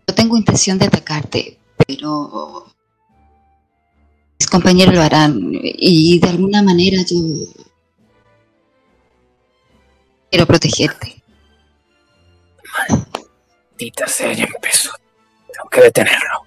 No 0.08 0.14
tengo 0.14 0.38
intención 0.38 0.78
de 0.78 0.86
atacarte, 0.86 1.58
pero 1.86 2.66
mis 4.40 4.48
compañeros 4.48 4.94
lo 4.96 5.02
harán 5.02 5.50
y 5.52 6.20
de 6.20 6.30
alguna 6.30 6.62
manera 6.62 7.02
yo 7.02 7.18
quiero 10.30 10.46
protegerte. 10.46 11.24
Maldita 12.90 14.08
sea, 14.08 14.34
ya 14.34 14.46
empezó. 14.46 14.92
Tengo 15.52 15.70
que 15.70 15.82
detenerlo. 15.82 16.47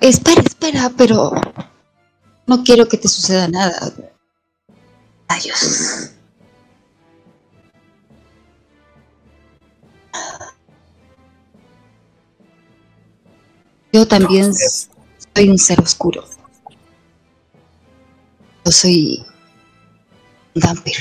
Espera, 0.00 0.40
espera, 0.40 0.90
pero 0.96 1.32
no 2.46 2.64
quiero 2.64 2.88
que 2.88 2.96
te 2.96 3.08
suceda 3.08 3.48
nada. 3.48 3.92
Adiós. 5.28 6.12
Yo 13.92 14.06
también 14.06 14.54
soy 14.54 15.50
un 15.50 15.58
ser 15.58 15.80
oscuro. 15.80 16.24
Yo 18.64 18.72
soy 18.72 19.26
un 20.54 20.62
vampiro. 20.62 21.00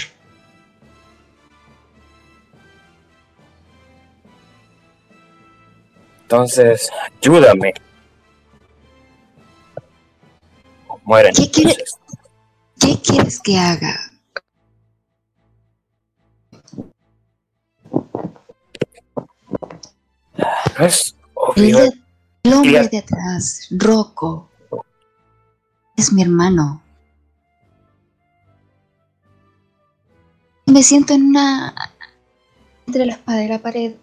entonces, 6.29 6.89
ayúdame. 7.19 7.73
Mueren. 11.09 11.33
¿Qué 11.33 11.49
quiere-. 11.49 11.83
¿Qué 12.79 13.01
quieres 13.01 13.39
que 13.41 13.57
haga? 13.57 13.95
No 20.77 20.85
es 20.85 21.15
El, 21.55 21.75
obvio. 21.75 21.91
el 22.43 22.53
hombre 22.53 22.87
de 22.87 22.99
atrás, 22.99 23.67
Rocco, 23.71 24.49
es 25.97 26.13
mi 26.13 26.21
hermano. 26.21 26.81
Me 30.67 30.83
siento 30.83 31.15
en 31.15 31.23
una... 31.25 31.73
entre 32.85 33.07
la 33.07 33.13
espada 33.13 33.43
y 33.43 33.47
la 33.47 33.59
pared. 33.59 33.95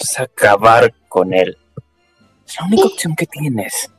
Vamos 0.00 0.18
a 0.18 0.22
acabar 0.24 0.92
con 1.08 1.32
él. 1.32 1.56
Es 2.48 2.58
la 2.58 2.66
única 2.66 2.86
opción 2.86 3.14
que 3.14 3.26
tienes. 3.26 3.90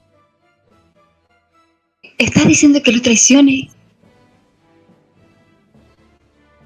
¿Estás 2.17 2.47
diciendo 2.47 2.81
que 2.81 2.91
lo 2.91 2.99
traicione? 2.99 3.69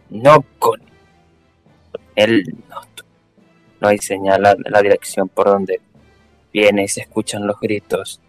No 0.09 0.45
con 0.59 0.81
él. 2.15 2.55
No, 2.69 2.81
no 3.81 3.87
hay 3.89 3.97
señal 3.97 4.45
a 4.45 4.55
la 4.57 4.81
dirección 4.81 5.27
por 5.27 5.47
donde 5.47 5.81
viene 6.53 6.85
y 6.85 6.87
se 6.87 7.01
escuchan 7.01 7.45
los 7.45 7.59
gritos. 7.59 8.21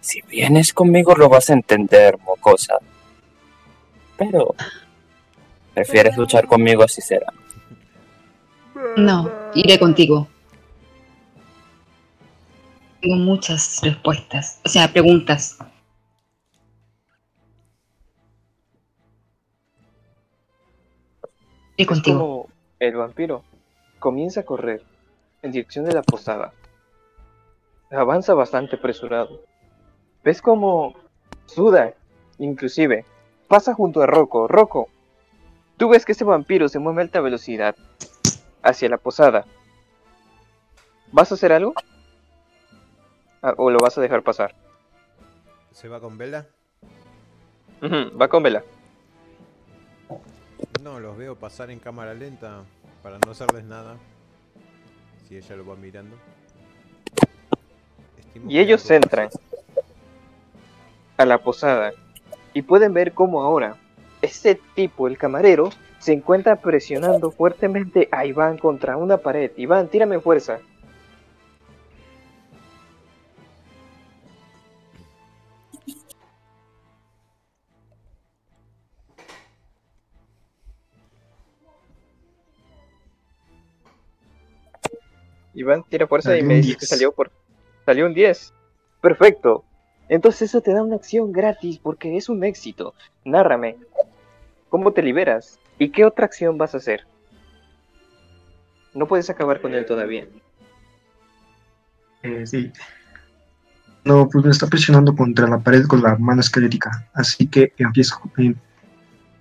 Si 0.00 0.22
vienes 0.22 0.72
conmigo 0.72 1.14
lo 1.14 1.28
vas 1.28 1.50
a 1.50 1.52
entender, 1.52 2.18
mocosa. 2.24 2.78
Pero 4.16 4.54
prefieres 5.74 6.16
luchar 6.16 6.46
conmigo 6.46 6.82
así 6.82 7.02
será. 7.02 7.30
No, 8.96 9.30
iré 9.54 9.78
contigo. 9.78 10.28
Tengo 13.04 13.16
muchas 13.16 13.82
respuestas, 13.82 14.62
o 14.64 14.68
sea, 14.70 14.90
preguntas. 14.90 15.58
Es 21.76 21.86
contigo. 21.86 22.18
como 22.18 22.48
el 22.78 22.96
vampiro 22.96 23.44
comienza 23.98 24.40
a 24.40 24.44
correr 24.44 24.82
en 25.42 25.52
dirección 25.52 25.84
de 25.84 25.92
la 25.92 26.00
posada. 26.00 26.54
Avanza 27.90 28.32
bastante 28.32 28.76
apresurado. 28.76 29.42
Ves 30.24 30.40
como 30.40 30.94
suda, 31.44 31.92
inclusive. 32.38 33.04
Pasa 33.48 33.74
junto 33.74 34.00
a 34.00 34.06
Rocco. 34.06 34.48
Rocco, 34.48 34.88
tú 35.76 35.90
ves 35.90 36.06
que 36.06 36.12
ese 36.12 36.24
vampiro 36.24 36.70
se 36.70 36.78
mueve 36.78 37.02
a 37.02 37.04
alta 37.04 37.20
velocidad 37.20 37.76
hacia 38.62 38.88
la 38.88 38.96
posada. 38.96 39.44
¿Vas 41.12 41.30
a 41.32 41.34
hacer 41.34 41.52
algo? 41.52 41.74
Ah, 43.46 43.52
¿O 43.58 43.70
lo 43.70 43.78
vas 43.78 43.98
a 43.98 44.00
dejar 44.00 44.22
pasar? 44.22 44.54
¿Se 45.70 45.86
va 45.86 46.00
con 46.00 46.16
Vela? 46.16 46.46
Va 48.18 48.26
con 48.26 48.42
Vela. 48.42 48.64
No, 50.82 50.98
los 50.98 51.14
veo 51.18 51.36
pasar 51.36 51.70
en 51.70 51.78
cámara 51.78 52.14
lenta 52.14 52.62
para 53.02 53.18
no 53.18 53.32
hacerles 53.32 53.64
nada. 53.64 53.98
Si 55.28 55.36
ella 55.36 55.56
lo 55.56 55.66
va 55.66 55.76
mirando. 55.76 56.16
Estimo 58.18 58.50
Y 58.50 58.60
ellos 58.60 58.90
entran 58.90 59.28
a 61.18 61.26
la 61.26 61.36
posada 61.36 61.92
y 62.54 62.62
pueden 62.62 62.94
ver 62.94 63.12
cómo 63.12 63.42
ahora 63.42 63.76
ese 64.22 64.58
tipo, 64.74 65.06
el 65.06 65.18
camarero, 65.18 65.68
se 65.98 66.14
encuentra 66.14 66.56
presionando 66.56 67.30
fuertemente 67.30 68.08
a 68.10 68.24
Iván 68.24 68.56
contra 68.56 68.96
una 68.96 69.18
pared. 69.18 69.50
Iván, 69.58 69.88
tírame 69.88 70.18
fuerza. 70.18 70.60
Iván, 85.54 85.84
tira 85.88 86.06
fuerza 86.06 86.30
y 86.36 86.40
Salió 86.40 86.48
me 86.48 86.54
un 86.56 86.60
dices 86.60 86.76
que 86.76 86.80
10. 86.86 86.88
salió 86.88 87.12
por... 87.12 87.30
Salió 87.84 88.06
un 88.06 88.14
10. 88.14 88.52
Perfecto. 89.00 89.64
Entonces 90.08 90.42
eso 90.50 90.60
te 90.60 90.72
da 90.72 90.82
una 90.82 90.96
acción 90.96 91.32
gratis 91.32 91.78
porque 91.78 92.16
es 92.16 92.28
un 92.28 92.44
éxito. 92.44 92.94
Nárrame. 93.24 93.76
¿Cómo 94.68 94.92
te 94.92 95.02
liberas? 95.02 95.58
¿Y 95.78 95.90
qué 95.90 96.04
otra 96.04 96.26
acción 96.26 96.58
vas 96.58 96.74
a 96.74 96.78
hacer? 96.78 97.06
No 98.92 99.06
puedes 99.06 99.28
acabar 99.30 99.60
con 99.60 99.74
él 99.74 99.86
todavía. 99.86 100.26
Eh, 102.22 102.46
sí. 102.46 102.72
No, 104.04 104.28
pues 104.28 104.44
me 104.44 104.50
está 104.50 104.66
presionando 104.66 105.14
contra 105.14 105.46
la 105.48 105.58
pared 105.58 105.84
con 105.86 106.02
la 106.02 106.16
mano 106.16 106.40
esquelética. 106.40 107.08
Así 107.14 107.46
que 107.46 107.72
empiezo, 107.78 108.20
em- 108.36 108.54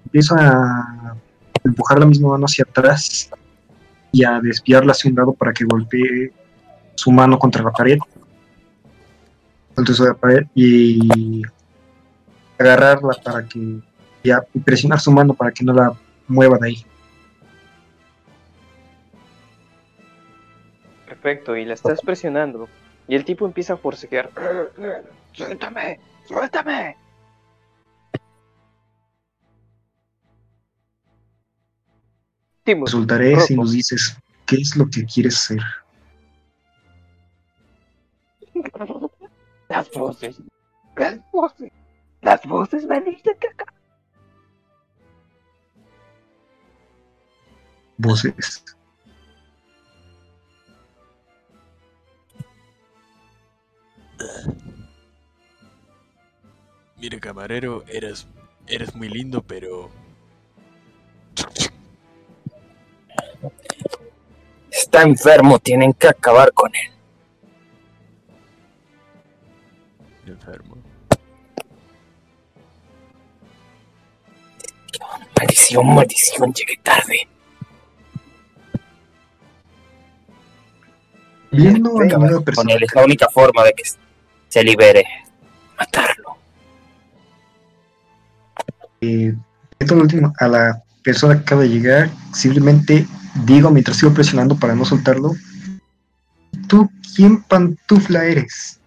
empiezo 0.05 0.36
a 0.38 1.16
empujar 1.64 1.99
la 1.99 2.05
misma 2.05 2.30
mano 2.30 2.45
hacia 2.45 2.66
atrás 2.70 3.30
y 4.14 4.24
a 4.24 4.39
desviarla 4.39 4.91
hacia 4.91 5.09
un 5.09 5.18
lado 5.18 5.34
para 5.34 5.51
que 5.51 5.66
golpee 5.66 6.32
su 6.95 7.11
mano 7.11 7.38
contra 7.38 7.64
la 7.64 7.72
pared. 7.72 7.97
Contra 9.76 9.93
esa 9.93 10.14
pared 10.14 10.45
y 10.53 11.41
agarrarla 12.59 13.14
para 13.24 13.43
que 13.43 13.80
ya 14.24 14.41
y 14.53 14.59
presionar 14.59 14.99
su 14.99 15.11
mano 15.11 15.34
para 15.34 15.51
que 15.51 15.66
no 15.66 15.74
la 15.74 15.93
mueva 16.28 16.59
de 16.59 16.68
ahí. 16.68 16.86
Perfecto, 21.07 21.57
y 21.57 21.66
la 21.66 21.74
estás 21.74 21.99
presionando. 22.01 22.70
Y 23.07 23.16
el 23.16 23.26
tipo 23.26 23.47
empieza 23.47 23.74
a 23.74 23.78
forcejear. 23.78 24.30
¡Suéltame! 25.34 25.99
¡Suéltame! 26.28 27.03
Timo, 32.64 32.86
Resultaré 32.86 33.39
si 33.41 33.55
nos 33.55 33.72
dices 33.74 34.18
qué 34.45 34.55
es 34.57 34.76
lo 34.78 34.89
que 34.89 35.05
quieres 35.05 35.36
hacer. 35.36 35.61
Las 39.70 39.91
voces. 39.91 40.41
Las 40.95 41.20
voces. 41.32 41.72
Las 42.22 42.45
voces 42.45 42.86
me 42.86 43.01
dicen 43.01 43.36
que 43.39 43.47
acá. 43.47 43.66
Voces. 47.97 48.64
Mire, 56.97 57.20
camarero, 57.20 57.84
eres, 57.88 58.28
eres 58.68 58.95
muy 58.95 59.09
lindo, 59.09 59.41
pero... 59.41 60.03
Está 64.72 65.04
enfermo, 65.04 65.60
tienen 65.60 65.94
que 65.94 66.08
acabar 66.08 66.52
con 66.54 66.72
él. 66.76 66.91
Enfermo. 70.26 70.78
Maldición, 75.38 75.96
maldición, 75.96 76.54
llegué 76.54 76.78
tarde. 76.82 77.28
Viendo 81.52 81.89
a 81.89 82.10
Con 82.10 82.44
persona, 82.44 82.74
él 82.74 82.84
es 82.84 82.96
la 82.96 83.04
única 83.04 83.28
forma 83.30 83.64
de 83.64 83.74
que 83.74 83.84
se 84.48 84.64
libere. 84.64 85.06
Matarlo. 85.78 86.38
eh, 89.02 89.36
esto 89.78 89.96
último, 89.96 90.34
a 90.39 90.48
la 90.48 90.84
persona 91.04 91.36
que 91.36 91.41
acaba 91.41 91.62
de 91.62 91.70
llegar, 91.70 92.10
simplemente 92.34 93.06
digo 93.36 93.70
mientras 93.70 93.98
sigo 93.98 94.14
presionando 94.14 94.56
para 94.56 94.76
no 94.76 94.86
soltarlo, 94.86 95.32
¿tú 96.68 96.90
quién 97.16 97.44
pantufla 97.44 98.26
eres? 98.26 98.80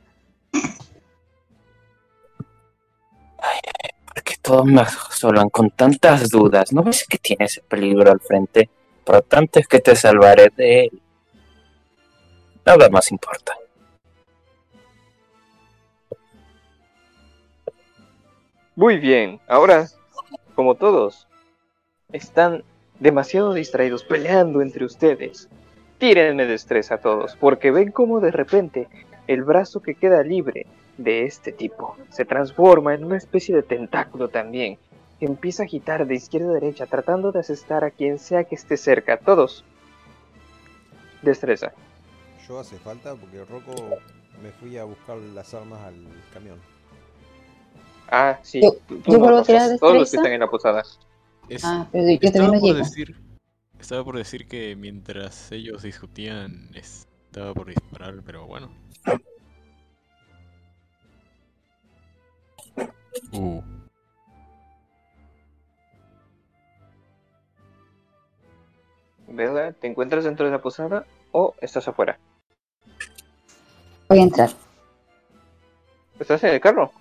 Porque 4.06 4.36
todos 4.40 4.64
me 4.66 4.80
asolan 4.80 5.48
con 5.50 5.70
tantas 5.70 6.28
dudas. 6.28 6.72
¿No 6.72 6.82
ves 6.82 7.06
que 7.08 7.18
tiene 7.18 7.44
ese 7.44 7.60
peligro 7.62 8.10
al 8.10 8.20
frente? 8.20 8.68
Por 9.04 9.22
tanto 9.22 9.60
es 9.60 9.68
que 9.68 9.80
te 9.80 9.94
salvaré 9.94 10.52
de 10.56 10.80
él. 10.84 11.02
Nada 12.64 12.88
más 12.88 13.12
importa. 13.12 13.54
Muy 18.74 18.98
bien, 18.98 19.40
ahora, 19.48 19.88
como 20.54 20.74
todos, 20.74 21.26
están 22.12 22.62
demasiado 23.00 23.52
distraídos 23.54 24.04
peleando 24.04 24.62
entre 24.62 24.84
ustedes. 24.84 25.48
Tírenme 25.98 26.46
destreza 26.46 26.96
a 26.96 26.98
todos, 26.98 27.36
porque 27.36 27.70
ven 27.70 27.90
cómo 27.90 28.20
de 28.20 28.30
repente 28.30 28.88
el 29.26 29.42
brazo 29.44 29.80
que 29.80 29.94
queda 29.94 30.22
libre 30.22 30.66
de 30.98 31.24
este 31.24 31.52
tipo 31.52 31.96
se 32.10 32.24
transforma 32.24 32.94
en 32.94 33.04
una 33.04 33.16
especie 33.16 33.54
de 33.54 33.62
tentáculo 33.62 34.28
también, 34.28 34.78
que 35.18 35.26
empieza 35.26 35.62
a 35.62 35.66
agitar 35.66 36.06
de 36.06 36.14
izquierda 36.14 36.50
a 36.50 36.54
derecha, 36.54 36.86
tratando 36.86 37.32
de 37.32 37.40
asestar 37.40 37.84
a 37.84 37.90
quien 37.90 38.18
sea 38.18 38.44
que 38.44 38.54
esté 38.54 38.76
cerca. 38.76 39.16
Todos. 39.18 39.64
Destreza. 41.22 41.72
Yo 42.46 42.60
hace 42.60 42.76
falta 42.76 43.14
porque 43.14 43.44
Rocco 43.44 43.74
me 44.42 44.50
fui 44.52 44.76
a 44.78 44.84
buscar 44.84 45.16
las 45.16 45.52
armas 45.54 45.80
al 45.82 45.94
camión. 46.32 46.58
Ah, 48.08 48.38
sí. 48.42 48.60
Yo- 48.62 48.72
tú- 48.86 48.98
tú 49.00 49.12
yo 49.12 49.18
no 49.18 49.24
vuelvo 49.24 49.38
a 49.38 49.42
tirar 49.42 49.62
Todos 49.78 49.80
los 49.80 49.80
que 49.92 49.98
destreza. 49.98 50.16
están 50.20 50.32
en 50.32 50.40
la 50.40 50.46
posada. 50.50 50.82
Es- 51.48 51.64
Ah, 51.64 51.86
pero 51.92 52.04
yo 52.08 52.18
estaba 52.20 52.44
también 52.52 52.60
por 52.60 52.74
decir, 52.74 53.16
estaba 53.78 54.04
por 54.04 54.16
decir 54.16 54.46
que 54.48 54.74
mientras 54.76 55.50
ellos 55.52 55.82
discutían 55.82 56.70
estaba 56.74 57.54
por 57.54 57.68
disparar, 57.68 58.22
pero 58.24 58.46
bueno. 58.46 58.70
Uh, 63.32 63.60
¿Verdad? 69.28 69.74
¿Te 69.80 69.86
encuentras 69.88 70.24
dentro 70.24 70.46
de 70.46 70.52
la 70.52 70.62
posada 70.62 71.04
o 71.32 71.54
estás 71.60 71.88
afuera? 71.88 72.18
Voy 74.08 74.20
a 74.20 74.22
entrar. 74.22 74.50
¿Estás 76.20 76.44
en 76.44 76.54
el 76.54 76.60
carro? 76.60 76.92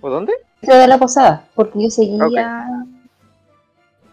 ¿O 0.00 0.10
dónde? 0.10 0.32
Dentro 0.60 0.78
de 0.78 0.86
la 0.86 0.98
posada, 0.98 1.48
porque 1.54 1.82
yo 1.82 1.90
seguía. 1.90 2.84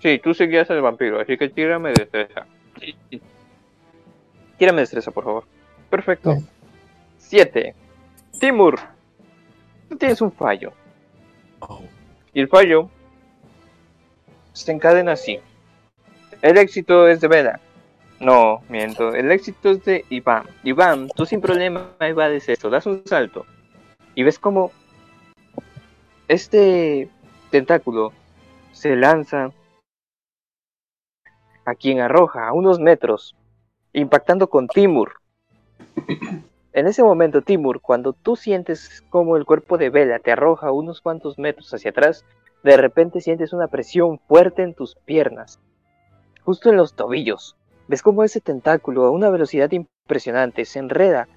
Sí, 0.06 0.20
tú 0.20 0.36
seguías 0.36 0.70
al 0.70 0.84
vampiro, 0.84 1.20
así 1.20 1.36
que 1.36 1.49
tírame 1.49 1.91
destreza. 1.91 2.45
Tírame 4.56 4.82
destreza, 4.82 5.10
por 5.10 5.24
favor. 5.24 5.45
Perfecto. 5.89 6.30
Bien. 6.30 6.47
Siete. 7.18 7.74
Timur, 8.39 8.80
tú 9.89 9.97
tienes 9.97 10.22
un 10.22 10.32
fallo. 10.32 10.74
oh, 11.62 11.82
Y 12.36 12.41
el 12.41 12.47
fallo 12.47 12.88
se 14.53 14.72
encadena 14.74 15.14
así. 15.14 15.39
El 16.43 16.60
éxito 16.60 17.08
es 17.08 17.20
de 17.20 17.28
Vela. 17.28 17.60
No, 18.20 18.62
miento. 18.70 19.12
El 19.16 19.32
éxito 19.32 19.72
es 19.72 19.84
de 19.86 20.06
Iván. 20.12 20.43
Iván, 20.64 21.10
tú 21.16 21.26
sin 21.26 21.41
problema 21.41 21.89
evades 21.99 22.47
esto. 22.47 22.70
Das 22.70 22.86
un 22.86 23.01
salto. 23.08 23.47
Y 24.14 24.22
ves 24.22 24.38
como 24.38 24.72
este 26.28 27.10
tentáculo 27.49 28.14
se 28.72 28.95
lanza 28.95 29.49
a 31.66 31.76
quien 31.76 31.99
arroja 31.99 32.47
a 32.47 32.53
unos 32.53 32.80
metros, 32.80 33.36
impactando 33.93 34.49
con 34.49 34.68
Timur. 34.68 35.13
En 36.76 36.88
ese 36.88 37.03
momento, 37.03 37.41
Timur, 37.41 37.80
cuando 37.80 38.11
tú 38.11 38.36
sientes 38.36 39.01
como 39.09 39.38
el 39.38 39.45
cuerpo 39.45 39.78
de 39.78 39.89
Vela 39.89 40.20
te 40.20 40.34
arroja 40.34 40.74
unos 40.74 40.99
cuantos 40.99 41.39
metros 41.39 41.74
hacia 41.74 41.91
atrás, 41.91 42.26
de 42.63 42.76
repente 42.76 43.22
sientes 43.22 43.53
una 43.53 43.70
presión 43.70 44.20
fuerte 44.28 44.61
en 44.61 44.74
tus 44.74 44.95
piernas, 44.95 45.61
justo 46.43 46.70
en 46.70 46.76
los 46.76 46.93
tobillos. 46.93 47.55
Ves 47.88 48.01
como 48.01 48.26
ese 48.26 48.41
tentáculo 48.41 49.05
a 49.05 49.11
una 49.11 49.30
velocidad 49.30 49.72
impresionante 49.72 50.66
se 50.66 50.80
enreda 50.80 51.30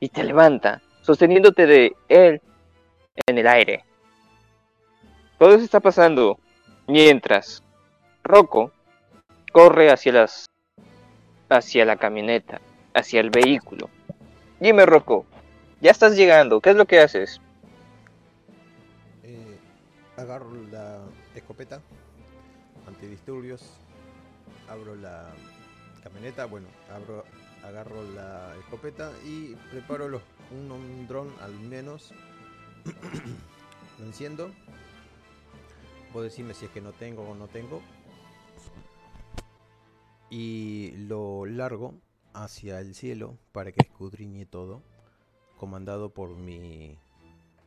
y 0.00 0.08
te 0.08 0.24
levanta, 0.24 0.82
sosteniéndote 1.02 1.66
de 1.66 1.92
él 2.08 2.42
en 3.28 3.38
el 3.38 3.46
aire. 3.46 3.84
Todo 5.38 5.50
eso 5.54 5.64
está 5.64 5.78
pasando 5.78 6.40
mientras 6.88 7.62
Rocco 8.24 8.72
corre 9.52 9.90
hacia 9.90 10.12
las 10.12 10.46
hacia 11.48 11.84
la 11.84 11.96
camioneta, 11.96 12.60
hacia 12.94 13.20
el 13.20 13.30
vehículo. 13.30 13.90
Dime, 14.60 14.86
Rocco, 14.86 15.26
ya 15.80 15.90
estás 15.90 16.16
llegando, 16.16 16.60
¿qué 16.60 16.70
es 16.70 16.76
lo 16.76 16.86
que 16.86 17.00
haces? 17.00 17.40
Eh, 19.24 19.58
agarro 20.16 20.52
la 20.70 21.00
escopeta, 21.34 21.80
antidisturbios, 22.86 23.62
abro 24.68 24.94
la 24.94 25.30
camioneta, 26.04 26.44
bueno, 26.44 26.68
abro, 26.94 27.24
agarro 27.64 28.02
la 28.14 28.54
escopeta 28.60 29.10
y 29.24 29.56
preparo 29.72 30.08
los, 30.08 30.22
un, 30.52 30.70
un 30.70 31.08
dron 31.08 31.32
al 31.40 31.52
menos. 31.54 32.12
lo 33.98 34.06
enciendo. 34.06 34.50
Vos 36.12 36.24
decime 36.24 36.54
si 36.54 36.64
es 36.64 36.70
que 36.72 36.80
no 36.80 36.92
tengo 36.92 37.22
o 37.22 37.34
no 37.34 37.46
tengo. 37.46 37.82
Y 40.30 40.92
lo 40.96 41.44
largo 41.44 41.94
hacia 42.32 42.80
el 42.80 42.94
cielo 42.94 43.36
para 43.52 43.72
que 43.72 43.82
escudriñe 43.82 44.46
todo, 44.46 44.82
comandado 45.58 46.10
por 46.10 46.30
mi 46.30 46.96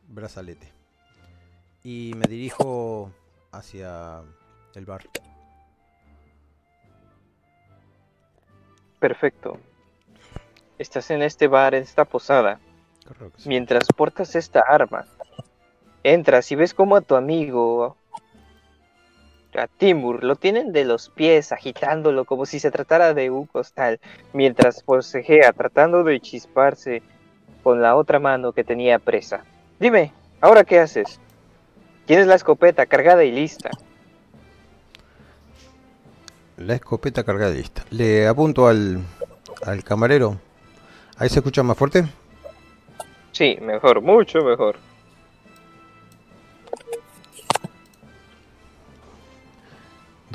brazalete 0.08 0.72
y 1.84 2.12
me 2.16 2.26
dirijo 2.26 3.12
hacia 3.52 4.22
el 4.74 4.86
bar. 4.86 5.04
Perfecto. 8.98 9.58
Estás 10.78 11.10
en 11.10 11.22
este 11.22 11.46
bar, 11.46 11.74
en 11.74 11.82
esta 11.82 12.06
posada. 12.06 12.58
Mientras 13.44 13.86
portas 13.94 14.34
esta 14.34 14.60
arma, 14.60 15.04
entras 16.02 16.50
y 16.50 16.56
ves 16.56 16.72
como 16.72 16.96
a 16.96 17.02
tu 17.02 17.14
amigo, 17.14 17.98
a 19.56 19.66
Timur, 19.66 20.24
lo 20.24 20.36
tienen 20.36 20.72
de 20.72 20.84
los 20.84 21.08
pies, 21.10 21.52
agitándolo 21.52 22.24
como 22.24 22.46
si 22.46 22.60
se 22.60 22.70
tratara 22.70 23.14
de 23.14 23.30
un 23.30 23.46
costal, 23.46 24.00
mientras 24.32 24.82
forcejea, 24.82 25.52
tratando 25.52 26.04
de 26.04 26.20
chisparse 26.20 27.02
con 27.62 27.80
la 27.80 27.96
otra 27.96 28.18
mano 28.18 28.52
que 28.52 28.64
tenía 28.64 28.98
presa. 28.98 29.44
Dime, 29.78 30.12
¿ahora 30.40 30.64
qué 30.64 30.80
haces? 30.80 31.20
Tienes 32.06 32.26
la 32.26 32.34
escopeta 32.34 32.86
cargada 32.86 33.24
y 33.24 33.32
lista. 33.32 33.70
La 36.56 36.74
escopeta 36.74 37.24
cargada 37.24 37.52
y 37.52 37.58
lista. 37.58 37.84
Le 37.90 38.28
apunto 38.28 38.66
al, 38.66 38.98
al 39.64 39.82
camarero. 39.82 40.38
¿Ahí 41.16 41.28
se 41.28 41.38
escucha 41.38 41.62
más 41.62 41.76
fuerte? 41.76 42.04
Sí, 43.32 43.58
mejor, 43.60 44.00
mucho 44.00 44.40
mejor. 44.42 44.76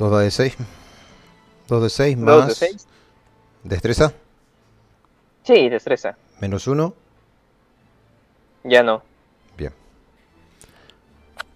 Dos 0.00 0.18
de 0.22 0.30
6. 0.30 0.56
Dos 1.68 1.82
de 1.82 1.90
6 1.90 2.16
más. 2.16 2.26
¿Dos 2.26 2.46
de 2.48 2.54
seis? 2.54 2.86
Destreza. 3.64 4.14
Sí, 5.42 5.68
destreza. 5.68 6.16
Menos 6.40 6.66
uno. 6.66 6.94
Ya 8.64 8.82
no. 8.82 9.02
Bien. 9.58 9.74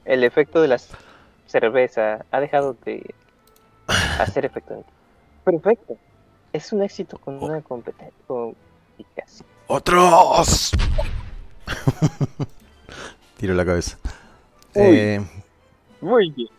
El 0.04 0.24
efecto 0.24 0.60
de 0.60 0.68
la 0.68 0.78
cerveza 1.46 2.26
ha 2.30 2.40
dejado 2.40 2.76
de 2.84 3.14
hacer 4.18 4.44
efecto 4.44 4.74
en 4.74 4.82
ti. 4.82 4.90
Perfecto. 5.44 5.96
Es 6.52 6.70
un 6.70 6.82
éxito 6.82 7.16
con 7.16 7.42
una 7.42 7.62
competencia. 7.62 8.12
¡Otros! 9.68 10.72
Tiro 13.38 13.54
la 13.54 13.64
cabeza. 13.64 13.96
Uy. 14.74 14.98
Eh, 14.98 15.26
Muy 16.02 16.30
bien. 16.30 16.50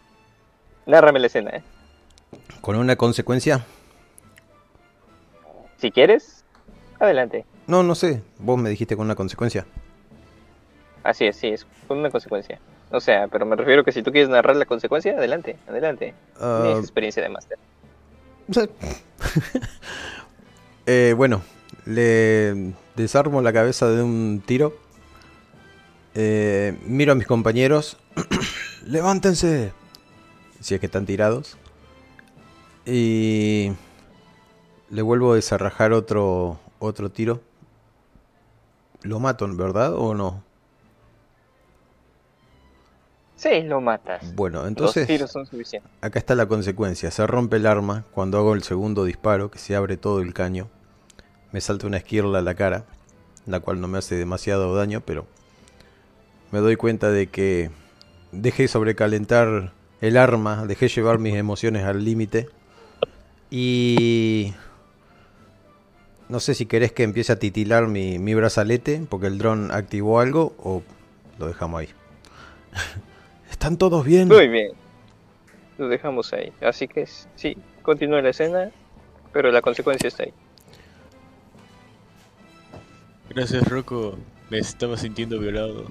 Nárrame 0.87 1.19
la 1.19 1.27
escena, 1.27 1.51
¿eh? 1.51 1.63
Con 2.61 2.75
una 2.75 2.95
consecuencia. 2.95 3.65
Si 5.77 5.91
quieres, 5.91 6.43
adelante. 6.99 7.45
No, 7.67 7.83
no 7.83 7.95
sé. 7.95 8.21
Vos 8.39 8.59
me 8.59 8.69
dijiste 8.69 8.95
con 8.95 9.05
una 9.05 9.15
consecuencia. 9.15 9.65
Así 11.03 11.25
es, 11.25 11.35
sí, 11.35 11.47
es 11.47 11.65
con 11.87 11.99
una 11.99 12.09
consecuencia. 12.09 12.59
O 12.91 12.99
sea, 12.99 13.27
pero 13.27 13.45
me 13.45 13.55
refiero 13.55 13.83
que 13.83 13.91
si 13.91 14.01
tú 14.01 14.11
quieres 14.11 14.29
narrar 14.29 14.55
la 14.55 14.65
consecuencia, 14.65 15.13
adelante, 15.13 15.57
adelante. 15.67 16.13
Tienes 16.37 16.79
experiencia 16.79 17.21
de 17.23 17.29
máster. 17.29 17.57
Eh, 20.87 21.15
bueno, 21.17 21.41
le 21.87 22.75
desarmo 22.95 23.41
la 23.41 23.51
cabeza 23.51 23.89
de 23.89 24.03
un 24.03 24.43
tiro. 24.45 24.77
Eh, 26.13 26.77
miro 26.85 27.13
a 27.13 27.15
mis 27.15 27.25
compañeros. 27.25 27.97
¡Levántense! 28.85 29.73
Si 30.59 30.75
es 30.75 30.79
que 30.79 30.85
están 30.85 31.07
tirados. 31.07 31.57
Y 32.85 33.71
le 34.89 35.01
vuelvo 35.01 35.33
a 35.33 35.35
desarrajar 35.35 35.93
otro, 35.93 36.59
otro 36.79 37.09
tiro. 37.09 37.41
Lo 39.01 39.19
mato, 39.19 39.47
¿verdad? 39.55 39.93
¿O 39.93 40.13
no? 40.13 40.43
Sí, 43.35 43.61
lo 43.63 43.81
matas. 43.81 44.33
Bueno, 44.35 44.65
entonces... 44.65 45.05
tiros 45.07 45.31
son 45.31 45.45
suficientes. 45.45 45.91
Acá 46.01 46.19
está 46.19 46.35
la 46.35 46.47
consecuencia. 46.47 47.11
Se 47.11 47.27
rompe 47.27 47.57
el 47.57 47.67
arma 47.67 48.05
cuando 48.11 48.37
hago 48.37 48.53
el 48.53 48.63
segundo 48.63 49.03
disparo, 49.03 49.51
que 49.51 49.59
se 49.59 49.75
abre 49.75 49.97
todo 49.97 50.21
el 50.21 50.33
caño. 50.33 50.69
Me 51.51 51.61
salta 51.61 51.87
una 51.87 51.97
esquirla 51.97 52.39
a 52.39 52.41
la 52.41 52.55
cara, 52.55 52.85
la 53.45 53.59
cual 53.59 53.81
no 53.81 53.87
me 53.87 53.97
hace 53.97 54.15
demasiado 54.15 54.75
daño, 54.75 55.01
pero 55.01 55.27
me 56.51 56.59
doy 56.59 56.75
cuenta 56.75 57.11
de 57.11 57.27
que 57.27 57.71
dejé 58.31 58.67
sobrecalentar 58.67 59.73
el 60.01 60.17
arma, 60.17 60.65
dejé 60.65 60.87
llevar 60.87 61.19
mis 61.19 61.35
emociones 61.35 61.83
al 61.83 62.03
límite. 62.03 62.49
Y 63.49 64.53
no 66.27 66.39
sé 66.39 66.55
si 66.55 66.65
querés 66.65 66.91
que 66.91 67.03
empiece 67.03 67.31
a 67.31 67.39
titilar 67.39 67.87
mi, 67.87 68.17
mi 68.19 68.33
brazalete, 68.33 69.05
porque 69.09 69.27
el 69.27 69.37
dron 69.37 69.71
activó 69.71 70.19
algo, 70.19 70.55
o 70.59 70.83
lo 71.37 71.47
dejamos 71.47 71.81
ahí. 71.81 71.89
¿Están 73.51 73.77
todos 73.77 74.05
bien? 74.05 74.27
Muy 74.27 74.47
bien. 74.47 74.71
Lo 75.77 75.87
dejamos 75.87 76.33
ahí. 76.33 76.51
Así 76.61 76.87
que 76.87 77.07
sí, 77.35 77.57
continúa 77.81 78.21
la 78.21 78.29
escena, 78.29 78.71
pero 79.31 79.51
la 79.51 79.61
consecuencia 79.61 80.07
está 80.07 80.23
ahí. 80.23 80.33
Gracias, 83.29 83.67
Rocco. 83.67 84.17
Me 84.49 84.59
estaba 84.59 84.97
sintiendo 84.97 85.39
violado. 85.39 85.85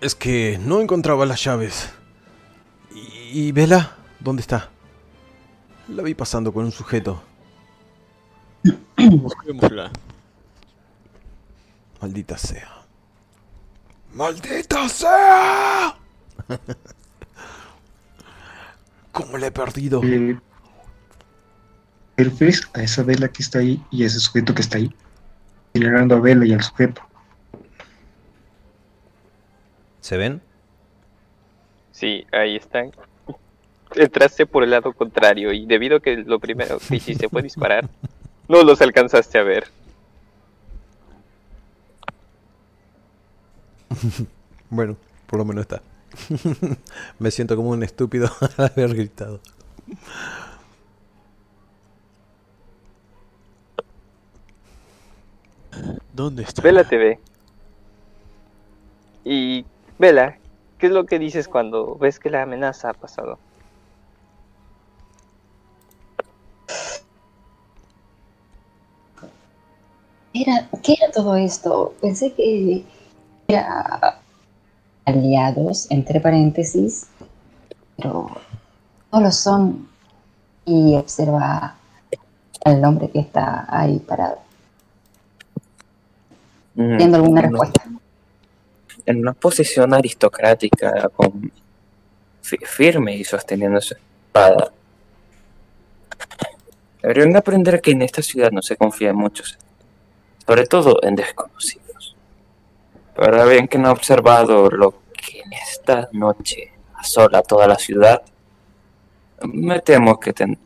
Es 0.00 0.14
que 0.14 0.58
no 0.64 0.80
encontraba 0.80 1.26
las 1.26 1.42
llaves. 1.44 1.92
¿Y, 2.94 3.48
y 3.48 3.52
Vela? 3.52 3.96
¿Dónde 4.20 4.42
está? 4.42 4.70
La 5.90 6.04
vi 6.04 6.14
pasando 6.14 6.52
con 6.52 6.64
un 6.64 6.70
sujeto. 6.70 7.20
Busquémosla. 8.96 9.90
Maldita 12.00 12.38
sea. 12.38 12.84
¡Maldita 14.14 14.88
sea! 14.88 15.96
¿Cómo 19.12 19.36
le 19.36 19.48
he 19.48 19.50
perdido? 19.50 20.00
Eh, 20.04 20.38
¿Pero 22.14 22.30
ves 22.38 22.68
a 22.74 22.82
esa 22.82 23.02
vela 23.02 23.26
que 23.28 23.42
está 23.42 23.58
ahí 23.58 23.84
y 23.90 24.04
a 24.04 24.06
ese 24.06 24.20
sujeto 24.20 24.54
que 24.54 24.62
está 24.62 24.78
ahí? 24.78 24.94
Señalando 25.72 26.14
a 26.16 26.20
Vela 26.20 26.46
y 26.46 26.52
al 26.52 26.62
sujeto. 26.62 27.02
¿Se 30.00 30.16
ven? 30.16 30.40
Sí, 31.92 32.26
ahí 32.32 32.56
están. 32.56 32.92
Entraste 33.96 34.46
por 34.46 34.62
el 34.62 34.70
lado 34.70 34.92
contrario 34.92 35.52
y 35.52 35.66
debido 35.66 35.96
a 35.96 36.00
que 36.00 36.16
lo 36.16 36.38
primero 36.38 36.78
que 36.78 36.96
hiciste 36.96 37.28
fue 37.28 37.42
disparar, 37.42 37.88
no 38.48 38.62
los 38.62 38.80
alcanzaste 38.80 39.38
a 39.38 39.42
ver. 39.42 39.64
Bueno, 44.72 44.96
por 45.26 45.40
lo 45.40 45.44
menos 45.44 45.62
está. 45.62 45.82
Me 47.18 47.32
siento 47.32 47.56
como 47.56 47.70
un 47.70 47.82
estúpido 47.82 48.30
al 48.56 48.66
haber 48.66 48.94
gritado. 48.94 49.40
¿Dónde 56.12 56.44
está? 56.44 56.62
Vela 56.62 56.84
te 56.84 56.96
ve. 56.96 57.18
Y 59.24 59.64
Vela, 59.98 60.38
¿qué 60.78 60.86
es 60.86 60.92
lo 60.92 61.04
que 61.04 61.18
dices 61.18 61.48
cuando 61.48 61.96
ves 61.96 62.18
que 62.18 62.30
la 62.30 62.42
amenaza 62.42 62.90
ha 62.90 62.94
pasado? 62.94 63.38
Era, 70.40 70.68
¿Qué 70.82 70.94
era 71.00 71.10
todo 71.12 71.36
esto? 71.36 71.94
Pensé 72.00 72.32
que 72.32 72.84
era 73.48 74.18
aliados, 75.04 75.90
entre 75.90 76.20
paréntesis, 76.20 77.08
pero 77.96 78.30
no 79.12 79.20
lo 79.20 79.30
son. 79.32 79.88
Y 80.64 80.94
observa 80.94 81.76
al 82.64 82.84
hombre 82.84 83.10
que 83.10 83.20
está 83.20 83.66
ahí 83.68 83.98
parado, 83.98 84.38
Mm, 86.74 86.92
alguna 87.14 87.16
en 87.16 87.24
una- 87.30 87.42
respuesta. 87.42 87.82
En 89.06 89.18
una 89.18 89.32
posición 89.32 89.92
aristocrática, 89.92 91.08
con, 91.16 91.50
firme 92.42 93.16
y 93.16 93.24
sosteniendo 93.24 93.80
su 93.80 93.94
espada. 93.94 94.72
Deberían 97.02 97.36
aprender 97.36 97.80
que 97.80 97.90
en 97.92 98.02
esta 98.02 98.22
ciudad 98.22 98.50
no 98.50 98.62
se 98.62 98.76
confía 98.76 99.10
en 99.10 99.16
muchos, 99.16 99.56
sobre 100.50 100.66
todo 100.66 100.98
en 101.02 101.14
desconocidos. 101.14 102.16
Pero 103.14 103.26
ahora 103.36 103.44
bien 103.44 103.68
que 103.68 103.78
no 103.78 103.86
he 103.86 103.92
observado 103.92 104.68
lo 104.68 104.94
que 105.12 105.42
en 105.42 105.52
esta 105.52 106.08
noche 106.10 106.72
asola 106.96 107.40
toda 107.42 107.68
la 107.68 107.76
ciudad, 107.76 108.20
me 109.44 109.78
temo 109.78 110.18
que 110.18 110.32
ten- 110.32 110.58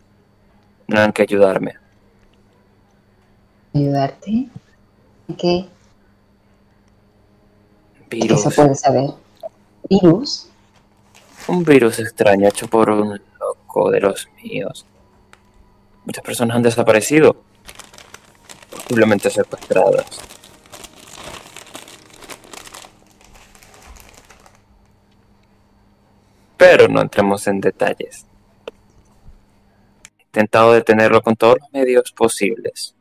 tendrán 0.87 1.13
que 1.13 1.21
ayudarme. 1.21 1.75
¿Ayudarte? 3.75 4.49
¿Qué? 5.37 5.67
¿Qué 8.09 8.17
Virus. 8.17 8.41
se 8.43 8.51
puede 8.53 8.75
saber? 8.77 9.11
¿Virus? 9.91 10.49
Un 11.47 11.63
virus 11.63 11.99
extraño 11.99 12.49
hecho 12.49 12.69
por 12.69 12.89
un 12.89 13.21
loco 13.39 13.91
de 13.91 14.01
los 14.01 14.29
míos. 14.43 14.87
Muchas 16.07 16.25
personas 16.25 16.57
han 16.57 16.63
desaparecido. 16.63 17.44
Posiblemente 18.85 19.31
secuestradas. 19.31 20.21
Pero 26.59 26.89
no 26.89 27.01
entremos 27.01 27.47
en 27.47 27.61
detalles. 27.61 28.27
He 30.19 30.23
intentado 30.23 30.73
detenerlo 30.73 31.23
con 31.23 31.35
todos 31.35 31.57
los 31.61 31.73
medios 31.73 32.13
posibles. 32.13 32.95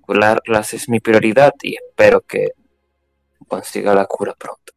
Curarlas 0.00 0.74
es 0.74 0.88
mi 0.88 1.00
prioridad 1.00 1.54
y 1.62 1.76
espero 1.76 2.20
que 2.20 2.52
consiga 3.46 3.94
la 3.94 4.06
cura 4.06 4.34
pronto. 4.34 4.72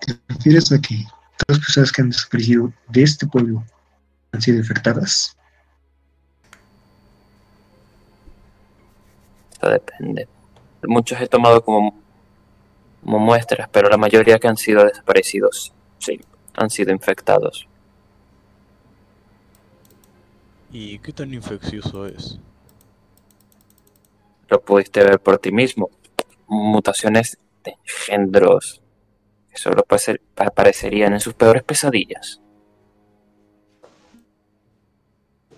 ¿Te 0.00 0.18
refieres 0.28 0.72
a 0.72 0.80
todas 0.80 1.06
las 1.50 1.58
personas 1.58 1.92
que 1.92 2.02
han 2.02 2.10
desaparecido 2.10 2.72
de 2.88 3.02
este 3.02 3.26
pueblo 3.26 3.64
han 4.32 4.40
sido 4.40 4.58
infectadas? 4.58 5.36
Eso 9.52 9.68
depende. 9.68 10.28
Muchos 10.84 11.20
he 11.20 11.26
tomado 11.26 11.62
como, 11.62 11.94
como 13.02 13.18
muestras, 13.18 13.68
pero 13.70 13.88
la 13.88 13.96
mayoría 13.96 14.38
que 14.38 14.48
han 14.48 14.56
sido 14.56 14.84
desaparecidos, 14.84 15.72
sí, 15.98 16.20
han 16.54 16.70
sido 16.70 16.92
infectados. 16.92 17.68
¿Y 20.72 20.98
qué 21.00 21.12
tan 21.12 21.34
infeccioso 21.34 22.06
es? 22.06 22.38
Lo 24.48 24.60
pudiste 24.60 25.02
ver 25.02 25.20
por 25.20 25.38
ti 25.38 25.50
mismo. 25.52 25.90
Mutaciones 26.46 27.38
de 27.64 27.76
engendros 27.84 28.79
solo 29.60 29.84
aparecerían 30.36 31.12
en 31.12 31.20
sus 31.20 31.34
peores 31.34 31.62
pesadillas. 31.62 32.40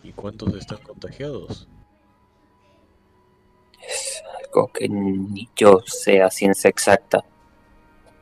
¿Y 0.03 0.11
cuántos 0.11 0.57
están 0.57 0.79
contagiados? 0.79 1.69
Es 3.81 4.21
algo 4.45 4.73
que 4.73 4.89
ni 4.89 5.49
yo 5.55 5.79
sé 5.87 6.21
a 6.21 6.31
ciencia 6.31 6.69
exacta. 6.69 7.25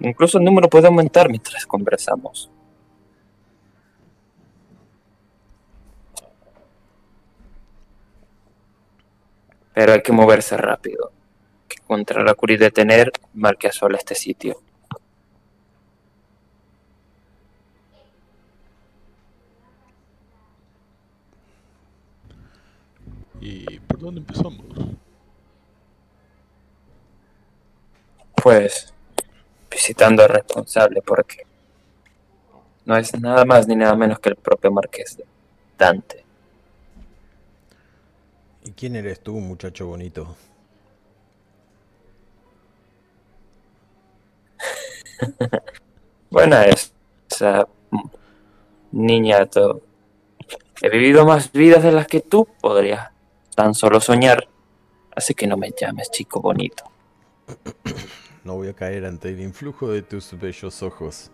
Incluso 0.01 0.36
el 0.36 0.44
número 0.44 0.69
puede 0.69 0.86
aumentar 0.86 1.31
mientras 1.31 1.65
conversamos. 1.65 2.51
Pero 9.73 9.94
hay 9.94 10.02
que 10.02 10.12
moverse 10.12 10.59
rápido. 10.59 11.11
Que 11.69 11.81
encontrar 11.81 12.27
la 12.27 12.35
cura 12.35 12.52
y 12.52 12.57
detener 12.59 13.12
mal 13.32 13.57
que 13.57 13.69
asola 13.69 13.97
este 13.97 14.15
sitio. 14.15 14.61
¿Y 23.41 23.81
por 23.81 23.99
dónde 23.99 24.21
empezamos? 24.21 24.61
Pues 28.43 28.93
visitando 29.71 30.23
al 30.23 30.29
responsable 30.29 31.01
porque 31.03 31.47
no 32.85 32.97
es 32.97 33.19
nada 33.19 33.45
más 33.45 33.67
ni 33.67 33.77
nada 33.77 33.95
menos 33.95 34.19
que 34.19 34.31
el 34.31 34.37
propio 34.37 34.71
marqués 34.71 35.17
de 35.17 35.25
Dante. 35.79 36.25
¿Y 38.65 38.73
quién 38.73 38.97
eres 38.97 39.21
tú, 39.21 39.35
muchacho 39.35 39.87
bonito? 39.87 40.37
Buena 46.31 46.65
es 46.65 46.93
esa 47.31 47.67
niñato. 48.93 49.81
He 50.83 50.89
vivido 50.89 51.25
más 51.25 51.53
vidas 51.53 51.83
de 51.83 51.93
las 51.93 52.07
que 52.07 52.21
tú 52.21 52.47
podrías 52.61 53.10
tan 53.61 53.74
solo 53.74 54.01
soñar. 54.01 54.49
Así 55.15 55.35
que 55.35 55.47
no 55.47 55.59
me 55.59 55.70
llames 55.78 56.11
chico 56.11 56.41
bonito. 56.41 56.85
No 58.43 58.57
voy 58.57 58.69
a 58.69 58.73
caer 58.73 59.05
ante 59.05 59.28
el 59.28 59.39
influjo 59.39 59.89
de 59.89 60.01
tus 60.01 60.32
bellos 60.41 60.82
ojos. 60.82 61.31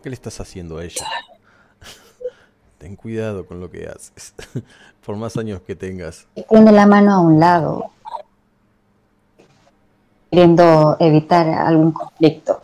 ¿Qué 0.00 0.10
le 0.10 0.14
estás 0.14 0.40
haciendo 0.40 0.78
a 0.78 0.84
ella? 0.84 1.04
Ten 2.78 2.94
cuidado 2.94 3.44
con 3.46 3.58
lo 3.58 3.68
que 3.68 3.88
haces. 3.88 4.32
Por 5.04 5.16
más 5.16 5.36
años 5.36 5.60
que 5.62 5.74
tengas. 5.74 6.28
Y 6.36 6.44
tiene 6.44 6.70
la 6.70 6.86
mano 6.86 7.14
a 7.14 7.18
un 7.20 7.40
lado, 7.40 7.90
queriendo 10.30 10.96
evitar 11.00 11.48
algún 11.48 11.90
conflicto. 11.90 12.62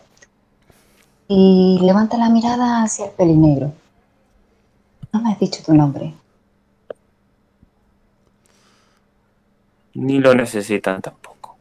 Y 1.27 1.79
levanta 1.81 2.17
la 2.17 2.29
mirada 2.29 2.83
hacia 2.83 3.07
el 3.07 3.11
pelinegro. 3.11 3.73
No 5.11 5.21
me 5.21 5.33
has 5.33 5.39
dicho 5.41 5.61
tu 5.61 5.73
nombre. 5.73 6.13
Ni 9.97 10.19
lo 10.19 10.35
necesitan 10.35 11.01
tampoco. 11.01 11.57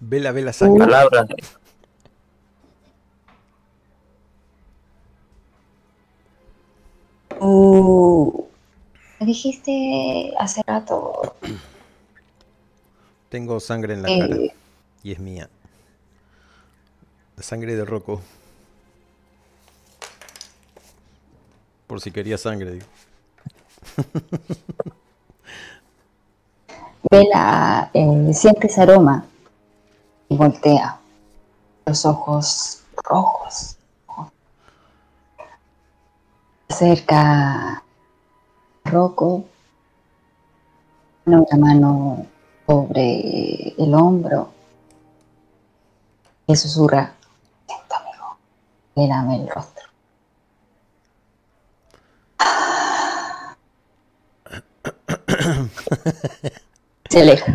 Vela, 0.00 0.32
vela, 0.32 0.52
sangre. 0.54 0.78
Palabras 0.86 1.28
de- 1.28 1.36
Uh, 7.40 8.46
me 9.20 9.26
dijiste 9.26 10.32
hace 10.38 10.62
rato 10.66 11.34
Tengo 13.28 13.60
sangre 13.60 13.94
en 13.94 14.02
la 14.02 14.08
eh, 14.10 14.18
cara. 14.18 14.36
Y 15.02 15.12
es 15.12 15.18
mía. 15.20 15.48
La 17.36 17.42
sangre 17.42 17.76
de 17.76 17.84
Rocco. 17.84 18.20
Por 21.86 22.00
si 22.00 22.10
quería 22.10 22.38
sangre, 22.38 22.72
digo. 22.72 22.86
Vela 27.10 27.90
eh, 27.94 28.30
siente 28.34 28.66
ese 28.66 28.82
aroma 28.82 29.24
y 30.28 30.36
voltea. 30.36 30.98
Los 31.86 32.04
ojos 32.04 32.82
rojos. 33.02 33.76
Se 36.68 36.92
acerca 36.92 37.20
a 37.20 37.82
Rocco. 38.84 39.44
Pone 41.24 41.38
una 41.38 41.56
mano 41.56 42.26
sobre 42.66 43.74
el 43.78 43.94
hombro. 43.94 44.52
Y 46.46 46.56
susurra. 46.56 47.14
Siento, 47.66 47.94
amigo. 47.96 48.36
Mírame 48.96 49.36
el 49.36 49.48
rostro. 49.48 49.88
Se 57.08 57.20
aleja. 57.20 57.54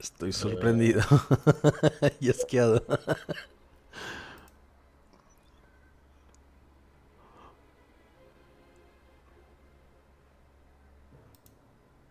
Estoy 0.00 0.32
sorprendido. 0.32 1.02
y 2.20 2.30
asqueado. 2.30 2.82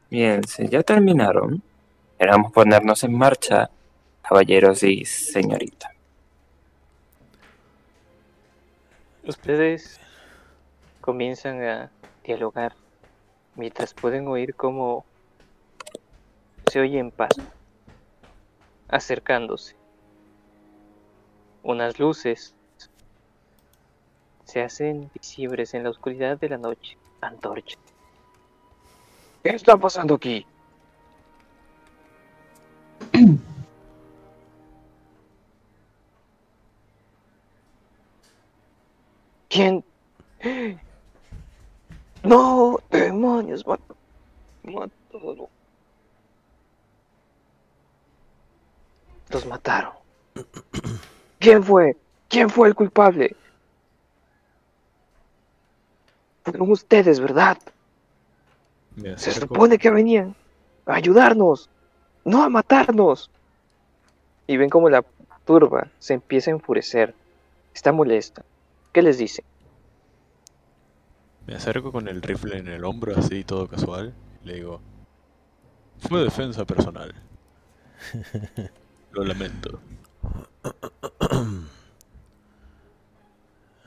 Bien, 0.09 0.43
si 0.45 0.67
ya 0.67 0.83
terminaron, 0.83 1.61
queramos 2.17 2.51
ponernos 2.51 3.03
en 3.03 3.17
marcha, 3.17 3.69
caballeros 4.21 4.83
y 4.83 5.05
señorita. 5.05 5.91
Ustedes 9.25 9.99
comienzan 10.99 11.63
a 11.63 11.91
dialogar 12.23 12.75
mientras 13.55 13.93
pueden 13.93 14.27
oír 14.27 14.55
cómo 14.55 15.05
se 16.71 16.79
oyen 16.79 17.11
pasos 17.11 17.43
acercándose. 18.87 19.75
Unas 21.63 21.99
luces 21.99 22.55
se 24.45 24.61
hacen 24.61 25.11
visibles 25.13 25.73
en 25.73 25.83
la 25.83 25.89
oscuridad 25.89 26.39
de 26.39 26.47
la 26.47 26.57
noche. 26.57 26.97
Antorcha. 27.19 27.77
¿Qué 29.43 29.49
está 29.49 29.75
pasando 29.75 30.15
aquí? 30.15 30.45
¿Quién? 39.49 39.83
No, 42.23 42.79
demonios, 42.89 43.65
mat- 43.67 43.81
mataron. 44.63 45.49
Los 49.31 49.45
mataron. 49.45 49.93
¿Quién 51.39 51.63
fue? 51.63 51.97
¿Quién 52.27 52.49
fue 52.49 52.67
el 52.67 52.75
culpable? 52.75 53.35
Fueron 56.43 56.71
ustedes, 56.71 57.19
¿verdad? 57.19 57.57
Se 59.15 59.31
supone 59.31 59.77
que 59.77 59.89
venían 59.89 60.35
a 60.85 60.95
ayudarnos, 60.95 61.69
no 62.25 62.43
a 62.43 62.49
matarnos. 62.49 63.29
Y 64.47 64.57
ven 64.57 64.69
como 64.69 64.89
la 64.89 65.05
turba 65.45 65.87
se 65.99 66.13
empieza 66.13 66.51
a 66.51 66.55
enfurecer. 66.55 67.13
Está 67.73 67.91
molesta. 67.91 68.43
¿Qué 68.91 69.01
les 69.01 69.17
dice? 69.17 69.43
me 71.51 71.57
acerco 71.57 71.91
con 71.91 72.07
el 72.07 72.21
rifle 72.21 72.57
en 72.57 72.69
el 72.69 72.85
hombro, 72.85 73.13
así 73.17 73.43
todo 73.43 73.67
casual. 73.67 74.13
Le 74.43 74.55
digo, 74.55 74.79
fue 75.99 76.23
defensa 76.23 76.65
personal. 76.65 77.13
Lo 79.11 79.23
lamento. 79.23 79.79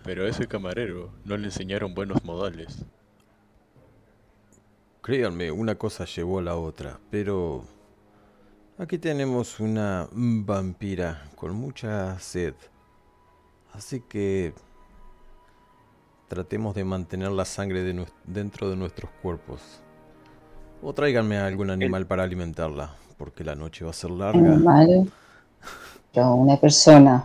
Pero 0.04 0.24
a 0.24 0.28
ese 0.28 0.46
camarero 0.46 1.10
no 1.24 1.36
le 1.36 1.46
enseñaron 1.46 1.94
buenos 1.94 2.22
modales. 2.24 2.84
Créanme, 5.00 5.50
una 5.50 5.76
cosa 5.76 6.04
llevó 6.04 6.38
a 6.38 6.42
la 6.42 6.56
otra, 6.56 6.98
pero 7.10 7.64
aquí 8.78 8.98
tenemos 8.98 9.60
una 9.60 10.08
vampira 10.12 11.30
con 11.36 11.54
mucha 11.54 12.18
sed. 12.18 12.54
Así 13.72 14.00
que 14.00 14.54
tratemos 16.28 16.74
de 16.74 16.84
mantener 16.84 17.30
la 17.32 17.44
sangre 17.44 17.82
de 17.82 18.06
dentro 18.24 18.68
de 18.68 18.76
nuestros 18.76 19.10
cuerpos. 19.22 19.80
O 20.82 20.92
tráiganme 20.92 21.38
a 21.38 21.46
algún 21.46 21.70
animal 21.70 22.06
para 22.06 22.24
alimentarla, 22.24 22.94
porque 23.24 23.42
la 23.42 23.54
noche 23.54 23.86
va 23.86 23.90
a 23.90 23.94
ser 23.94 24.10
larga. 24.10 24.38
Animal. 24.38 25.10
Yo, 26.12 26.34
una 26.34 26.58
persona. 26.58 27.24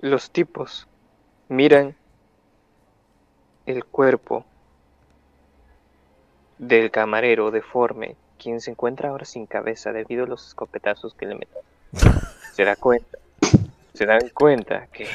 Los 0.00 0.30
tipos 0.30 0.86
miran 1.50 1.94
el 3.66 3.84
cuerpo 3.84 4.46
del 6.56 6.90
camarero 6.90 7.50
deforme, 7.50 8.16
quien 8.38 8.62
se 8.62 8.70
encuentra 8.70 9.10
ahora 9.10 9.26
sin 9.26 9.44
cabeza 9.44 9.92
debido 9.92 10.24
a 10.24 10.26
los 10.26 10.46
escopetazos 10.46 11.12
que 11.12 11.26
le 11.26 11.34
meten. 11.34 11.62
Se 12.54 12.64
da 12.64 12.76
cuenta, 12.76 13.18
se 13.92 14.04
dan 14.04 14.30
cuenta 14.34 14.86
que 14.88 15.06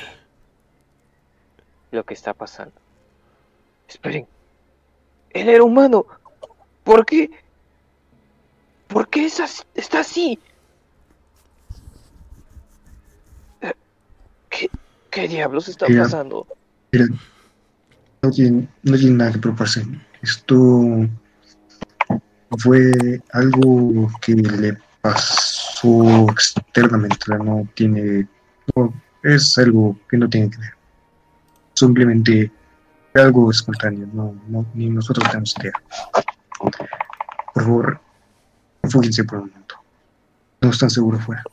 lo 1.91 2.05
que 2.05 2.13
está 2.13 2.33
pasando. 2.33 2.75
Esperen, 3.85 4.25
él 5.31 5.49
era 5.49 5.63
humano. 5.63 6.05
¿Por 6.83 7.05
qué? 7.05 7.29
¿Por 8.87 9.09
qué 9.09 9.25
es 9.25 9.39
así- 9.39 9.63
está 9.73 10.01
así? 10.01 10.39
Eh, 13.61 13.73
¿Qué, 14.49 14.69
qué 15.09 15.27
diablos 15.27 15.67
está 15.69 15.87
Mira. 15.87 16.03
pasando? 16.03 16.47
Mira, 16.91 17.07
no 18.21 18.31
tiene, 18.31 18.67
no 18.83 18.97
tiene 18.97 19.15
nada 19.15 19.31
que 19.31 19.39
preocuparse. 19.39 19.85
Esto 20.21 20.81
fue 22.59 23.19
algo 23.31 24.09
que 24.21 24.35
le 24.35 24.77
pasó 25.01 26.27
externamente, 26.31 27.17
no 27.43 27.67
tiene, 27.75 28.27
no, 28.75 28.93
es 29.23 29.57
algo 29.57 29.97
que 30.09 30.17
no 30.17 30.29
tiene 30.29 30.49
que 30.49 30.57
ver. 30.57 30.73
Simplemente 31.75 32.51
algo 33.15 33.51
espontáneo, 33.51 34.07
no, 34.13 34.33
no, 34.47 34.65
ni 34.75 34.89
nosotros 34.89 35.27
tenemos 35.29 35.53
idea. 35.59 35.73
Por 37.53 37.63
favor, 37.63 37.99
enfóquense 38.81 39.23
por 39.23 39.39
un 39.39 39.49
momento. 39.49 39.75
No 40.61 40.69
están 40.69 40.89
seguros 40.89 41.23
fuera. 41.23 41.43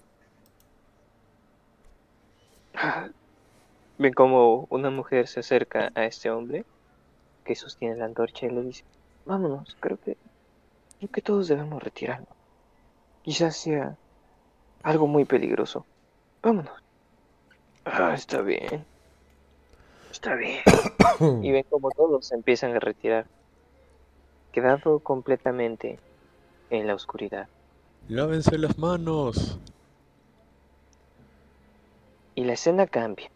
Ven 3.99 4.15
como 4.15 4.66
una 4.70 4.91
mujer 4.91 5.28
se 5.28 5.41
acerca 5.41 5.93
a 5.95 6.05
este 6.07 6.31
hombre 6.31 6.65
que 7.45 7.55
sostiene 7.55 7.97
la 7.97 8.07
antorcha 8.07 8.47
y 8.47 8.51
le 8.51 8.62
dice, 8.62 8.85
vámonos, 9.27 9.77
creo 9.78 9.99
que, 10.01 10.16
creo 10.99 11.11
que 11.11 11.20
todos 11.20 11.49
debemos 11.49 11.82
retirarnos. 11.82 12.28
Quizás 13.23 13.57
sea 13.57 13.97
algo 14.82 15.07
muy 15.07 15.27
peligroso. 15.27 15.85
Vámonos. 16.43 16.73
Ah, 17.85 18.15
está 18.15 18.41
bien. 18.41 18.87
Está 20.11 20.35
bien. 20.35 20.62
y 21.43 21.53
ven 21.53 21.66
como 21.69 21.91
todos 21.91 22.27
se 22.27 22.35
empiezan 22.35 22.74
a 22.74 22.81
retirar, 22.81 23.27
quedando 24.52 24.98
completamente 24.98 25.98
en 26.70 26.86
la 26.86 26.94
oscuridad. 26.94 27.48
Lávense 28.09 28.59
las 28.59 28.78
manos. 28.78 29.59
Y 32.35 32.44
la 32.44 32.55
escena 32.55 32.86
cambia 32.86 33.31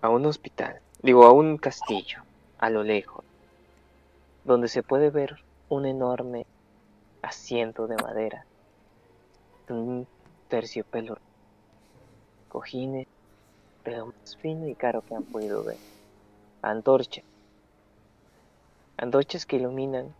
a 0.00 0.08
un 0.08 0.26
hospital, 0.26 0.80
digo, 1.02 1.24
a 1.24 1.32
un 1.32 1.58
castillo, 1.58 2.22
a 2.58 2.70
lo 2.70 2.82
lejos, 2.82 3.24
donde 4.44 4.68
se 4.68 4.82
puede 4.82 5.10
ver 5.10 5.36
un 5.68 5.86
enorme 5.86 6.46
asiento 7.22 7.86
de 7.86 7.96
madera, 7.96 8.44
un 9.68 10.06
terciopelo, 10.48 11.18
cojines, 12.48 13.06
de 13.84 13.96
lo 13.96 14.06
más 14.06 14.36
fino 14.38 14.66
y 14.68 14.74
caro 14.74 15.02
que 15.02 15.14
han 15.14 15.24
podido 15.24 15.64
ver, 15.64 15.76
antorcha, 16.62 17.22
antorchas 18.96 19.46
que 19.46 19.56
iluminan 19.56 20.14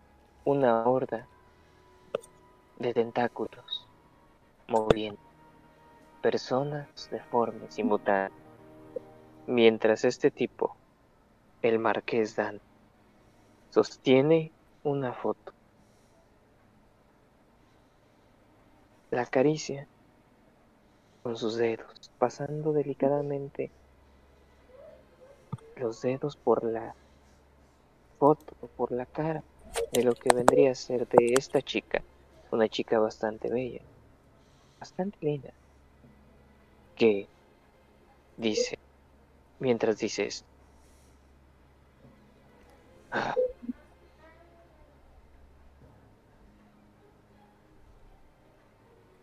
una 0.44 0.86
horda 0.86 1.26
de 2.78 2.92
tentáculos 2.92 3.86
moviendo 4.68 5.20
personas 6.20 7.08
deformes 7.10 7.78
y 7.78 7.84
mutantes 7.84 8.46
mientras 9.46 10.04
este 10.04 10.30
tipo, 10.30 10.76
el 11.62 11.78
marqués 11.78 12.36
Dan, 12.36 12.60
sostiene 13.70 14.52
una 14.82 15.12
foto. 15.12 15.52
La 19.10 19.22
acaricia 19.22 19.86
con 21.22 21.36
sus 21.36 21.56
dedos, 21.56 22.10
pasando 22.18 22.72
delicadamente 22.72 23.70
los 25.76 26.02
dedos 26.02 26.36
por 26.36 26.64
la 26.64 26.94
foto, 28.18 28.54
por 28.76 28.92
la 28.92 29.06
cara 29.06 29.42
de 29.92 30.02
lo 30.02 30.14
que 30.14 30.34
vendría 30.34 30.72
a 30.72 30.74
ser 30.74 31.06
de 31.08 31.34
esta 31.38 31.60
chica, 31.62 32.02
una 32.50 32.68
chica 32.68 32.98
bastante 32.98 33.50
bella, 33.50 33.80
bastante 34.80 35.18
linda, 35.20 35.52
que 36.94 37.28
dice, 38.36 38.76
mientras 39.60 39.98
dices, 39.98 40.44
"Ah, 43.10 43.34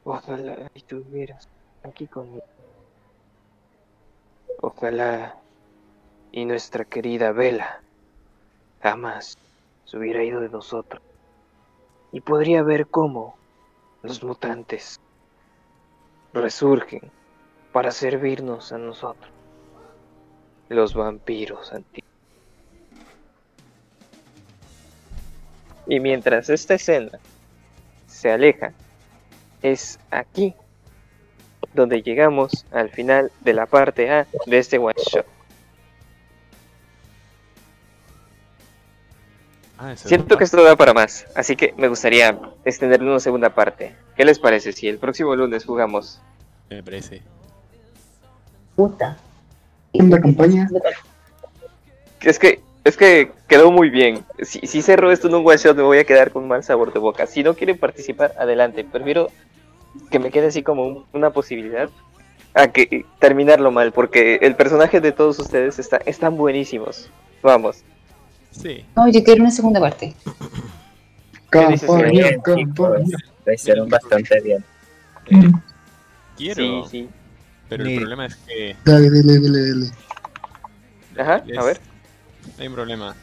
Ojalá 0.05 0.67
estuvieras 0.73 1.47
aquí 1.81 2.07
conmigo. 2.07 2.43
Ojalá 4.61 5.37
y 6.31 6.45
nuestra 6.45 6.85
querida 6.85 7.31
Vela 7.31 7.83
jamás 8.84 9.38
se 9.85 9.97
hubiera 9.97 10.23
ido 10.23 10.41
de 10.41 10.49
nosotros. 10.49 11.01
Y 12.11 12.22
podría 12.22 12.61
ver 12.61 12.85
cómo 12.88 13.35
los 14.03 14.22
mutantes 14.23 14.99
resurgen 16.34 17.10
para 17.72 17.91
servirnos 17.91 18.72
a 18.73 18.77
nosotros 18.77 19.31
los 20.69 20.93
vampiros 20.93 21.72
antiguos. 21.72 22.11
Y 25.85 25.99
mientras 25.99 26.49
esta 26.49 26.76
escena 26.76 27.19
se 28.07 28.31
aleja, 28.31 28.73
es 29.61 29.99
aquí 30.11 30.55
donde 31.73 32.01
llegamos 32.01 32.65
al 32.72 32.89
final 32.89 33.31
de 33.41 33.53
la 33.53 33.65
parte 33.65 34.10
A 34.10 34.27
de 34.45 34.57
este 34.57 34.77
one 34.77 34.95
shot. 34.97 35.26
Ah, 39.85 39.95
Siento 39.97 40.38
que 40.38 40.45
esto 40.45 40.64
da 40.64 40.77
para 40.77 40.93
más, 40.93 41.26
así 41.35 41.57
que 41.57 41.73
me 41.77 41.89
gustaría 41.89 42.39
extenderle 42.64 43.10
una 43.10 43.19
segunda 43.19 43.49
parte. 43.53 43.93
¿Qué 44.15 44.23
les 44.23 44.39
parece 44.39 44.72
si 44.72 44.88
el 44.88 44.97
próximo 44.97 45.35
lunes 45.35 45.65
jugamos? 45.65 46.22
me 46.69 46.81
parece. 46.81 47.22
Puta. 48.77 49.18
Segunda 49.91 50.22
campaña. 50.22 50.69
Es 52.22 52.39
que, 52.39 52.61
es 52.85 52.95
que 52.97 53.31
quedó 53.47 53.72
muy 53.72 53.89
bien. 53.89 54.23
Si, 54.41 54.60
si 54.65 54.81
cerro 54.81 55.11
esto 55.11 55.27
en 55.27 55.35
un 55.35 55.45
one 55.45 55.57
shot 55.57 55.76
me 55.76 55.84
voy 55.84 55.97
a 55.97 56.05
quedar 56.05 56.31
con 56.31 56.43
un 56.43 56.49
mal 56.49 56.64
sabor 56.64 56.93
de 56.93 56.99
boca. 56.99 57.27
Si 57.27 57.43
no 57.43 57.53
quieren 57.53 57.77
participar, 57.77 58.34
adelante. 58.39 58.85
Prefiero 58.85 59.27
que 60.10 60.18
me 60.19 60.31
quede 60.31 60.47
así 60.47 60.64
como 60.64 60.88
un- 60.88 61.05
una 61.14 61.30
posibilidad 61.31 61.89
a 62.55 62.68
que 62.69 63.05
terminarlo 63.19 63.69
mal, 63.72 63.91
porque 63.91 64.35
el 64.41 64.55
personaje 64.55 65.01
de 65.01 65.11
todos 65.11 65.38
ustedes 65.39 65.77
está, 65.77 65.97
están 66.05 66.38
buenísimos. 66.38 67.10
Vamos. 67.41 67.84
Sí. 68.53 68.85
No, 68.95 69.07
yo 69.09 69.23
quiero 69.23 69.41
una 69.41 69.51
segunda 69.51 69.80
parte. 69.80 70.13
¿Qué 71.51 71.67
dices, 71.67 71.89
Campaña, 71.89 72.09
Bien, 72.11 72.30
chicos, 72.35 72.55
campaña. 72.55 73.17
lo 73.45 73.53
hicieron 73.53 73.89
bastante 73.89 74.41
bien. 74.41 74.63
Eh, 75.27 75.51
quiero, 76.38 76.85
Sí, 76.85 76.89
sí. 77.03 77.09
pero 77.69 77.84
el 77.85 77.95
problema 77.99 78.25
es 78.27 78.35
que 78.38 78.75
Dale, 78.85 79.09
dale, 79.09 79.39
dale, 79.39 79.69
dale. 79.69 79.91
Ajá, 81.19 81.43
a 81.59 81.63
ver. 81.63 81.80
hay 82.59 82.67
un 82.67 82.73
problema. 82.73 83.15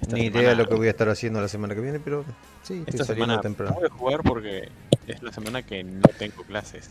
Esta 0.00 0.14
Ni 0.16 0.24
semana- 0.24 0.40
idea 0.40 0.50
de 0.50 0.56
lo 0.56 0.68
que 0.68 0.74
voy 0.74 0.86
a 0.88 0.90
estar 0.90 1.08
haciendo 1.08 1.40
la 1.40 1.48
semana 1.48 1.74
que 1.74 1.80
viene, 1.80 1.98
pero 2.00 2.24
sí, 2.62 2.78
estoy 2.86 3.00
Esta 3.00 3.04
semana 3.14 3.40
temprano. 3.40 3.74
voy 3.76 3.86
a 3.86 3.90
jugar 3.90 4.22
porque 4.22 4.68
es 5.06 5.22
la 5.22 5.32
semana 5.32 5.62
que 5.62 5.82
no 5.84 6.02
tengo 6.18 6.42
clases. 6.44 6.90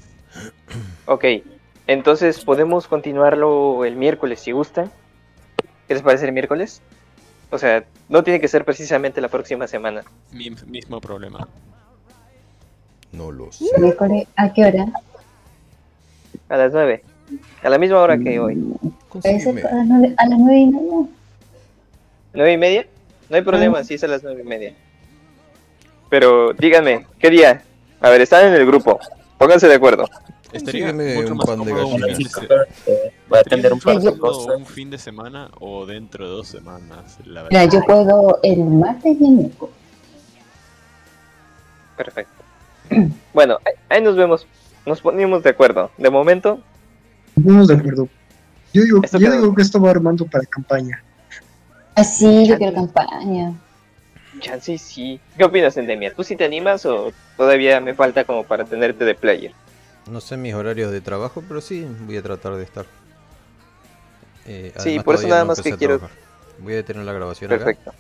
Ok. 1.05 1.25
Entonces 1.87 2.43
podemos 2.43 2.87
continuarlo 2.87 3.85
el 3.85 3.95
miércoles 3.95 4.39
si 4.39 4.51
gustan. 4.51 4.91
¿Qué 5.87 5.93
les 5.93 6.03
parece 6.03 6.25
el 6.25 6.31
miércoles? 6.31 6.81
O 7.51 7.57
sea, 7.57 7.83
no 8.09 8.23
tiene 8.23 8.39
que 8.39 8.47
ser 8.47 8.65
precisamente 8.65 9.21
la 9.21 9.27
próxima 9.27 9.67
semana. 9.67 10.03
Mi 10.31 10.49
mismo 10.67 10.99
problema. 10.99 11.47
No 13.11 13.31
lo 13.31 13.51
sé. 13.51 13.65
Miércoles, 13.79 14.27
¿a 14.35 14.51
qué 14.51 14.65
hora? 14.65 14.85
A 16.49 16.57
las 16.57 16.73
9. 16.73 17.03
A 17.63 17.69
la 17.69 17.77
misma 17.77 17.99
hora 17.99 18.17
que 18.17 18.39
hoy. 18.39 18.55
Puede 19.09 19.39
ser 19.39 19.53
Consígueme. 19.53 19.61
a 19.61 19.75
las 19.75 19.87
nueve, 19.87 20.15
a 20.17 20.25
las 20.27 20.39
nueve 20.39 20.59
y 20.59 20.65
media. 20.67 21.07
¿Nueve 22.33 22.53
y 22.53 22.57
media? 22.57 22.87
No 23.29 23.35
hay 23.37 23.41
problema, 23.41 23.83
sí 23.83 23.93
es 23.95 24.03
a 24.03 24.07
las 24.07 24.21
nueve 24.23 24.41
y 24.43 24.47
media. 24.47 24.73
Pero 26.09 26.53
díganme, 26.53 27.07
¿qué 27.19 27.29
día? 27.29 27.63
A 28.01 28.09
ver, 28.09 28.21
están 28.21 28.47
en 28.47 28.53
el 28.53 28.65
grupo. 28.65 28.99
Pónganse 29.37 29.67
de 29.67 29.75
acuerdo. 29.75 30.07
Estaría 30.57 30.93
mucho 30.93 31.31
un 31.31 31.37
más 31.37 31.45
pan 31.47 31.59
de 31.63 31.71
cómodo 31.71 31.87
un 31.87 32.01
gallinas. 32.01 32.17
fin 32.17 32.47
a 33.31 33.37
atender 33.39 33.73
un 33.73 33.79
par 33.79 33.99
de 33.99 34.17
cosas. 34.17 34.55
un 34.57 34.65
fin 34.65 34.89
de 34.89 34.97
semana 34.97 35.49
o 35.59 35.85
dentro 35.85 36.25
de 36.29 36.31
dos 36.35 36.47
semanas, 36.47 37.17
la 37.25 37.43
verdad. 37.43 37.59
Mira, 37.61 37.73
yo 37.73 37.81
puedo 37.85 38.39
el 38.43 38.63
martes 38.63 39.17
y 39.19 39.25
el 39.25 39.31
miércoles. 39.31 39.75
Perfecto. 41.97 42.43
Bueno, 43.33 43.57
ahí- 43.65 43.73
ahí 43.89 44.01
nos 44.03 44.15
vemos. 44.15 44.45
Nos 44.85 45.01
ponemos 45.01 45.41
de 45.43 45.49
acuerdo. 45.49 45.91
De 45.97 46.09
momento, 46.09 46.59
Vamos 47.37 47.67
de 47.67 47.75
acuerdo. 47.75 48.07
Yo 48.73 48.83
digo, 48.83 49.01
Esto 49.03 49.17
yo 49.17 49.27
quedó. 49.29 49.41
digo 49.41 49.55
que 49.55 49.61
esto 49.61 49.81
va 49.81 49.89
armando 49.91 50.25
para 50.25 50.45
campaña. 50.45 51.03
Así, 51.95 52.45
yo 52.47 52.57
quiero 52.57 52.73
campaña. 52.75 53.53
chance 54.39 54.77
sí. 54.77 55.19
¿Qué 55.37 55.43
opinas, 55.43 55.75
Endemia? 55.77 56.13
¿Tú 56.13 56.23
sí 56.23 56.35
te 56.35 56.45
animas 56.45 56.85
o 56.85 57.11
todavía 57.37 57.79
me 57.81 57.93
falta 57.93 58.23
como 58.25 58.43
para 58.43 58.63
tenerte 58.65 59.03
de 59.05 59.15
player? 59.15 59.51
No 60.09 60.21
sé 60.21 60.37
mis 60.37 60.53
horarios 60.53 60.91
de 60.91 61.01
trabajo, 61.01 61.43
pero 61.47 61.61
sí 61.61 61.87
voy 62.05 62.17
a 62.17 62.21
tratar 62.21 62.55
de 62.55 62.63
estar. 62.63 62.85
Eh, 64.45 64.73
Sí, 64.77 64.99
por 64.99 65.15
eso 65.15 65.27
nada 65.27 65.41
no 65.41 65.47
más 65.47 65.61
que 65.61 65.75
quiero- 65.75 65.97
trabajar. 65.97 66.17
Voy 66.59 66.73
a 66.73 66.75
detener 66.77 67.03
la 67.03 67.13
grabación 67.13 67.51
acá 67.51 67.65
Perfecto. 67.65 67.93